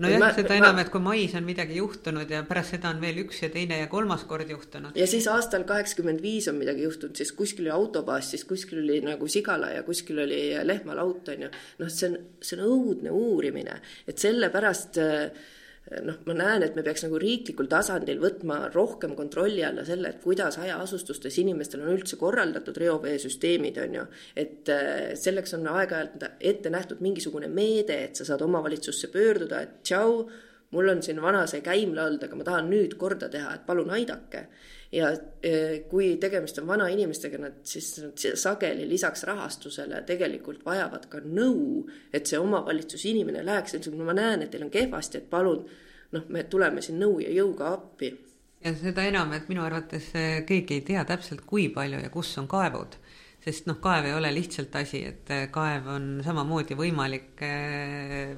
nojah, 0.02 0.34
seda 0.36 0.58
enam, 0.58 0.80
et 0.82 0.90
kui 0.92 1.04
mais 1.04 1.36
on 1.38 1.46
midagi 1.46 1.78
juhtunud 1.80 2.32
ja 2.32 2.42
pärast 2.48 2.76
seda 2.76 2.92
on 2.94 3.02
veel 3.04 3.22
üks 3.24 3.42
ja 3.44 3.52
teine 3.54 3.82
ja 3.82 3.88
kolmas 3.92 4.26
kord 4.30 4.50
juhtunud. 4.50 4.98
ja 4.98 5.08
siis 5.08 5.28
aastal 5.32 5.66
kaheksakümmend 5.70 6.24
viis 6.24 6.48
on 6.52 6.58
midagi 6.60 6.86
juhtunud, 6.88 7.16
siis 7.18 7.32
kuskil 7.38 7.68
oli 7.68 7.74
autobaas, 7.76 8.32
siis 8.34 8.46
kuskil 8.50 8.82
oli 8.84 9.02
nagu 9.06 9.28
sigala 9.32 9.72
ja 9.76 9.86
kuskil 9.88 10.24
oli 10.26 10.42
lehmalaut, 10.68 11.32
on 11.34 11.48
ju. 11.48 11.52
noh, 11.82 11.92
see 11.94 12.12
on, 12.12 12.20
see 12.42 12.60
on 12.60 12.68
õudne 12.68 13.16
uurimine, 13.16 13.80
et 14.10 14.22
sellepärast 14.22 15.02
äh, 15.02 15.50
noh, 16.06 16.20
ma 16.28 16.36
näen, 16.38 16.64
et 16.66 16.76
me 16.78 16.84
peaks 16.86 17.04
nagu 17.06 17.20
riiklikul 17.20 17.68
tasandil 17.72 18.22
võtma 18.22 18.60
rohkem 18.74 19.16
kontrolli 19.18 19.64
alla 19.68 19.84
selle, 19.88 20.14
et 20.14 20.22
kuidas 20.24 20.58
hajaasustustes 20.62 21.40
inimestel 21.44 21.84
on 21.84 21.94
üldse 21.96 22.20
korraldatud 22.22 22.78
reoveesüsteemid, 22.82 23.80
on 23.84 23.98
ju. 24.00 24.06
et 24.44 24.72
äh, 24.72 25.12
selleks 25.20 25.58
on 25.58 25.68
aeg-ajalt 25.74 26.28
ette 26.40 26.72
nähtud 26.74 27.04
mingisugune 27.04 27.52
meede, 27.52 28.00
et 28.08 28.20
sa 28.20 28.28
saad 28.28 28.44
omavalitsusse 28.48 29.12
pöörduda, 29.12 29.62
et 29.66 29.82
tšau, 29.84 30.22
mul 30.72 30.94
on 30.94 31.04
siin 31.04 31.20
vana 31.22 31.44
see 31.50 31.64
käimla 31.66 32.08
olnud, 32.08 32.24
aga 32.28 32.40
ma 32.40 32.48
tahan 32.48 32.72
nüüd 32.72 32.96
korda 33.00 33.30
teha, 33.32 33.58
et 33.58 33.66
palun 33.68 33.92
aidake 33.92 34.48
ja 34.92 35.12
äh, 35.12 35.78
kui 35.90 36.16
tegemist 36.20 36.60
on 36.60 36.68
vanainimestega, 36.68 37.40
nad 37.42 37.62
siis 37.64 37.94
sageli 38.36 38.88
lisaks 38.90 39.24
rahastusele 39.28 40.02
tegelikult 40.08 40.66
vajavad 40.66 41.08
ka 41.12 41.22
nõu, 41.24 41.86
et 42.14 42.28
see 42.28 42.40
omavalitsus 42.40 43.06
inimene 43.12 43.46
läheks, 43.46 43.78
et 43.78 43.88
ma 43.96 44.16
näen, 44.18 44.44
et 44.44 44.52
teil 44.52 44.68
on 44.68 44.74
kehvasti, 44.74 45.22
et 45.22 45.30
palun 45.30 45.64
noh, 46.12 46.28
me 46.30 46.44
tuleme 46.44 46.84
siin 46.84 47.00
nõu 47.02 47.22
ja 47.24 47.32
jõuga 47.32 47.72
appi. 47.78 48.12
ja 48.66 48.76
seda 48.78 49.08
enam, 49.08 49.32
et 49.34 49.48
minu 49.50 49.64
arvates 49.64 50.12
eh, 50.16 50.44
keegi 50.46 50.80
ei 50.80 50.86
tea 50.92 51.06
täpselt, 51.08 51.46
kui 51.48 51.70
palju 51.70 52.04
ja 52.04 52.12
kus 52.14 52.36
on 52.38 52.52
kaevud 52.52 53.00
sest 53.42 53.66
noh, 53.66 53.80
kaev 53.82 54.06
ei 54.06 54.14
ole 54.14 54.30
lihtsalt 54.36 54.76
asi, 54.78 55.02
et 55.10 55.30
eh, 55.34 55.48
kaev 55.54 55.88
on 55.90 56.06
samamoodi 56.22 56.76
võimalik 56.78 57.42
eh, 57.46 58.36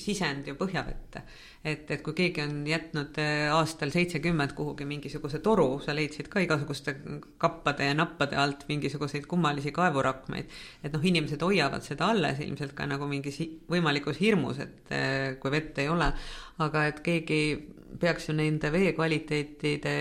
sisend 0.00 0.48
ju 0.50 0.56
põhjavette. 0.58 1.22
et, 1.62 1.90
et 1.92 2.02
kui 2.02 2.16
keegi 2.16 2.42
on 2.42 2.64
jätnud 2.66 3.18
eh, 3.22 3.46
aastal 3.54 3.92
seitsekümmend 3.94 4.56
kuhugi 4.58 4.88
mingisuguse 4.90 5.38
toru, 5.44 5.78
sa 5.84 5.94
leidsid 5.94 6.28
ka 6.32 6.42
igasuguste 6.42 6.96
kappade 7.38 7.86
ja 7.86 7.94
nappade 7.94 8.38
alt 8.42 8.64
mingisuguseid 8.68 9.28
kummalisi 9.30 9.70
kaevurakmeid, 9.76 10.50
et 10.82 10.96
noh, 10.96 11.04
inimesed 11.04 11.42
hoiavad 11.46 11.86
seda 11.86 12.10
alles 12.10 12.42
ilmselt 12.42 12.74
ka 12.74 12.88
nagu 12.90 13.06
mingis 13.10 13.38
võimalikus 13.70 14.18
hirmus, 14.18 14.58
et 14.64 14.90
kui 15.38 15.52
vett 15.54 15.78
ei 15.78 15.92
ole, 15.92 16.08
aga 16.64 16.88
et 16.90 16.98
keegi 17.06 17.42
peaks 18.00 18.28
ju 18.28 18.34
nende 18.34 18.70
vee 18.74 18.90
kvaliteetide 18.94 19.94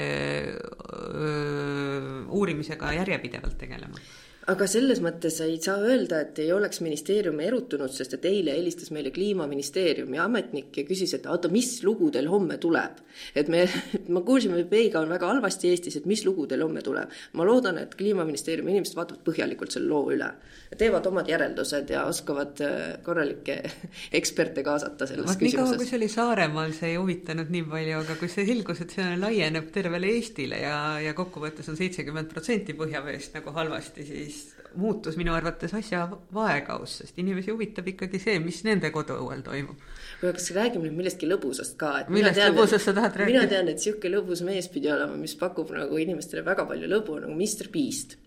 öö, 0.89 2.25
uurimisega 2.37 2.93
järjepidevalt 2.97 3.57
tegelema 3.61 4.01
aga 4.49 4.67
selles 4.69 4.99
mõttes 5.03 5.37
ei 5.45 5.57
saa 5.61 5.77
öelda, 5.85 6.21
et 6.23 6.39
ei 6.41 6.51
oleks 6.53 6.81
ministeerium 6.81 7.39
erutunud, 7.43 7.91
sest 7.93 8.15
et 8.17 8.25
eile 8.29 8.55
helistas 8.57 8.89
meile 8.95 9.11
kliimaministeeriumi 9.13 10.19
ametnik 10.21 10.79
ja 10.81 10.85
küsis, 10.87 11.13
et 11.17 11.27
oota, 11.29 11.51
mis 11.53 11.71
lugu 11.85 12.09
teil 12.13 12.29
homme 12.31 12.57
tuleb. 12.61 13.01
et 13.35 13.49
me, 13.51 13.65
me 14.07 14.21
kuulsime, 14.25 14.59
et 14.63 14.71
veiga 14.71 15.01
on 15.03 15.11
väga 15.11 15.29
halvasti 15.33 15.69
Eestis, 15.69 15.99
et 15.99 16.07
mis 16.09 16.23
lugu 16.25 16.47
teil 16.49 16.63
homme 16.65 16.81
tuleb. 16.85 17.11
ma 17.33 17.45
loodan, 17.45 17.77
et 17.81 17.93
kliimaministeeriumi 17.99 18.73
inimesed 18.75 18.97
vaatavad 18.97 19.23
põhjalikult 19.27 19.75
selle 19.75 19.91
loo 19.91 20.09
üle, 20.15 20.31
teevad 20.77 21.05
omad 21.11 21.29
järeldused 21.29 21.93
ja 21.93 22.05
oskavad 22.09 22.63
äh, 22.65 22.79
korralikke 23.05 23.59
eksperte 24.19 24.63
kaasata 24.65 25.09
selles 25.09 25.29
Vaat 25.29 25.43
küsimuses. 25.43 25.77
kui 25.77 25.89
see 25.89 25.99
oli 25.99 26.09
Saaremaal, 26.09 26.73
see 26.77 26.93
ei 26.93 26.99
huvitanud 27.01 27.53
nii 27.53 27.65
palju, 27.69 28.01
aga 28.03 28.17
kui 28.21 28.31
see 28.31 28.47
selgus, 28.49 28.81
et 28.85 28.97
see 28.97 29.09
laieneb 29.19 29.69
tervele 29.75 30.13
Eestile 30.15 30.63
ja, 30.63 30.79
ja 31.03 31.13
kokkuvõttes 31.17 31.69
on 31.69 31.77
seitsekümmend 31.79 32.31
protsenti 32.33 32.73
põhjaveest 32.77 33.37
nagu 33.37 33.53
halvasti, 33.53 34.05
siis 34.07 34.38
muutus 34.75 35.17
minu 35.17 35.33
arvates 35.33 35.73
asja 35.73 36.03
vaegaus, 36.33 36.99
sest 37.01 37.17
inimesi 37.21 37.51
huvitab 37.51 37.87
ikkagi 37.93 38.21
see, 38.21 38.37
mis 38.43 38.61
nende 38.67 38.91
koduõuel 38.93 39.41
toimub. 39.45 39.81
kuule, 40.19 40.33
kas 40.37 40.49
räägime 40.55 40.85
nüüd 40.87 40.97
millestki 40.99 41.29
lõbusast 41.29 41.77
ka, 41.79 41.93
et 42.03 42.13
millest 42.13 42.41
lõbusast 42.43 42.89
sa 42.89 42.95
tahad 42.97 43.17
rääkida? 43.17 43.33
mina 43.33 43.49
tean, 43.49 43.71
et 43.71 43.81
niisugune 43.81 44.15
lõbus 44.17 44.43
mees 44.45 44.69
pidi 44.71 44.91
olema, 44.93 45.17
mis 45.19 45.35
pakub 45.39 45.73
nagu 45.75 46.01
inimestele 46.01 46.45
väga 46.45 46.67
palju 46.69 46.89
lõbu, 46.91 47.19
nagu 47.23 47.35
Mr 47.35 47.71
Beast. 47.73 48.17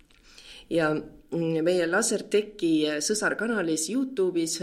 ja 0.70 0.92
meie 1.32 1.86
Lasertechi 1.88 3.00
sõsarkanalis 3.04 3.88
Youtube'is 3.92 4.58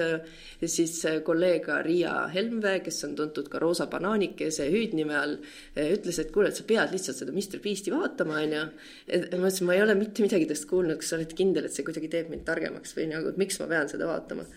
siis 0.69 0.95
kolleeg 1.25 1.67
Riia 1.85 2.13
Helmvee, 2.33 2.83
kes 2.85 3.03
on 3.07 3.15
tuntud 3.17 3.49
ka 3.51 3.61
Roosa 3.61 3.89
banaanikese 3.91 4.69
hüüdnime 4.69 5.17
all, 5.17 5.37
ütles, 5.75 6.21
et 6.21 6.31
kuule, 6.35 6.51
et 6.53 6.59
sa 6.59 6.67
pead 6.69 6.93
lihtsalt 6.93 7.21
seda 7.21 7.35
Mr 7.35 7.61
Beast'i 7.63 7.93
vaatama, 7.93 8.41
onju. 8.43 8.65
ma 9.09 9.21
ütlesin, 9.49 9.69
ma 9.69 9.77
ei 9.77 9.85
ole 9.85 9.97
mitte 9.99 10.25
midagi 10.25 10.49
tast 10.49 10.69
kuulnud, 10.69 10.99
kas 11.01 11.13
sa 11.13 11.19
oled 11.19 11.35
kindel, 11.37 11.69
et 11.69 11.75
see 11.75 11.87
kuidagi 11.87 12.11
teeb 12.11 12.33
mind 12.33 12.45
targemaks 12.47 12.97
või 12.97 13.09
nagu, 13.13 13.31
et 13.31 13.41
miks 13.41 13.61
ma 13.61 13.69
pean 13.71 13.89
seda 13.91 14.09
vaatama 14.09 14.47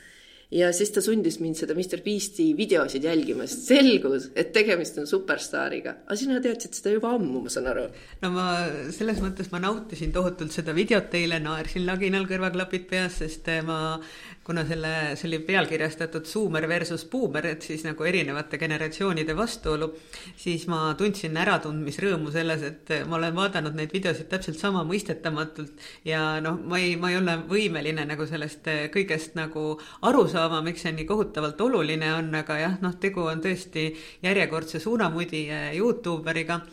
ja 0.52 0.68
siis 0.76 0.92
ta 0.92 1.02
sundis 1.04 1.38
mind 1.40 1.56
seda 1.58 1.74
Mr 1.76 2.02
Beast'i 2.04 2.50
videosid 2.56 3.04
jälgima, 3.06 3.46
sest 3.48 3.70
selgus, 3.72 4.28
et 4.36 4.52
tegemist 4.54 4.98
on 5.00 5.08
superstaariga. 5.08 5.96
aga 6.06 6.18
sina 6.18 6.40
teadsid 6.44 6.76
seda 6.76 6.94
juba 6.96 7.14
ammu, 7.16 7.44
ma 7.46 7.52
saan 7.52 7.70
aru. 7.72 7.86
no 8.22 8.32
ma 8.34 8.46
selles 8.94 9.22
mõttes 9.24 9.52
ma 9.52 9.62
nautisin 9.62 10.12
tohutult 10.12 10.52
seda 10.54 10.74
videot 10.76 11.14
eile, 11.18 11.40
naersin 11.42 11.86
laginal 11.88 12.28
kõrvaklapid 12.30 12.86
peas, 12.90 13.20
sest 13.22 13.48
ma 13.66 13.80
kuna 14.44 14.64
selle, 14.66 14.90
see 15.18 15.28
oli 15.28 15.38
pealkirjastatud 15.46 16.26
Zoomer 16.26 16.66
versus 16.68 17.04
Boomer, 17.10 17.46
et 17.52 17.62
siis 17.62 17.84
nagu 17.86 18.04
erinevate 18.06 18.58
generatsioonide 18.58 19.36
vastuolu, 19.38 19.92
siis 20.38 20.66
ma 20.70 20.92
tundsin 20.98 21.38
äratundmisrõõmu 21.38 22.32
selles, 22.34 22.64
et 22.66 22.92
ma 23.08 23.18
olen 23.20 23.36
vaadanud 23.38 23.78
neid 23.78 23.94
videosid 23.94 24.30
täpselt 24.32 24.58
sama 24.58 24.82
mõistetamatult 24.88 25.86
ja 26.08 26.40
noh, 26.44 26.58
ma 26.58 26.82
ei, 26.82 26.96
ma 26.98 27.12
ei 27.12 27.20
ole 27.20 27.38
võimeline 27.48 28.06
nagu 28.08 28.26
sellest 28.28 28.66
kõigest 28.94 29.38
nagu 29.38 29.66
aru 30.10 30.26
saama, 30.30 30.62
miks 30.66 30.86
see 30.86 30.94
nii 30.96 31.08
kohutavalt 31.08 31.60
oluline 31.62 32.14
on, 32.18 32.32
aga 32.42 32.58
jah, 32.64 32.78
noh, 32.82 32.98
tegu 33.00 33.28
on 33.30 33.42
tõesti 33.44 33.92
järjekordse 34.26 34.82
suunamudi 34.82 35.46
Youtuberiga, 35.78 36.64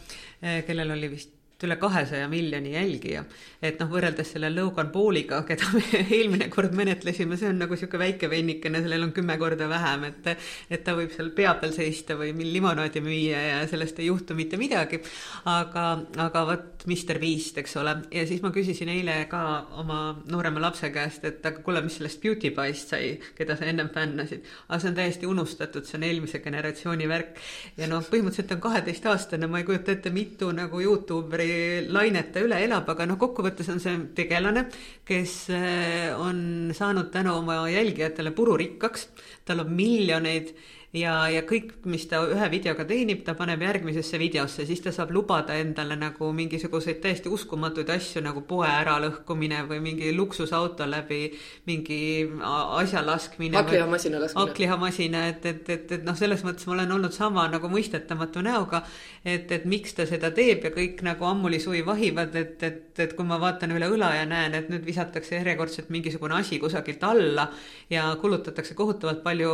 kellel 0.66 0.98
oli 0.98 1.14
vist 1.14 1.39
üle 1.68 1.76
kahesaja 1.80 2.28
miljoni 2.32 2.72
jälgija. 2.74 3.24
et 3.62 3.80
noh, 3.82 3.90
võrreldes 3.92 4.30
selle 4.32 4.50
Logan 4.54 4.92
Pauliga, 4.94 5.42
keda 5.48 5.68
me 5.74 5.82
eelmine 6.18 6.48
kord 6.52 6.76
menetlesime, 6.78 7.36
see 7.38 7.50
on 7.52 7.60
nagu 7.60 7.76
niisugune 7.76 8.06
väike 8.06 8.30
vennikene, 8.32 8.80
sellel 8.86 9.04
on 9.04 9.12
kümme 9.16 9.36
korda 9.42 9.68
vähem, 9.70 10.06
et 10.08 10.30
et 10.70 10.84
ta 10.86 10.96
võib 10.96 11.12
seal 11.12 11.34
pea 11.36 11.52
peal 11.60 11.74
seista 11.76 12.16
või 12.20 12.32
limonaadi 12.38 13.02
müüa 13.04 13.42
ja 13.44 13.58
sellest 13.68 14.00
ei 14.00 14.08
juhtu 14.08 14.38
mitte 14.38 14.58
midagi. 14.58 15.02
aga, 15.46 15.86
aga 16.28 16.46
vot 16.48 16.88
Mr 16.88 17.20
Beast, 17.20 17.58
eks 17.60 17.76
ole, 17.82 17.96
ja 18.16 18.24
siis 18.30 18.42
ma 18.46 18.54
küsisin 18.56 18.92
eile 18.94 19.18
ka 19.32 19.44
oma 19.82 20.00
noorema 20.32 20.64
lapse 20.64 20.92
käest, 20.96 21.26
et 21.28 21.46
aga 21.46 21.64
kuule, 21.66 21.84
mis 21.84 22.00
sellest 22.00 22.22
Beauty 22.24 22.54
Pie'st 22.56 22.96
sai, 22.96 23.12
keda 23.36 23.60
sa 23.60 23.68
ennem 23.68 23.92
fännasid. 23.92 24.48
aga 24.70 24.80
see 24.80 24.94
on 24.94 24.98
täiesti 25.02 25.28
unustatud, 25.28 25.84
see 25.84 26.00
on 26.00 26.08
eelmise 26.08 26.40
generatsiooni 26.40 27.12
värk. 27.12 27.36
ja 27.78 27.92
noh, 27.92 28.06
põhimõtteliselt 28.08 28.56
on 28.56 28.64
kaheteistaastane, 28.64 29.52
ma 29.52 29.60
ei 29.60 29.68
kujuta 29.68 29.92
ette, 29.92 30.16
mitu 30.16 30.54
nagu 30.56 30.80
Youtuberi 30.80 31.49
lainet 31.90 32.32
ta 32.34 32.44
üle 32.44 32.60
elab, 32.66 32.90
aga 32.94 33.08
noh, 33.10 33.20
kokkuvõttes 33.22 33.70
on 33.74 33.82
see 33.84 33.96
tegelane, 34.18 34.66
kes 35.08 35.36
eh, 35.56 36.10
on 36.16 36.74
saanud 36.76 37.12
tänu 37.14 37.38
oma 37.42 37.62
jälgijatele 37.72 38.34
pururikkaks, 38.38 39.08
tal 39.48 39.66
on 39.66 39.74
miljoneid 39.76 40.54
ja, 40.96 41.14
ja 41.30 41.42
kõik, 41.46 41.74
mis 41.90 42.06
ta 42.10 42.22
ühe 42.26 42.48
videoga 42.50 42.86
teenib, 42.90 43.22
ta 43.26 43.36
paneb 43.38 43.62
järgmisesse 43.62 44.18
videosse, 44.22 44.66
siis 44.66 44.82
ta 44.82 44.94
saab 44.94 45.12
lubada 45.14 45.54
endale 45.60 45.94
nagu 46.00 46.32
mingisuguseid 46.34 47.02
täiesti 47.04 47.30
uskumatuid 47.30 47.90
asju 47.94 48.24
nagu 48.26 48.42
poe 48.48 48.68
äralõhkumine 48.70 49.62
või 49.70 49.84
mingi 49.86 50.14
luksusauto 50.16 50.88
läbi 50.90 51.22
mingi 51.70 52.00
asja 52.42 53.04
laskmine. 53.06 53.58
haklihamasina 53.60 54.22
laskmine. 54.24 54.46
haklihamasina, 54.46 55.26
et, 55.34 55.46
et, 55.46 55.70
et, 55.70 55.94
et 56.00 56.08
noh, 56.08 56.18
selles 56.18 56.44
mõttes 56.48 56.66
ma 56.66 56.78
olen 56.80 56.98
olnud 56.98 57.14
sama 57.14 57.46
nagu 57.54 57.70
mõistetamatu 57.70 58.44
näoga, 58.46 58.82
et, 59.24 59.52
et 59.52 59.70
miks 59.70 59.94
ta 59.98 60.08
seda 60.10 60.34
teeb 60.34 60.66
ja 60.66 60.74
kõik 60.74 61.04
nagu 61.06 61.30
ammuli 61.30 61.62
suvi 61.62 61.84
vahivad, 61.86 62.34
et, 62.40 62.58
et, 62.66 63.06
et 63.06 63.16
kui 63.18 63.30
ma 63.30 63.38
vaatan 63.42 63.78
üle 63.78 63.92
õla 63.94 64.16
ja 64.18 64.26
näen, 64.30 64.58
et 64.58 64.74
nüüd 64.74 64.88
visatakse 64.90 65.38
järjekordselt 65.38 65.94
mingisugune 65.94 66.40
asi 66.42 66.58
kusagilt 66.60 67.04
alla 67.06 67.50
ja 67.94 68.10
kulutatakse 68.22 68.74
kohutavalt 68.74 69.22
palju 69.24 69.54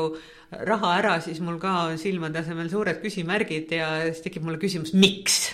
raha 0.52 0.96
ära, 1.00 1.18
siis 1.24 1.42
mul 1.44 1.58
ka 1.62 1.74
on 1.90 2.00
silmade 2.02 2.40
asemel 2.42 2.70
suured 2.72 3.02
küsimärgid 3.04 3.72
ja 3.76 3.90
siis 4.08 4.24
tekib 4.26 4.46
mulle 4.46 4.62
küsimus, 4.62 4.94
miks? 4.98 5.54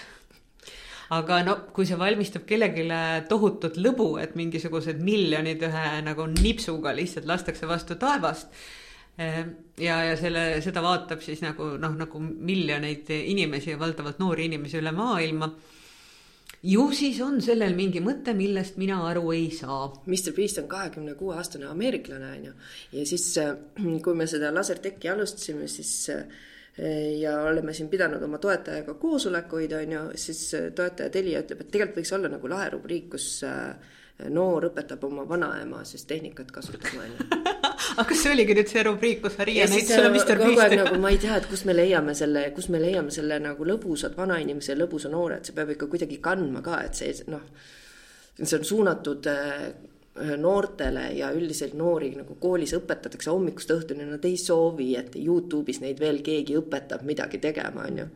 aga 1.12 1.42
no 1.44 1.58
kui 1.76 1.84
see 1.88 1.98
valmistab 2.00 2.46
kellelegi 2.48 2.86
tohutut 3.28 3.76
lõbu, 3.84 4.14
et 4.22 4.38
mingisugused 4.40 5.02
miljonid 5.04 5.64
ühe 5.68 5.88
nagu 6.06 6.28
nipsuga 6.38 6.94
lihtsalt 6.96 7.28
lastakse 7.28 7.68
vastu 7.68 7.98
taevast 8.00 8.48
eh, 9.20 9.42
ja, 9.76 9.98
ja 10.08 10.16
selle, 10.20 10.46
seda 10.64 10.84
vaatab 10.86 11.24
siis 11.26 11.44
nagu 11.44 11.74
noh, 11.82 11.98
nagu 12.00 12.24
miljoneid 12.24 13.12
inimesi 13.18 13.74
ja 13.74 13.82
valdavalt 13.82 14.24
noori 14.24 14.48
inimesi 14.48 14.80
üle 14.80 14.96
maailma 14.96 15.52
ju 16.64 16.86
siis 16.94 17.20
on 17.26 17.42
sellel 17.42 17.76
mingi 17.78 18.02
mõte, 18.04 18.36
millest 18.38 18.78
mina 18.82 19.00
aru 19.10 19.32
ei 19.36 19.50
saa. 19.56 19.88
Mr 20.06 20.36
Beast 20.38 20.62
on 20.62 20.70
kahekümne 20.72 21.16
kuue 21.20 21.36
aastane 21.38 21.68
ameeriklane, 21.70 22.32
on 22.38 22.46
ju. 22.50 22.54
ja 23.00 23.06
siis, 23.06 23.28
äh, 23.42 23.56
kui 24.04 24.16
me 24.16 24.28
seda 24.30 24.54
lasertekki 24.54 25.10
alustasime, 25.10 25.68
siis 25.72 25.94
äh, 26.14 26.26
ja 27.20 27.40
oleme 27.50 27.74
siin 27.74 27.90
pidanud 27.90 28.22
oma 28.24 28.38
toetajaga 28.42 28.94
koosolekuid, 28.94 29.74
on 29.80 29.98
ju, 29.98 30.04
siis 30.16 30.44
äh, 30.58 30.70
toetaja 30.76 31.10
Telia 31.10 31.42
ütleb, 31.44 31.66
et 31.66 31.74
tegelikult 31.74 32.04
võiks 32.04 32.14
olla 32.18 32.32
nagu 32.32 32.54
lahe 32.54 32.70
rubriik, 32.76 33.10
kus 33.16 33.34
noor 34.30 34.70
õpetab 34.70 35.04
oma 35.08 35.26
vanaema 35.30 35.84
siis 35.88 36.06
tehnikat 36.10 36.52
kasutama, 36.52 37.06
on 37.06 37.14
ju 37.16 37.42
aga 37.98 38.08
kas 38.10 38.24
see 38.24 38.34
oligi 38.34 38.56
nüüd 38.58 38.72
see 38.72 38.84
rubriik, 38.88 39.22
kus 39.26 39.38
Maria 39.40 39.68
näitas 39.70 39.96
sulle 39.98 40.12
Mr 40.14 40.42
Beast'i? 40.42 40.80
nagu 40.82 41.00
ma 41.02 41.12
ei 41.14 41.20
tea, 41.22 41.38
et 41.42 41.48
kust 41.52 41.68
me 41.70 41.76
leiame 41.76 42.16
selle, 42.18 42.48
kus 42.56 42.70
me 42.74 42.82
leiame 42.82 43.14
selle 43.14 43.40
nagu 43.44 43.68
lõbusad 43.68 44.18
vanainimese 44.18 44.74
ja 44.74 44.80
lõbusa 44.80 45.12
noore, 45.12 45.40
et 45.40 45.50
see 45.50 45.58
peab 45.58 45.74
ikka 45.76 45.90
kuidagi 45.92 46.20
kandma 46.24 46.64
ka, 46.66 46.82
et 46.88 47.00
see 47.00 47.16
noh, 47.32 47.48
see 48.42 48.58
on 48.60 48.68
suunatud 48.68 49.32
äh, 49.32 49.56
noortele 50.42 51.08
ja 51.18 51.32
üldiselt 51.36 51.74
noori 51.80 52.12
nagu 52.18 52.36
koolis 52.40 52.76
õpetatakse 52.78 53.32
hommikust 53.32 53.72
õhtuni, 53.78 54.08
nad 54.10 54.26
ei 54.28 54.38
soovi, 54.40 54.92
et 55.00 55.16
Youtube'is 55.16 55.82
neid 55.84 56.00
veel 56.04 56.22
keegi 56.26 56.60
õpetab 56.60 57.06
midagi 57.08 57.40
tegema, 57.44 57.88
on 57.88 58.04
ju 58.04 58.08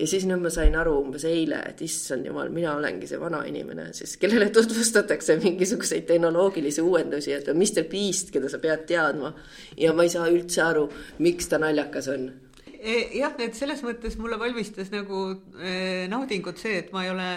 ja 0.00 0.08
siis 0.08 0.24
nüüd 0.28 0.40
ma 0.40 0.50
sain 0.52 0.76
aru 0.80 0.94
umbes 1.02 1.24
eile, 1.28 1.60
et 1.68 1.82
issand 1.84 2.26
jumal, 2.26 2.50
mina 2.54 2.72
olengi 2.78 3.08
see 3.10 3.20
vana 3.20 3.42
inimene, 3.48 3.90
siis 3.96 4.16
kellele 4.20 4.50
tutvustatakse 4.56 5.36
mingisuguseid 5.42 6.06
tehnoloogilisi 6.08 6.84
uuendusi, 6.84 7.34
et 7.36 7.48
on 7.52 7.60
Mr 7.60 7.86
Beast, 7.90 8.32
keda 8.34 8.50
sa 8.52 8.60
pead 8.62 8.86
teadma. 8.88 9.34
ja 9.76 9.92
ma 9.96 10.06
ei 10.06 10.12
saa 10.12 10.28
üldse 10.32 10.62
aru, 10.64 10.88
miks 11.20 11.50
ta 11.50 11.60
naljakas 11.60 12.08
on 12.12 12.30
e, 12.80 12.94
jah, 13.18 13.34
et 13.38 13.56
selles 13.58 13.82
mõttes 13.84 14.16
mulle 14.20 14.38
valmistas 14.40 14.92
nagu 14.94 15.26
eh, 15.60 16.06
naudingut 16.10 16.60
see, 16.60 16.78
et 16.80 16.94
ma 16.94 17.04
ei 17.04 17.12
ole 17.12 17.28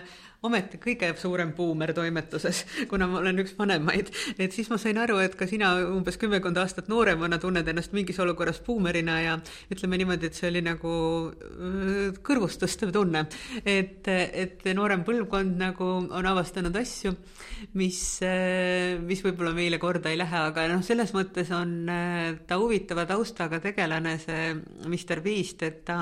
ometi 0.43 0.79
kõige 0.81 1.09
suurem 1.19 1.53
buumer 1.55 1.93
toimetuses, 1.95 2.63
kuna 2.91 3.07
ma 3.07 3.21
olen 3.21 3.39
üks 3.43 3.55
vanemaid, 3.57 4.11
et 4.37 4.55
siis 4.55 4.69
ma 4.71 4.77
sain 4.81 4.99
aru, 4.99 5.19
et 5.23 5.37
ka 5.39 5.47
sina 5.49 5.71
umbes 5.87 6.19
kümmekond 6.19 6.59
aastat 6.59 6.89
nooremana 6.91 7.39
tunned 7.41 7.67
ennast 7.69 7.95
mingis 7.95 8.19
olukorras 8.23 8.59
buumerina 8.65 9.19
ja 9.23 9.37
ütleme 9.71 9.99
niimoodi, 10.01 10.27
et 10.27 10.39
see 10.39 10.49
oli 10.51 10.63
nagu 10.65 10.95
äh, 11.31 12.19
kõrvust 12.25 12.63
tõstev 12.63 12.91
tunne. 12.95 13.25
et, 13.63 14.07
et 14.07 14.67
noorem 14.75 15.05
põlvkond 15.07 15.55
nagu 15.59 15.89
on 16.03 16.29
avastanud 16.33 16.75
asju, 16.75 17.15
mis, 17.79 18.01
äh, 18.27 18.99
mis 18.99 19.23
võib-olla 19.23 19.55
meile 19.55 19.79
korda 19.79 20.11
ei 20.11 20.19
lähe, 20.19 20.43
aga 20.51 20.67
noh, 20.73 20.83
selles 20.83 21.15
mõttes 21.15 21.53
on 21.55 21.73
äh, 21.87 22.35
ta 22.47 22.59
huvitava 22.59 23.07
taustaga 23.07 23.61
tegelane, 23.63 24.17
see 24.19 24.53
Mr 24.89 25.23
Beast, 25.23 25.63
et 25.63 25.83
ta 25.87 26.01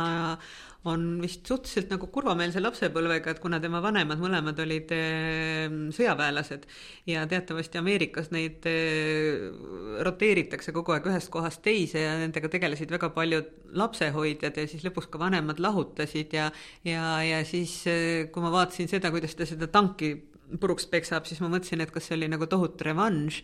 on 0.90 1.04
vist 1.22 1.46
suhteliselt 1.46 1.92
nagu 1.94 2.08
kurvameelse 2.10 2.62
lapsepõlvega, 2.62 3.36
et 3.36 3.42
kuna 3.44 3.60
tema 3.62 3.82
vanemad 3.84 4.22
mõlemad 4.22 4.58
olid 4.64 4.90
ehm, 4.96 5.76
sõjaväelased 5.94 6.66
ja 7.10 7.28
teatavasti 7.30 7.78
Ameerikas 7.82 8.32
neid 8.34 8.66
ehm, 8.70 10.02
roteeritakse 10.08 10.74
kogu 10.74 10.96
aeg 10.96 11.06
ühest 11.12 11.30
kohast 11.34 11.62
teise 11.66 12.02
ja 12.02 12.16
nendega 12.18 12.50
tegelesid 12.50 12.94
väga 12.94 13.12
paljud 13.14 13.54
lapsehoidjad 13.78 14.58
ja 14.58 14.66
siis 14.72 14.88
lõpuks 14.88 15.12
ka 15.14 15.22
vanemad 15.22 15.62
lahutasid 15.62 16.34
ja 16.34 16.50
ja, 16.88 17.06
ja 17.28 17.46
siis, 17.46 17.78
ehm, 17.86 18.32
kui 18.34 18.42
ma 18.42 18.54
vaatasin 18.58 18.90
seda, 18.90 19.14
kuidas 19.14 19.38
ta 19.38 19.46
seda 19.46 19.70
tanki 19.70 20.16
puruks 20.60 20.88
peksab, 20.92 21.26
siis 21.30 21.42
ma 21.44 21.50
mõtlesin, 21.52 21.82
et 21.84 21.92
kas 21.94 22.10
see 22.10 22.18
oli 22.18 22.30
nagu 22.32 22.48
tohutu 22.50 22.86
revanš. 22.88 23.42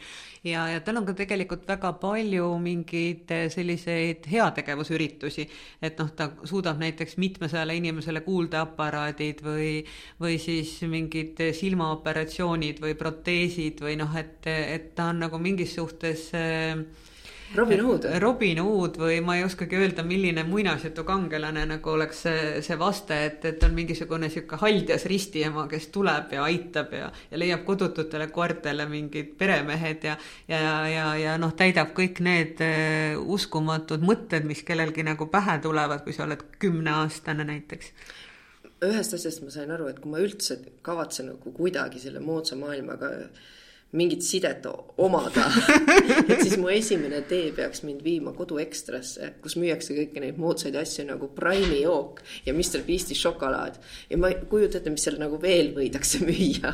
Ja, 0.48 0.68
ja 0.72 0.82
tal 0.86 1.00
on 1.00 1.08
ka 1.08 1.16
tegelikult 1.18 1.68
väga 1.70 1.94
palju 2.02 2.50
mingeid 2.64 3.34
selliseid 3.54 4.28
heategevusüritusi, 4.32 5.48
et 5.82 6.00
noh, 6.02 6.12
ta 6.18 6.30
suudab 6.48 6.80
näiteks 6.82 7.18
mitmesajale 7.22 7.78
inimesele 7.80 8.24
kuuldeaparaadid 8.28 9.44
või, 9.46 9.72
või 10.22 10.38
siis 10.42 10.78
mingid 10.90 11.40
silmaoperatsioonid 11.58 12.82
või 12.84 12.96
proteesid 13.00 13.84
või 13.86 13.98
noh, 14.02 14.16
et, 14.20 14.48
et 14.48 14.94
ta 14.98 15.12
on 15.14 15.24
nagu 15.28 15.40
mingis 15.42 15.76
suhtes 15.78 16.30
äh, 16.38 16.76
Robin 17.56 17.80
Hood. 17.86 18.06
Robin 18.20 18.60
Hood 18.60 18.98
või 19.00 19.22
ma 19.24 19.38
ei 19.38 19.46
oskagi 19.46 19.78
öelda, 19.80 20.04
milline 20.04 20.44
muinasjutu 20.44 21.06
kangelane 21.08 21.64
nagu 21.70 21.94
oleks 21.94 22.26
see, 22.26 22.42
see 22.66 22.76
vaste, 22.80 23.18
et, 23.30 23.46
et 23.48 23.64
on 23.64 23.74
mingisugune 23.78 24.30
sihuke 24.32 24.60
haldjas 24.60 25.08
ristiema, 25.08 25.64
kes 25.72 25.88
tuleb 25.96 26.36
ja 26.36 26.44
aitab 26.44 26.92
ja, 26.98 27.10
ja 27.32 27.40
leiab 27.40 27.64
kodututele 27.68 28.28
koertele 28.36 28.88
mingid 28.92 29.34
peremehed 29.40 30.10
ja, 30.10 30.18
ja, 30.52 30.62
ja, 30.92 31.10
ja 31.22 31.38
noh, 31.40 31.56
täidab 31.56 31.96
kõik 31.98 32.20
need 32.26 32.64
uh, 32.64 33.28
uskumatud 33.38 34.04
mõtted, 34.04 34.48
mis 34.48 34.66
kellelgi 34.68 35.08
nagu 35.08 35.30
pähe 35.32 35.60
tulevad, 35.64 36.04
kui 36.04 36.16
sa 36.16 36.28
oled 36.28 36.44
kümneaastane 36.60 37.48
näiteks 37.48 37.94
ühest 38.86 39.16
asjast 39.16 39.42
ma 39.42 39.50
sain 39.50 39.72
aru, 39.74 39.88
et 39.90 39.98
kui 40.02 40.12
ma 40.12 40.20
üldse 40.22 40.60
kavatsen 40.86 41.32
nagu 41.32 41.54
kuidagi 41.56 42.02
selle 42.02 42.20
moodsa 42.22 42.58
maailmaga 42.60 43.10
mingit 43.96 44.24
sidet 44.24 44.66
omada 45.00 45.46
et 46.32 46.42
siis 46.42 46.58
mu 46.60 46.68
esimene 46.74 47.22
tee 47.30 47.54
peaks 47.56 47.86
mind 47.88 48.02
viima 48.04 48.34
Kodu 48.36 48.60
Ekstrasse, 48.60 49.30
kus 49.44 49.56
müüakse 49.60 49.96
kõiki 49.96 50.20
neid 50.24 50.40
moodsaid 50.42 50.76
asju 50.76 51.06
nagu 51.08 51.30
Prime'i 51.36 51.86
jook 51.86 52.20
ja 52.46 52.56
Mr 52.56 52.84
Beast'i 52.88 53.16
šokolaad. 53.16 53.80
ja 54.10 54.20
ma 54.20 54.34
ei 54.34 54.42
kujuta 54.50 54.82
ette, 54.82 54.92
mis 54.92 55.08
seal 55.08 55.20
nagu 55.22 55.40
veel 55.42 55.72
võidakse 55.78 56.20
müüa. 56.28 56.74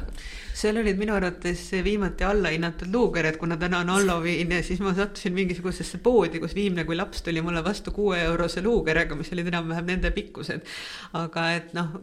seal 0.58 0.82
olid 0.82 0.98
minu 0.98 1.14
arvates 1.14 1.68
viimati 1.86 2.26
allahinnatud 2.26 2.90
luukered, 2.94 3.38
kuna 3.38 3.60
täna 3.62 3.84
on 3.86 3.94
Halloween 3.94 4.58
ja 4.58 4.64
siis 4.66 4.82
ma 4.82 4.96
sattusin 4.98 5.38
mingisugusesse 5.38 6.02
poodi, 6.02 6.42
kus 6.42 6.58
viimne 6.58 6.88
kui 6.90 6.98
laps 6.98 7.22
tuli 7.22 7.46
mulle 7.46 7.62
vastu 7.66 7.94
kuue 7.94 8.24
eurose 8.26 8.66
luukerega, 8.66 9.16
mis 9.20 9.30
olid 9.38 9.54
enam-vähem 9.54 9.94
nende 9.94 10.10
pikkused. 10.18 10.66
aga 11.14 11.50
et 11.60 11.74
noh, 11.78 11.94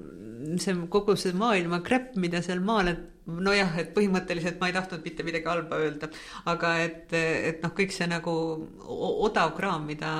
see 0.62 0.78
kogu 0.88 1.18
see 1.18 1.34
maailma 1.34 1.82
kräpp, 1.82 2.14
mida 2.20 2.42
seal 2.46 2.62
maal, 2.62 2.94
et 2.94 3.08
nojah, 3.44 3.76
et 3.82 3.92
põhimõtteliselt 3.96 4.60
ma 4.60 4.70
ei 4.70 4.76
tahtnud 4.76 5.04
mitte 5.06 5.26
midagi 5.26 5.50
halba 5.50 5.80
öelda, 5.82 6.10
aga 6.50 6.74
et, 6.84 7.12
et 7.14 7.62
noh, 7.64 7.74
kõik 7.76 7.94
see 7.94 8.08
nagu 8.10 8.34
odav 9.26 9.54
kraam, 9.58 9.86
mida, 9.90 10.12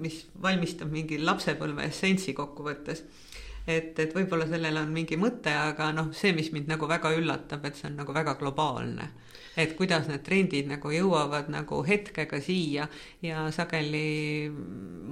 mis 0.00 0.22
valmistab 0.42 0.92
mingi 0.92 1.20
lapsepõlve 1.22 1.86
essentsi 1.88 2.36
kokkuvõttes. 2.38 3.04
et, 3.66 3.98
et 3.98 4.14
võib-olla 4.14 4.48
sellel 4.50 4.80
on 4.80 4.88
mingi 4.90 5.16
mõte, 5.16 5.52
aga 5.54 5.92
noh, 5.94 6.10
see, 6.16 6.32
mis 6.34 6.50
mind 6.52 6.72
nagu 6.72 6.88
väga 6.90 7.12
üllatab, 7.14 7.64
et 7.64 7.78
see 7.78 7.90
on 7.90 8.00
nagu 8.02 8.14
väga 8.14 8.34
globaalne 8.40 9.12
et 9.56 9.74
kuidas 9.76 10.08
need 10.08 10.22
trendid 10.24 10.68
nagu 10.70 10.92
jõuavad 10.92 11.50
nagu 11.52 11.82
hetkega 11.84 12.40
siia 12.44 12.86
ja 13.24 13.44
sageli 13.52 14.48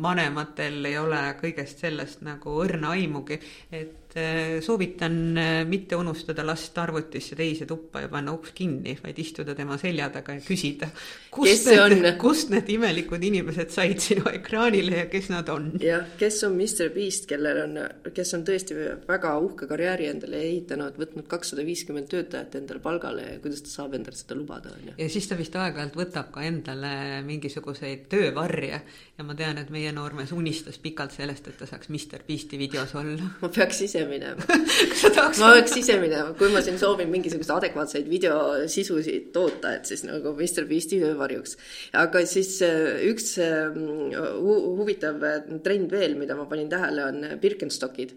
vanematel 0.01 0.87
ei 0.89 0.97
ole 1.01 1.21
kõigest 1.41 1.83
sellest 1.85 2.25
nagu 2.25 2.57
õrna 2.65 2.95
aimugi, 2.97 3.41
et 3.73 4.10
et 4.11 4.17
äh, 4.17 4.61
soovitan 4.63 5.39
äh, 5.39 5.65
mitte 5.65 5.97
unustada 5.97 6.43
last 6.47 6.79
arvutisse 6.79 7.37
teise 7.37 7.67
tuppa 7.67 8.01
ja 8.01 8.09
panna 8.11 8.33
uks 8.35 8.51
kinni, 8.55 8.97
vaid 9.03 9.19
istuda 9.19 9.55
tema 9.55 9.77
selja 9.79 10.09
taga 10.11 10.35
ja 10.35 10.43
küsida, 10.43 10.89
kust 11.31 11.69
need, 11.71 12.07
kust 12.23 12.51
need 12.51 12.69
imelikud 12.75 13.23
inimesed 13.23 13.71
said 13.71 14.03
sinu 14.03 14.27
ekraanile 14.33 15.05
ja 15.05 15.07
kes 15.11 15.31
nad 15.31 15.49
on? 15.53 15.71
jah, 15.83 16.09
kes 16.19 16.41
on 16.49 16.57
Mr 16.59 16.91
Beast, 16.95 17.29
kellel 17.31 17.63
on, 17.67 17.79
kes 18.17 18.35
on 18.35 18.43
tõesti 18.49 18.79
väga 19.07 19.37
uhke 19.45 19.69
karjääri 19.71 20.11
endale 20.11 20.43
ehitanud, 20.49 20.99
võtnud 20.99 21.29
kakssada 21.31 21.65
viiskümmend 21.67 22.11
töötajat 22.11 22.59
endale 22.59 22.83
palgale 22.83 23.29
ja 23.37 23.39
kuidas 23.45 23.63
ta 23.67 23.75
saab 23.77 23.95
endale 24.01 24.19
seda 24.19 24.39
lubada, 24.41 24.75
on 24.75 24.91
ju. 24.91 24.97
ja 24.99 25.11
siis 25.13 25.31
ta 25.31 25.39
vist 25.39 25.55
aeg-ajalt 25.55 25.99
võtab 26.01 26.35
ka 26.35 26.43
endale 26.49 27.23
mingisuguseid 27.29 28.09
töövarje 28.11 28.83
ja 29.21 29.27
ma 29.27 29.39
tean, 29.39 29.61
et 29.61 29.71
meie 29.71 29.95
noormees 29.95 30.35
unistas 30.35 30.81
pikalt 30.83 31.15
sellest, 31.15 31.47
et 31.47 31.59
ta 31.61 31.69
saaks 31.69 31.93
Mr 31.93 32.27
Beasti 32.27 32.59
videos 32.59 32.95
olla. 32.99 33.31
ma 33.39 33.55
peaks 33.55 33.85
ise 33.87 34.00
minema 34.09 34.45
ma 35.41 35.53
peaks 35.55 35.77
ise 35.81 35.97
minema, 36.01 36.33
kui 36.39 36.51
ma 36.53 36.63
siin 36.65 36.79
soovin 36.81 37.11
mingisuguseid 37.13 37.57
adekvaatseid 37.57 38.09
videosisusid 38.11 39.31
toota, 39.35 39.75
et 39.79 39.91
siis 39.91 40.05
nagu 40.07 40.35
Mr 40.35 40.67
Beasti 40.71 41.01
öövarjuks. 41.07 41.57
aga 42.01 42.25
siis 42.29 42.57
äh, 42.67 43.01
üks 43.11 43.37
äh, 43.43 43.71
hu 43.71 44.59
huvitav 44.81 45.23
äh, 45.27 45.41
trend 45.65 45.93
veel, 45.93 46.17
mida 46.21 46.37
ma 46.39 46.49
panin 46.51 46.71
tähele, 46.73 47.07
on 47.07 47.41
Birkenstockid, 47.41 48.17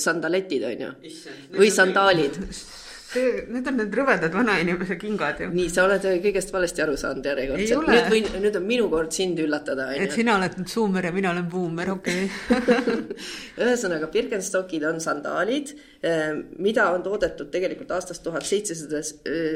sandaletid 0.00 0.64
on 0.68 0.88
ju, 0.88 0.94
või 1.58 1.70
sandaalid 1.74 2.40
Need 3.14 3.68
on 3.70 3.78
need 3.78 3.94
rõvedad 3.94 4.34
vanainimese 4.34 4.96
kingad 5.00 5.40
ju. 5.44 5.50
nii, 5.54 5.68
sa 5.72 5.84
oled 5.86 6.04
kõigest 6.24 6.52
valesti 6.54 6.84
aru 6.84 6.96
saanud 7.00 7.26
järjekordselt. 7.30 7.88
nüüd 7.88 8.10
võin, 8.12 8.28
nüüd 8.42 8.58
on 8.58 8.66
minu 8.68 8.88
kord 8.92 9.14
sind 9.14 9.40
üllatada. 9.42 9.90
et 9.94 10.12
sina 10.14 10.36
oled 10.38 10.58
nüüd 10.58 10.70
suumer 10.70 11.08
ja 11.08 11.12
mina 11.14 11.32
olen 11.34 11.48
buumer, 11.50 11.90
okei 11.94 12.28
okay. 12.28 12.94
ühesõnaga, 13.64 14.10
Birkenstockid 14.14 14.86
on 14.88 15.00
sandaalid, 15.04 15.74
mida 16.58 16.88
on 16.92 17.02
toodetud 17.02 17.48
tegelikult 17.52 17.90
aastast 17.96 18.22
tuhat 18.26 18.44
seitsesada 18.44 19.00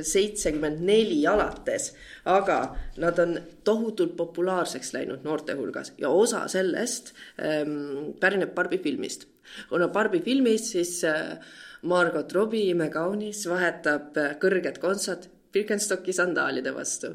seitsekümmend 0.06 0.80
neli 0.86 1.18
alates, 1.28 1.90
aga 2.24 2.58
nad 3.02 3.18
on 3.20 3.34
tohutult 3.68 4.14
populaarseks 4.16 4.94
läinud 4.96 5.26
noorte 5.26 5.56
hulgas 5.58 5.92
ja 6.00 6.08
osa 6.08 6.46
sellest 6.48 7.12
ähm, 7.42 8.14
pärineb 8.20 8.54
Barbi 8.54 8.78
filmist. 8.78 9.26
kuna 9.68 9.88
Barbi 9.88 10.20
filmis 10.24 10.70
siis 10.72 11.04
äh, 11.04 11.36
Margot 11.82 12.32
Robbie, 12.32 12.70
imekaunis, 12.72 13.44
vahetab 13.46 14.16
kõrged 14.42 14.80
kontsad 14.82 15.28
Birkenstocki 15.52 16.12
sandaalide 16.12 16.74
vastu. 16.74 17.14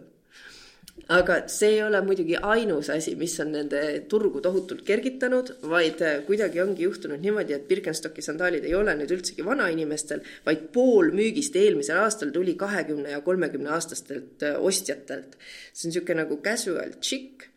Aga 1.13 1.37
see 1.51 1.75
ei 1.75 1.81
ole 1.83 1.99
muidugi 2.05 2.37
ainus 2.37 2.89
asi, 2.93 3.15
mis 3.19 3.35
on 3.43 3.51
nende 3.55 3.81
turgu 4.09 4.41
tohutult 4.41 4.83
kergitanud, 4.87 5.53
vaid 5.69 6.01
kuidagi 6.27 6.61
ongi 6.63 6.85
juhtunud 6.87 7.21
niimoodi, 7.23 7.55
et 7.57 7.67
Birkenstocki 7.67 8.23
sandaalid 8.25 8.65
ei 8.67 8.75
ole 8.77 8.95
nüüd 8.99 9.11
üldsegi 9.17 9.45
vanainimestel, 9.45 10.23
vaid 10.45 10.69
pool 10.75 11.11
müügist 11.15 11.57
eelmisel 11.59 11.99
aastal 12.03 12.31
tuli 12.35 12.55
kahekümne 12.59 13.15
ja 13.15 13.21
kolmekümne 13.25 13.73
aastastelt 13.75 14.45
ostjatelt. 14.59 15.37
see 15.73 15.89
on 15.89 15.93
niisugune 15.93 16.21
nagu 16.23 16.39
casual 16.43 16.95
chic 17.01 17.49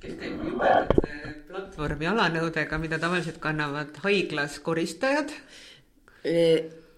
kes 0.00 0.16
käib 0.20 0.44
jubedate 0.46 1.06
platvormi 1.50 2.08
alanõudega, 2.08 2.78
mida 2.80 2.98
tavaliselt 3.02 3.40
kannavad 3.42 3.98
haiglas 4.04 4.58
koristajad 4.64 5.34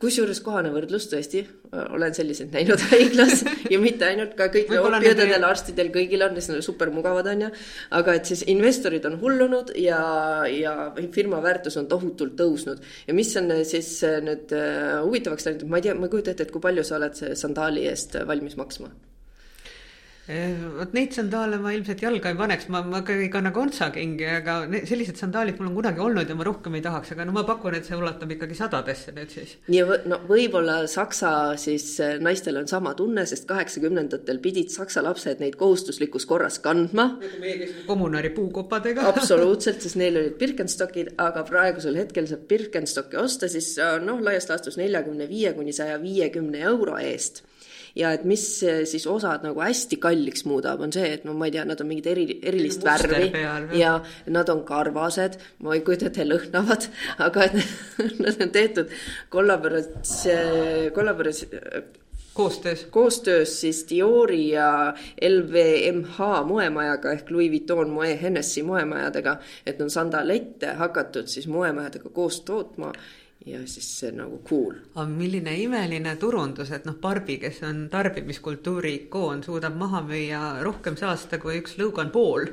kusjuures 0.02 0.40
kohane 0.44 0.72
võrdlus 0.74 1.06
tõesti, 1.10 1.44
olen 1.94 2.14
selliseid 2.16 2.52
näinud 2.54 2.82
haiglas 2.90 3.44
ja 3.70 3.78
mitte 3.82 4.08
ainult, 4.08 4.34
ka 4.38 4.48
kõik 4.52 4.72
oopiadel, 4.78 5.46
arstidel, 5.46 5.92
kõigil 5.94 6.26
on, 6.26 6.34
sest 6.38 6.54
nad 6.54 6.66
super 6.66 6.90
mugavad 6.94 7.30
on 7.32 7.46
ju. 7.46 7.52
aga 8.00 8.16
et 8.18 8.32
siis 8.32 8.44
investorid 8.52 9.06
on 9.08 9.20
hullunud 9.22 9.72
ja, 9.80 10.02
ja 10.50 10.74
firma 11.14 11.42
väärtus 11.44 11.78
on 11.80 11.88
tohutult 11.90 12.36
tõusnud. 12.40 12.82
ja 13.06 13.16
mis 13.16 13.30
on 13.40 13.54
siis 13.68 13.94
nüüd 14.26 14.52
äh, 14.56 14.98
huvitavaks 15.06 15.48
läinud, 15.48 15.64
ma 15.70 15.80
ei 15.80 15.88
tea, 15.88 15.96
ma 15.96 16.10
ei 16.10 16.16
kujuta 16.16 16.34
ette, 16.34 16.48
et 16.48 16.54
kui 16.54 16.64
palju 16.64 16.84
sa 16.86 16.98
oled 16.98 17.24
sandaali 17.38 17.88
eest 17.92 18.18
valmis 18.26 18.58
maksma 18.60 18.90
Eh, 18.92 19.11
vot 20.22 20.92
neid 20.94 21.16
sandaale 21.16 21.58
ma 21.58 21.72
ilmselt 21.74 22.02
jalga 22.04 22.30
ei 22.30 22.36
paneks, 22.38 22.68
ma, 22.70 22.82
ma 22.86 23.00
ei 23.10 23.26
kanna 23.32 23.50
kontsakingi, 23.54 24.28
aga 24.38 24.54
sellised 24.86 25.18
sandaalid 25.18 25.58
mul 25.58 25.72
on 25.72 25.78
kunagi 25.80 26.02
olnud 26.04 26.30
ja 26.30 26.36
ma 26.38 26.46
rohkem 26.46 26.76
ei 26.78 26.84
tahaks, 26.84 27.10
aga 27.16 27.26
no 27.26 27.34
ma 27.34 27.42
pakun, 27.48 27.74
et 27.74 27.88
see 27.88 27.98
ulatub 27.98 28.30
ikkagi 28.36 28.54
sadadesse 28.54 29.14
nüüd 29.16 29.34
siis. 29.34 29.56
ja 29.74 29.82
no 30.06 30.20
võib-olla 30.28 30.84
Saksa 30.90 31.32
siis 31.58 31.88
eh, 31.98 32.14
naistel 32.22 32.60
on 32.62 32.70
sama 32.70 32.94
tunne, 32.98 33.26
sest 33.26 33.48
kaheksakümnendatel 33.50 34.38
pidid 34.44 34.70
Saksa 34.70 35.02
lapsed 35.02 35.42
neid 35.42 35.58
kohustuslikus 35.58 36.28
korras 36.30 36.60
kandma. 36.62 37.08
nagu 37.18 37.84
kommunaari 37.90 38.30
puukopadega 38.36 39.08
absoluutselt, 39.10 39.82
sest 39.82 39.98
neil 39.98 40.22
olid 40.22 40.38
Birkenstockid, 40.38 41.16
aga 41.18 41.42
praegusel 41.50 41.98
hetkel 41.98 42.30
saab 42.30 42.46
Birkenstocki 42.46 43.18
osta 43.18 43.50
siis 43.50 43.74
noh, 44.06 44.22
laias 44.22 44.46
laastus 44.46 44.78
neljakümne 44.78 45.26
viie 45.26 45.50
kuni 45.58 45.74
saja 45.74 45.98
viiekümne 46.02 46.62
euro 46.70 47.02
eest 47.02 47.42
ja 47.98 48.12
et 48.16 48.24
mis 48.28 48.44
siis 48.88 49.06
osad 49.10 49.44
nagu 49.46 49.60
hästi 49.60 49.98
kalliks 50.02 50.46
muudab, 50.48 50.80
on 50.84 50.92
see, 50.94 51.12
et 51.16 51.24
no 51.28 51.34
ma 51.38 51.48
ei 51.48 51.56
tea, 51.56 51.64
nad 51.68 51.80
on 51.80 51.90
mingit 51.90 52.08
eri, 52.12 52.26
erilist 52.42 52.84
värvi. 52.86 53.30
peal, 53.34 53.70
ja 53.78 53.96
nad 54.32 54.52
on 54.52 54.62
karvased, 54.68 55.38
ma 55.64 55.76
ei 55.76 55.82
kujuta 55.86 56.10
ette, 56.10 56.26
lõhnavad, 56.28 56.88
aga 57.26 57.48
et 57.48 57.58
nad 58.20 58.46
on 58.46 58.54
tehtud 58.54 58.94
kollaborats-, 59.32 60.22
kollaborats-, 60.96 61.46
koostöös? 62.34 62.86
koostöös 62.90 63.60
siis 63.60 63.86
Diori 63.90 64.48
ja 64.48 64.94
LVMH 65.28 66.46
moemajaga 66.46 67.12
ehk 67.12 67.30
Louis 67.30 67.50
Vuitton 67.50 67.90
Moe 67.90 68.18
Hennessy 68.22 68.62
moemajadega, 68.62 69.36
et 69.66 69.80
on 69.80 69.90
sandalette 69.90 70.74
hakatud 70.80 71.26
siis 71.26 71.48
moemajadega 71.48 72.08
koos 72.08 72.40
tootma 72.40 72.92
ja 73.46 73.62
siis 73.66 73.88
see 74.00 74.12
nagu 74.14 74.38
cool. 74.48 74.74
aga 74.94 75.06
milline 75.10 75.54
imeline 75.64 76.14
turundus, 76.20 76.70
et 76.74 76.86
noh, 76.86 76.98
Barbi, 77.00 77.38
kes 77.42 77.62
on 77.66 77.86
tarbimiskultuuri 77.90 78.94
ikoon, 79.04 79.42
suudab 79.44 79.76
maha 79.78 80.02
müüa 80.06 80.42
rohkem 80.62 80.96
saasta 80.98 81.40
kui 81.42 81.58
üks 81.62 81.78
Logan 81.80 82.12
Paul. 82.14 82.46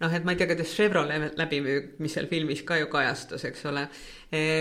noh, 0.00 0.14
et 0.14 0.24
ma 0.24 0.32
ei 0.32 0.40
tea, 0.40 0.48
kuidas 0.50 0.74
Chevrolet 0.76 1.38
läbi 1.40 1.60
müüb, 1.64 1.92
mis 1.98 2.16
seal 2.16 2.28
filmis 2.28 2.62
ka 2.68 2.78
ju 2.80 2.88
kajastus, 2.92 3.44
eks 3.48 3.66
ole 3.72 3.88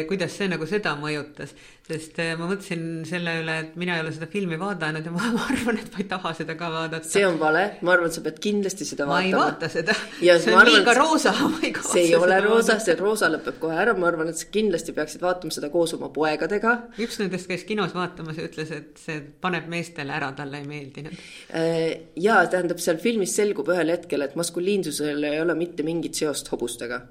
kuidas 0.09 0.33
see 0.33 0.47
nagu 0.49 0.65
seda 0.65 0.95
mõjutas, 0.97 1.51
sest 1.85 2.15
eh, 2.21 2.31
ma 2.37 2.47
mõtlesin 2.49 3.03
selle 3.05 3.35
üle, 3.43 3.55
et 3.63 3.75
mina 3.77 3.99
ei 3.99 4.01
ole 4.01 4.13
seda 4.15 4.25
filmi 4.29 4.57
vaadanud 4.57 5.05
ja 5.05 5.11
ma 5.13 5.27
arvan, 5.45 5.77
et 5.77 5.91
ma 5.93 6.01
ei 6.01 6.07
taha 6.09 6.31
seda 6.39 6.55
ka 6.57 6.71
vaadata. 6.73 7.05
see 7.05 7.21
on 7.27 7.37
vale, 7.41 7.61
ma 7.85 7.93
arvan, 7.93 8.09
et 8.09 8.17
sa 8.17 8.23
pead 8.25 8.39
kindlasti 8.41 8.87
seda 8.89 9.05
ma 9.05 9.19
vaatama. 9.19 9.29
ma 9.29 9.29
ei 9.29 9.51
vaata 9.51 9.69
seda, 9.69 9.95
see 10.17 10.55
on 10.57 10.71
liiga 10.71 10.95
roosa, 10.97 11.35
ma 11.53 11.61
ei 11.61 11.73
kavatse 11.75 11.93
see 11.93 12.07
ei 12.07 12.17
ole 12.17 12.41
roosa, 12.47 12.79
see 12.81 12.97
roosa 12.97 13.29
lõpeb 13.29 13.61
kohe 13.61 13.77
ära, 13.85 13.93
ma 13.93 14.09
arvan, 14.09 14.33
et 14.33 14.41
sa 14.41 14.49
kindlasti 14.57 14.95
peaksid 14.97 15.25
vaatama 15.27 15.53
seda 15.53 15.69
koos 15.73 15.93
oma 15.99 16.09
poegadega. 16.17 16.75
üks 17.05 17.21
nendest 17.21 17.49
käis 17.51 17.65
kinos 17.69 17.93
vaatamas 17.97 18.41
ja 18.41 18.49
ütles, 18.49 18.73
et 18.73 18.97
see 19.01 19.21
paneb 19.45 19.69
meestele 19.69 20.17
ära, 20.17 20.31
talle 20.37 20.63
ei 20.63 20.69
meeldinud. 20.69 21.25
Eh, 21.53 22.09
ja 22.17 22.41
tähendab, 22.49 22.81
seal 22.81 22.97
filmis 23.01 23.37
selgub 23.37 23.69
ühel 23.69 23.93
hetkel, 23.93 24.25
et 24.25 24.33
maskuliinsusel 24.39 25.29
ei 25.29 25.43
ole 25.45 25.53
mitte 25.61 25.85
mingit 25.85 26.17
seost 26.17 26.49
hobustega. 26.55 27.03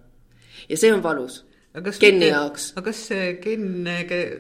ja 0.69 0.77
see 0.77 0.91
on 0.91 1.07
valus 1.07 1.45
Kenni 2.01 2.31
jaoks. 2.31 2.71
aga 2.77 2.89
kas 2.89 3.01
see 3.11 3.35
Ken, 3.43 3.85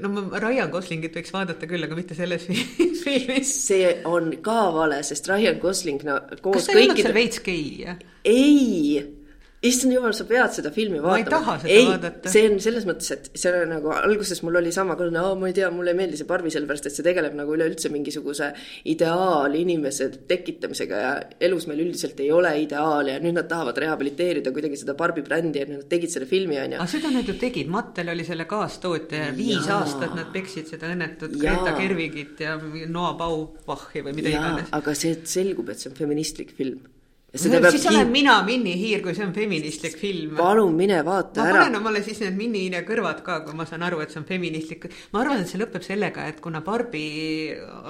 no 0.02 0.10
ma 0.14 0.40
Ryan 0.40 0.70
Goslingit 0.72 1.18
võiks 1.18 1.34
vaadata 1.34 1.68
küll, 1.70 1.84
aga 1.84 1.98
mitte 1.98 2.16
selles 2.18 2.48
filmis. 3.04 3.52
see 3.68 3.92
on 4.08 4.32
ka 4.44 4.70
vale, 4.74 5.02
sest 5.06 5.28
Ryan 5.30 5.60
Gosling 5.62 6.02
no, 6.08 6.18
koos 6.40 6.62
kas 6.62 6.70
see 6.70 6.78
kõikide... 6.78 6.82
ei 6.82 6.88
olnud 6.88 7.04
seal 7.04 7.18
veits 7.18 7.44
gei? 7.44 7.96
ei 8.28 9.17
issand 9.66 9.90
jumal, 9.90 10.12
sa 10.14 10.22
pead 10.28 10.52
seda 10.54 10.70
filmi 10.70 11.00
vaatama. 11.02 11.10
ma 11.10 11.18
ei 11.18 11.24
taha 11.26 11.54
seda 11.58 11.72
ei, 11.74 11.86
vaadata. 11.88 12.30
see 12.30 12.44
on 12.46 12.60
selles 12.62 12.84
mõttes, 12.86 13.10
et 13.14 13.28
see 13.42 13.50
on 13.50 13.72
nagu 13.72 13.90
alguses 13.90 14.42
mul 14.46 14.58
oli 14.60 14.70
sama 14.74 14.94
ka, 14.98 15.08
no 15.10 15.24
ma 15.40 15.48
ei 15.50 15.56
tea, 15.56 15.70
mulle 15.74 15.90
ei 15.94 15.98
meeldi 15.98 16.20
see 16.20 16.28
Barbi 16.28 16.52
sellepärast, 16.54 16.86
et 16.86 16.94
see 16.94 17.06
tegeleb 17.06 17.34
nagu 17.38 17.56
üleüldse 17.56 17.90
mingisuguse 17.90 18.52
ideaalinimese 18.92 20.10
tekitamisega 20.30 21.00
ja 21.02 21.10
elus 21.48 21.66
meil 21.70 21.82
üldiselt 21.88 22.20
ei 22.22 22.30
ole 22.34 22.52
ideaali 22.62 23.16
ja 23.16 23.22
nüüd 23.24 23.34
nad 23.40 23.48
tahavad 23.50 23.80
rehabiliteerida 23.82 24.52
kuidagi 24.54 24.78
seda 24.78 24.94
Barbi 24.98 25.24
brändi 25.26 25.64
ja 25.64 25.66
nad 25.72 25.88
tegid 25.90 26.14
selle 26.14 26.28
filmi 26.30 26.60
onju. 26.62 26.78
aga 26.78 26.90
seda 26.92 27.10
nad 27.14 27.26
ju 27.26 27.34
tegid, 27.40 27.72
Mattel 27.72 28.12
oli 28.14 28.26
selle 28.28 28.46
kaastootja 28.50 29.24
ja 29.24 29.32
viis 29.34 29.66
ja. 29.66 29.80
aastat 29.80 30.14
nad 30.14 30.30
peksid 30.34 30.70
seda 30.70 30.92
õnnetut 30.94 31.34
Greta 31.40 31.74
Gerwigit 31.78 32.46
ja 32.46 32.54
Noa 32.86 33.10
Baubachi 33.18 34.06
või 34.06 34.14
mida 34.20 34.30
ja, 34.30 34.44
iganes. 34.44 34.70
aga 34.78 34.94
see 34.94 35.18
selgub, 35.26 35.74
et 35.74 35.82
see 35.82 35.90
on 35.90 35.98
feministlik 35.98 36.54
film 36.54 36.86
No, 37.28 37.70
siis 37.70 37.82
olen 37.84 38.08
mina 38.08 38.38
Minni 38.40 38.72
Hiir, 38.72 39.02
kui 39.04 39.12
see 39.12 39.26
on 39.26 39.34
feministlik 39.36 39.98
film. 40.00 40.30
palun 40.38 40.72
mine 40.72 41.02
vaata 41.04 41.42
ma 41.42 41.48
ära. 41.50 41.58
ma 41.58 41.64
panen 41.66 41.76
omale 41.76 42.00
siis 42.00 42.22
need 42.22 42.38
Minni 42.38 42.62
Hiire 42.62 42.78
kõrvad 42.88 43.18
ka, 43.26 43.34
kui 43.44 43.52
ma 43.52 43.66
saan 43.68 43.82
aru, 43.84 43.98
et 44.00 44.14
see 44.14 44.22
on 44.22 44.24
feministlik. 44.24 44.86
ma 45.12 45.20
arvan, 45.20 45.42
et 45.42 45.50
see 45.50 45.60
lõpeb 45.60 45.84
sellega, 45.84 46.24
et 46.32 46.38
kuna 46.40 46.62
Barbi 46.64 47.02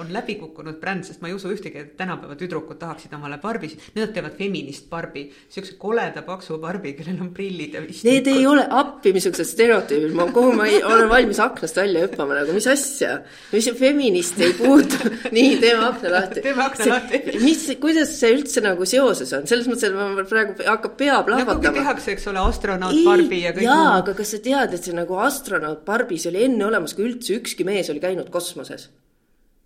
on 0.01 0.11
läbi 0.11 0.35
kukkunud 0.41 0.75
bränd, 0.81 1.07
sest 1.07 1.23
ma 1.23 1.31
ei 1.31 1.37
usu 1.37 1.53
ühtegi, 1.53 1.85
et 1.85 1.93
tänapäeva 2.01 2.35
tüdrukud 2.35 2.81
tahaksid 2.81 3.15
omale 3.15 3.37
Barbi, 3.39 3.69
nad 3.95 4.11
teevad 4.17 4.35
feminist 4.41 4.89
Barbi, 4.91 5.23
siukse 5.47 5.77
koleda 5.79 6.25
paksu 6.27 6.59
Barbi, 6.59 6.91
kellel 6.99 7.23
on 7.23 7.31
prillid 7.31 7.79
ja 7.79 7.85
vist. 7.85 8.03
Need 8.09 8.27
ei 8.33 8.43
ole 8.43 8.67
appi, 8.67 9.15
missugused 9.15 9.47
stereotüübid, 9.53 10.19
ma, 10.19 10.27
kuhu 10.35 10.51
ma 10.59 10.67
ei, 10.67 10.83
olen 10.83 11.07
valmis 11.15 11.39
aknast 11.45 11.79
välja 11.79 12.03
hüppama 12.09 12.41
nagu, 12.41 12.57
mis 12.59 12.67
asja, 12.75 13.21
mis 13.55 13.71
feminist 13.79 14.43
ei 14.43 14.51
puutu 14.59 15.15
nii, 15.39 15.55
teeme 15.63 15.87
akna 15.93 16.13
lahti. 16.17 16.43
teeme 16.43 16.67
akna 16.67 16.91
lahti. 16.97 17.23
mis, 17.39 17.65
kuidas 17.79 18.17
see 18.19 18.35
üldse 18.35 18.67
nagu 18.67 18.91
seoses 18.97 19.28
tegelikkuses 19.29 19.37
on, 19.37 19.47
selles 19.49 19.67
mõttes, 19.69 19.89
et 19.89 19.95
ma 19.95 20.25
praegu 20.29 20.67
hakkab 20.67 20.95
pea 20.99 21.17
plahvatama. 21.27 21.75
tehakse, 21.79 22.13
eks 22.15 22.27
ole, 22.31 22.41
astronaut 22.43 23.01
Barbi 23.05 23.43
ja 23.43 23.53
kõik 23.55 23.67
jaa, 23.67 23.83
muu. 23.83 23.97
aga 24.01 24.15
kas 24.17 24.33
sa 24.33 24.41
tead, 24.43 24.73
et 24.73 24.87
see 24.87 24.95
nagu 24.95 25.19
astronaut 25.23 25.85
Barbis 25.85 26.27
oli 26.29 26.45
enne 26.47 26.65
olemas, 26.65 26.95
kui 26.97 27.07
üldse 27.09 27.37
ükski 27.39 27.67
mees 27.67 27.89
oli 27.93 28.01
käinud 28.03 28.29
kosmoses? 28.33 28.89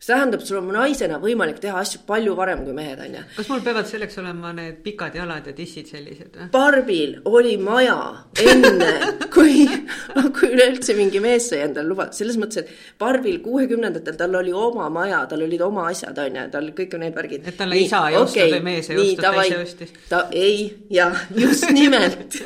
See 0.03 0.11
tähendab, 0.11 0.41
sul 0.43 0.59
on 0.59 0.67
naisena 0.75 1.17
võimalik 1.21 1.61
teha 1.63 1.79
asju 1.79 2.01
palju 2.07 2.33
varem 2.35 2.63
kui 2.65 2.73
mehed, 2.75 2.99
on 3.05 3.13
ju. 3.15 3.21
kas 3.37 3.49
mul 3.51 3.61
peavad 3.63 3.87
selleks 3.87 4.17
olema 4.19 4.51
need 4.55 4.81
pikad 4.83 5.15
jalad 5.15 5.47
ja 5.47 5.53
tissid 5.55 5.87
sellised 5.93 6.35
või? 6.35 6.47
Barbil 6.51 7.13
oli 7.29 7.53
maja 7.61 7.95
enne, 8.43 8.89
kui, 9.31 9.63
kui 10.35 10.49
üleüldse 10.49 10.97
mingi 10.97 11.21
mees 11.23 11.47
sai 11.53 11.61
endale 11.63 11.87
lubada, 11.87 12.11
selles 12.17 12.39
mõttes, 12.41 12.65
et 12.65 12.99
Barbil 12.99 13.39
kuuekümnendatel 13.45 14.17
tal 14.19 14.35
oli 14.41 14.51
oma 14.51 14.89
maja, 14.93 15.21
tal 15.31 15.45
olid 15.47 15.63
oma 15.63 15.87
asjad, 15.93 16.19
on 16.25 16.39
ju, 16.41 16.45
tal 16.57 16.67
kõik 16.75 16.97
need 16.99 17.15
värgid. 17.15 17.47
Et 17.47 17.59
talle 17.59 17.79
isa 17.79 18.03
ei 18.11 18.19
ostnud 18.19 18.57
või 18.57 18.63
mees 18.67 18.91
ei 18.91 18.99
ostnud, 18.99 19.23
ta 19.23 19.47
ise 19.47 19.61
ostis. 19.63 19.95
ta 20.11 20.21
ei, 20.35 20.67
jah, 20.91 21.23
just 21.39 21.69
nimelt 21.79 22.41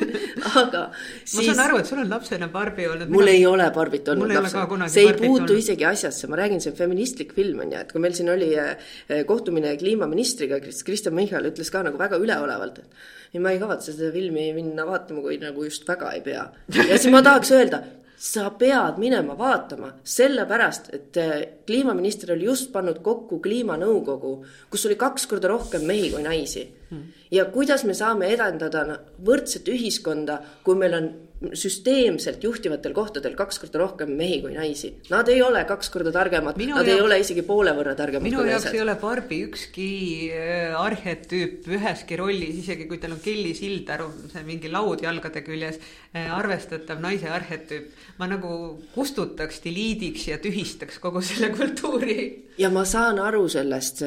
aga 0.45 0.84
siis... 1.24 1.39
ma 1.39 1.47
saan 1.49 1.64
aru, 1.66 1.82
et 1.82 1.89
sul 1.89 2.01
on 2.03 2.10
lapsena 2.12 2.49
Barbi 2.53 2.86
olnud. 2.88 3.10
mul 3.10 3.26
mina... 3.26 3.34
ei 3.34 3.45
ole 3.49 3.68
Barbit 3.74 4.14
olnud 4.14 4.34
lapsena. 4.38 4.89
see 4.91 5.08
ei 5.08 5.14
puutu 5.18 5.41
olnud. 5.41 5.58
isegi 5.58 5.89
asjasse, 5.89 6.30
ma 6.30 6.39
räägin, 6.39 6.62
see 6.64 6.74
on 6.74 6.80
feministlik 6.80 7.34
film 7.38 7.46
film 7.47 7.63
on 7.65 7.73
ju, 7.73 7.81
et 7.81 7.93
kui 7.93 8.03
meil 8.03 8.15
siin 8.17 8.31
oli 8.33 8.51
eh, 8.59 9.23
kohtumine 9.27 9.75
kliimaministriga, 9.79 10.59
Kristen 10.61 11.15
Michal 11.17 11.47
ütles 11.49 11.71
ka 11.73 11.83
nagu 11.87 11.99
väga 11.99 12.19
üleolevalt, 12.21 12.81
et 12.83 13.35
ei, 13.35 13.43
ma 13.43 13.53
ei 13.53 13.61
kavatse 13.61 13.95
seda 13.95 14.11
filmi 14.15 14.49
minna 14.55 14.87
vaatama, 14.87 15.23
kui 15.25 15.39
nagu 15.41 15.67
just 15.67 15.87
väga 15.87 16.15
ei 16.17 16.25
pea. 16.25 16.49
ja 16.77 16.97
siis 16.97 17.11
ma 17.13 17.23
tahaks 17.25 17.53
öelda, 17.55 17.81
sa 18.17 18.47
pead 18.57 18.97
minema 18.97 19.35
vaatama, 19.37 19.91
sellepärast 20.07 20.89
et 20.95 21.19
eh, 21.21 21.35
kliimaminister 21.67 22.33
oli 22.33 22.47
just 22.49 22.71
pannud 22.73 23.03
kokku 23.05 23.39
kliimanõukogu, 23.43 24.33
kus 24.71 24.87
oli 24.89 24.97
kaks 24.99 25.27
korda 25.29 25.51
rohkem 25.51 25.85
mehi 25.85 26.09
kui 26.15 26.25
naisi 26.25 26.65
hmm.. 26.89 27.13
ja 27.31 27.45
kuidas 27.53 27.85
me 27.85 27.93
saame 27.97 28.31
edendada 28.33 28.99
võrdset 29.23 29.69
ühiskonda, 29.69 30.41
kui 30.65 30.79
meil 30.79 30.97
on 30.97 31.11
süsteemselt 31.38 32.41
juhtivatel 32.43 32.95
kohtadel 32.97 33.35
kaks 33.38 33.59
korda 33.61 33.81
rohkem 33.83 34.13
mehi 34.17 34.39
kui 34.41 34.55
naisi. 34.55 34.89
Nad 35.11 35.29
ei 35.29 35.41
ole 35.45 35.61
kaks 35.69 35.91
korda 35.93 36.11
targemad, 36.15 36.57
nad 36.57 36.71
jaoks, 36.71 36.89
ei 36.89 37.03
ole 37.03 37.19
isegi 37.21 37.43
poole 37.45 37.73
võrra 37.77 37.93
targemad 37.97 38.25
minu 38.25 38.45
jaoks 38.47 38.71
ei 38.73 38.81
ole 38.81 38.95
Barbi 39.01 39.43
ükski 39.45 39.89
äh, 40.33 40.73
arhetüüp 40.79 41.69
üheski 41.77 42.17
rollis, 42.19 42.57
isegi 42.63 42.88
kui 42.89 42.97
tal 43.01 43.13
on 43.17 43.21
Kelly 43.23 43.53
Sildaru, 43.57 44.09
see 44.33 44.45
mingi 44.47 44.71
laud 44.73 45.05
jalgade 45.05 45.43
küljes, 45.45 45.77
äh, 46.13 46.31
arvestatav 46.33 47.01
naise 47.03 47.29
arhetüüp. 47.29 47.93
ma 48.17 48.25
nagu 48.29 48.51
kustutaks, 48.95 49.61
deliidiks 49.61 50.27
ja 50.31 50.41
tühistaks 50.41 50.97
kogu 51.03 51.21
selle 51.21 51.53
kultuuri. 51.57 52.29
ja 52.57 52.73
ma 52.73 52.85
saan 52.85 53.21
aru 53.21 53.45
sellest 53.49 54.01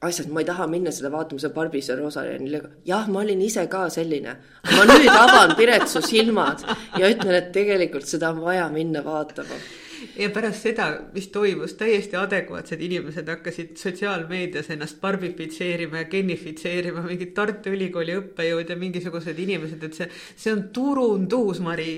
asjad, 0.00 0.30
ma 0.32 0.40
ei 0.40 0.46
taha 0.48 0.66
minna 0.66 0.92
seda 0.94 1.10
vaatama, 1.12 1.40
see 1.40 1.52
Barbie 1.52 1.96
Rosaline, 1.98 2.62
jah, 2.88 3.08
ma 3.08 3.20
olin 3.20 3.42
ise 3.44 3.66
ka 3.68 3.88
selline. 3.92 4.36
ma 4.76 4.86
nüüd 4.88 5.12
avan 5.12 5.54
Piret 5.58 5.88
su 5.88 6.00
silmad 6.00 6.64
ja 6.96 7.10
ütlen, 7.10 7.34
et 7.36 7.52
tegelikult 7.52 8.08
seda 8.08 8.30
on 8.32 8.40
vaja 8.46 8.68
minna 8.72 9.04
vaatama 9.04 9.60
ja 10.20 10.28
pärast 10.32 10.64
seda, 10.66 10.86
mis 11.14 11.28
toimus, 11.32 11.74
täiesti 11.80 12.18
adekvaatsed 12.18 12.80
inimesed 12.84 13.28
hakkasid 13.30 13.76
sotsiaalmeedias 13.80 14.70
ennast 14.74 15.00
barbifitseerima 15.00 16.02
ja 16.02 16.08
genifitseerima, 16.12 17.04
mingid 17.06 17.32
Tartu 17.36 17.72
Ülikooli 17.72 18.16
õppejõud 18.18 18.70
ja 18.70 18.76
mingisugused 18.80 19.38
inimesed, 19.40 19.82
et 19.86 19.96
see, 19.96 20.08
see 20.36 20.52
on 20.54 20.66
turundus, 20.74 21.62
Mari. 21.64 21.94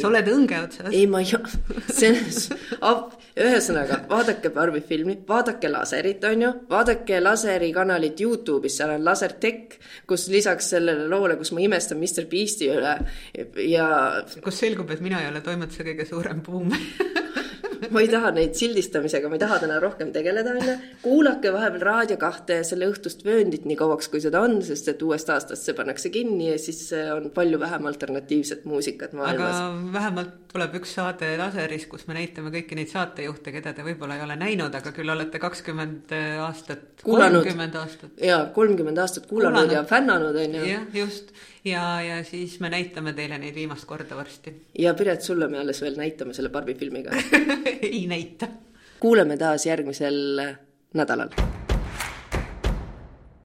sa 0.00 0.10
oled 0.10 0.30
õnge 0.32 0.60
otsas. 0.62 0.92
ei, 0.92 1.06
ma 1.10 1.22
ei, 1.24 1.32
see 1.90 2.12
on, 2.78 3.02
ühesõnaga, 3.38 4.02
vaadake 4.10 4.52
Barbi 4.54 4.82
filmi, 4.86 5.18
vaadake 5.28 5.70
laserit, 5.72 6.24
on 6.30 6.46
ju, 6.46 6.52
vaadake 6.70 7.20
laseri 7.22 7.72
kanalit 7.74 8.22
Youtube'is, 8.22 8.78
seal 8.78 8.94
on 8.94 9.06
Lasertech, 9.06 9.78
kus 10.08 10.28
lisaks 10.32 10.72
sellele 10.74 11.08
loole, 11.10 11.38
kus 11.40 11.52
ma 11.56 11.64
imestan 11.64 11.98
Mr 11.98 12.30
Beast'i 12.30 12.70
üle 12.74 12.94
ja. 13.66 13.88
kus 14.44 14.62
selgub, 14.62 14.90
et 14.94 15.02
mina 15.04 15.22
ei 15.24 15.32
ole 15.32 15.42
toimetuse 15.44 15.86
kõige 15.90 16.06
suurem 16.08 16.42
buumer 16.44 16.86
ma 17.94 18.02
ei 18.02 18.10
taha 18.10 18.32
neid 18.36 18.56
sildistamisega, 18.58 19.30
ma 19.30 19.38
ei 19.38 19.42
taha 19.42 19.58
täna 19.62 19.78
rohkem 19.82 20.12
tegeleda, 20.14 20.54
onju. 20.56 20.76
kuulake 21.02 21.52
vahepeal 21.54 21.84
Raadio 21.88 22.18
kahte 22.20 22.60
ja 22.60 22.66
selle 22.66 22.88
õhtust 22.90 23.24
vööndit 23.26 23.66
nii 23.68 23.78
kauaks, 23.78 24.10
kui 24.12 24.22
seda 24.24 24.42
on, 24.44 24.58
sest 24.66 24.90
et 24.92 25.02
uuest 25.04 25.30
aastast 25.32 25.66
see 25.66 25.76
pannakse 25.78 26.12
kinni 26.14 26.50
ja 26.50 26.58
siis 26.60 26.80
on 27.14 27.30
palju 27.34 27.60
vähem 27.60 27.88
alternatiivset 27.90 28.64
muusikat 28.68 29.14
maailmas. 29.18 29.56
aga 29.56 29.92
vähemalt 29.98 30.34
tuleb 30.52 30.78
üks 30.80 30.94
saade 30.98 31.34
laseris, 31.40 31.86
kus 31.90 32.06
me 32.08 32.16
näitame 32.18 32.52
kõiki 32.54 32.78
neid 32.78 32.90
saatejuhte, 32.92 33.52
keda 33.54 33.74
te 33.76 33.84
võib-olla 33.86 34.16
ei 34.18 34.24
ole 34.24 34.38
näinud, 34.40 34.74
aga 34.74 34.94
küll 34.96 35.12
olete 35.12 35.40
kakskümmend 35.42 36.14
aastat, 36.44 37.04
kolmkümmend 37.04 37.76
aastat. 37.78 38.16
jaa, 38.24 38.46
kolmkümmend 38.56 39.04
aastat 39.04 39.28
kuulanud, 39.28 39.60
kuulanud 39.62 39.76
ja 39.76 39.84
fännanud, 39.88 40.42
onju. 40.46 40.66
jah, 40.68 40.88
just 40.96 41.32
ja, 41.64 42.02
ja 42.02 42.24
siis 42.24 42.60
me 42.60 42.70
näitame 42.72 43.12
teile 43.12 43.38
neid 43.38 43.54
viimast 43.54 43.84
korda 43.88 44.16
varsti. 44.16 44.54
ja 44.78 44.94
Piret, 44.94 45.22
sulle 45.22 45.48
me 45.48 45.58
alles 45.58 45.82
veel 45.82 45.96
näitame 45.98 46.34
selle 46.34 46.48
Barbi 46.48 46.74
filmiga 46.74 47.10
ei 47.82 48.06
näita. 48.06 48.48
kuuleme 49.00 49.36
taas 49.36 49.66
järgmisel 49.66 50.42
nädalal 50.94 51.28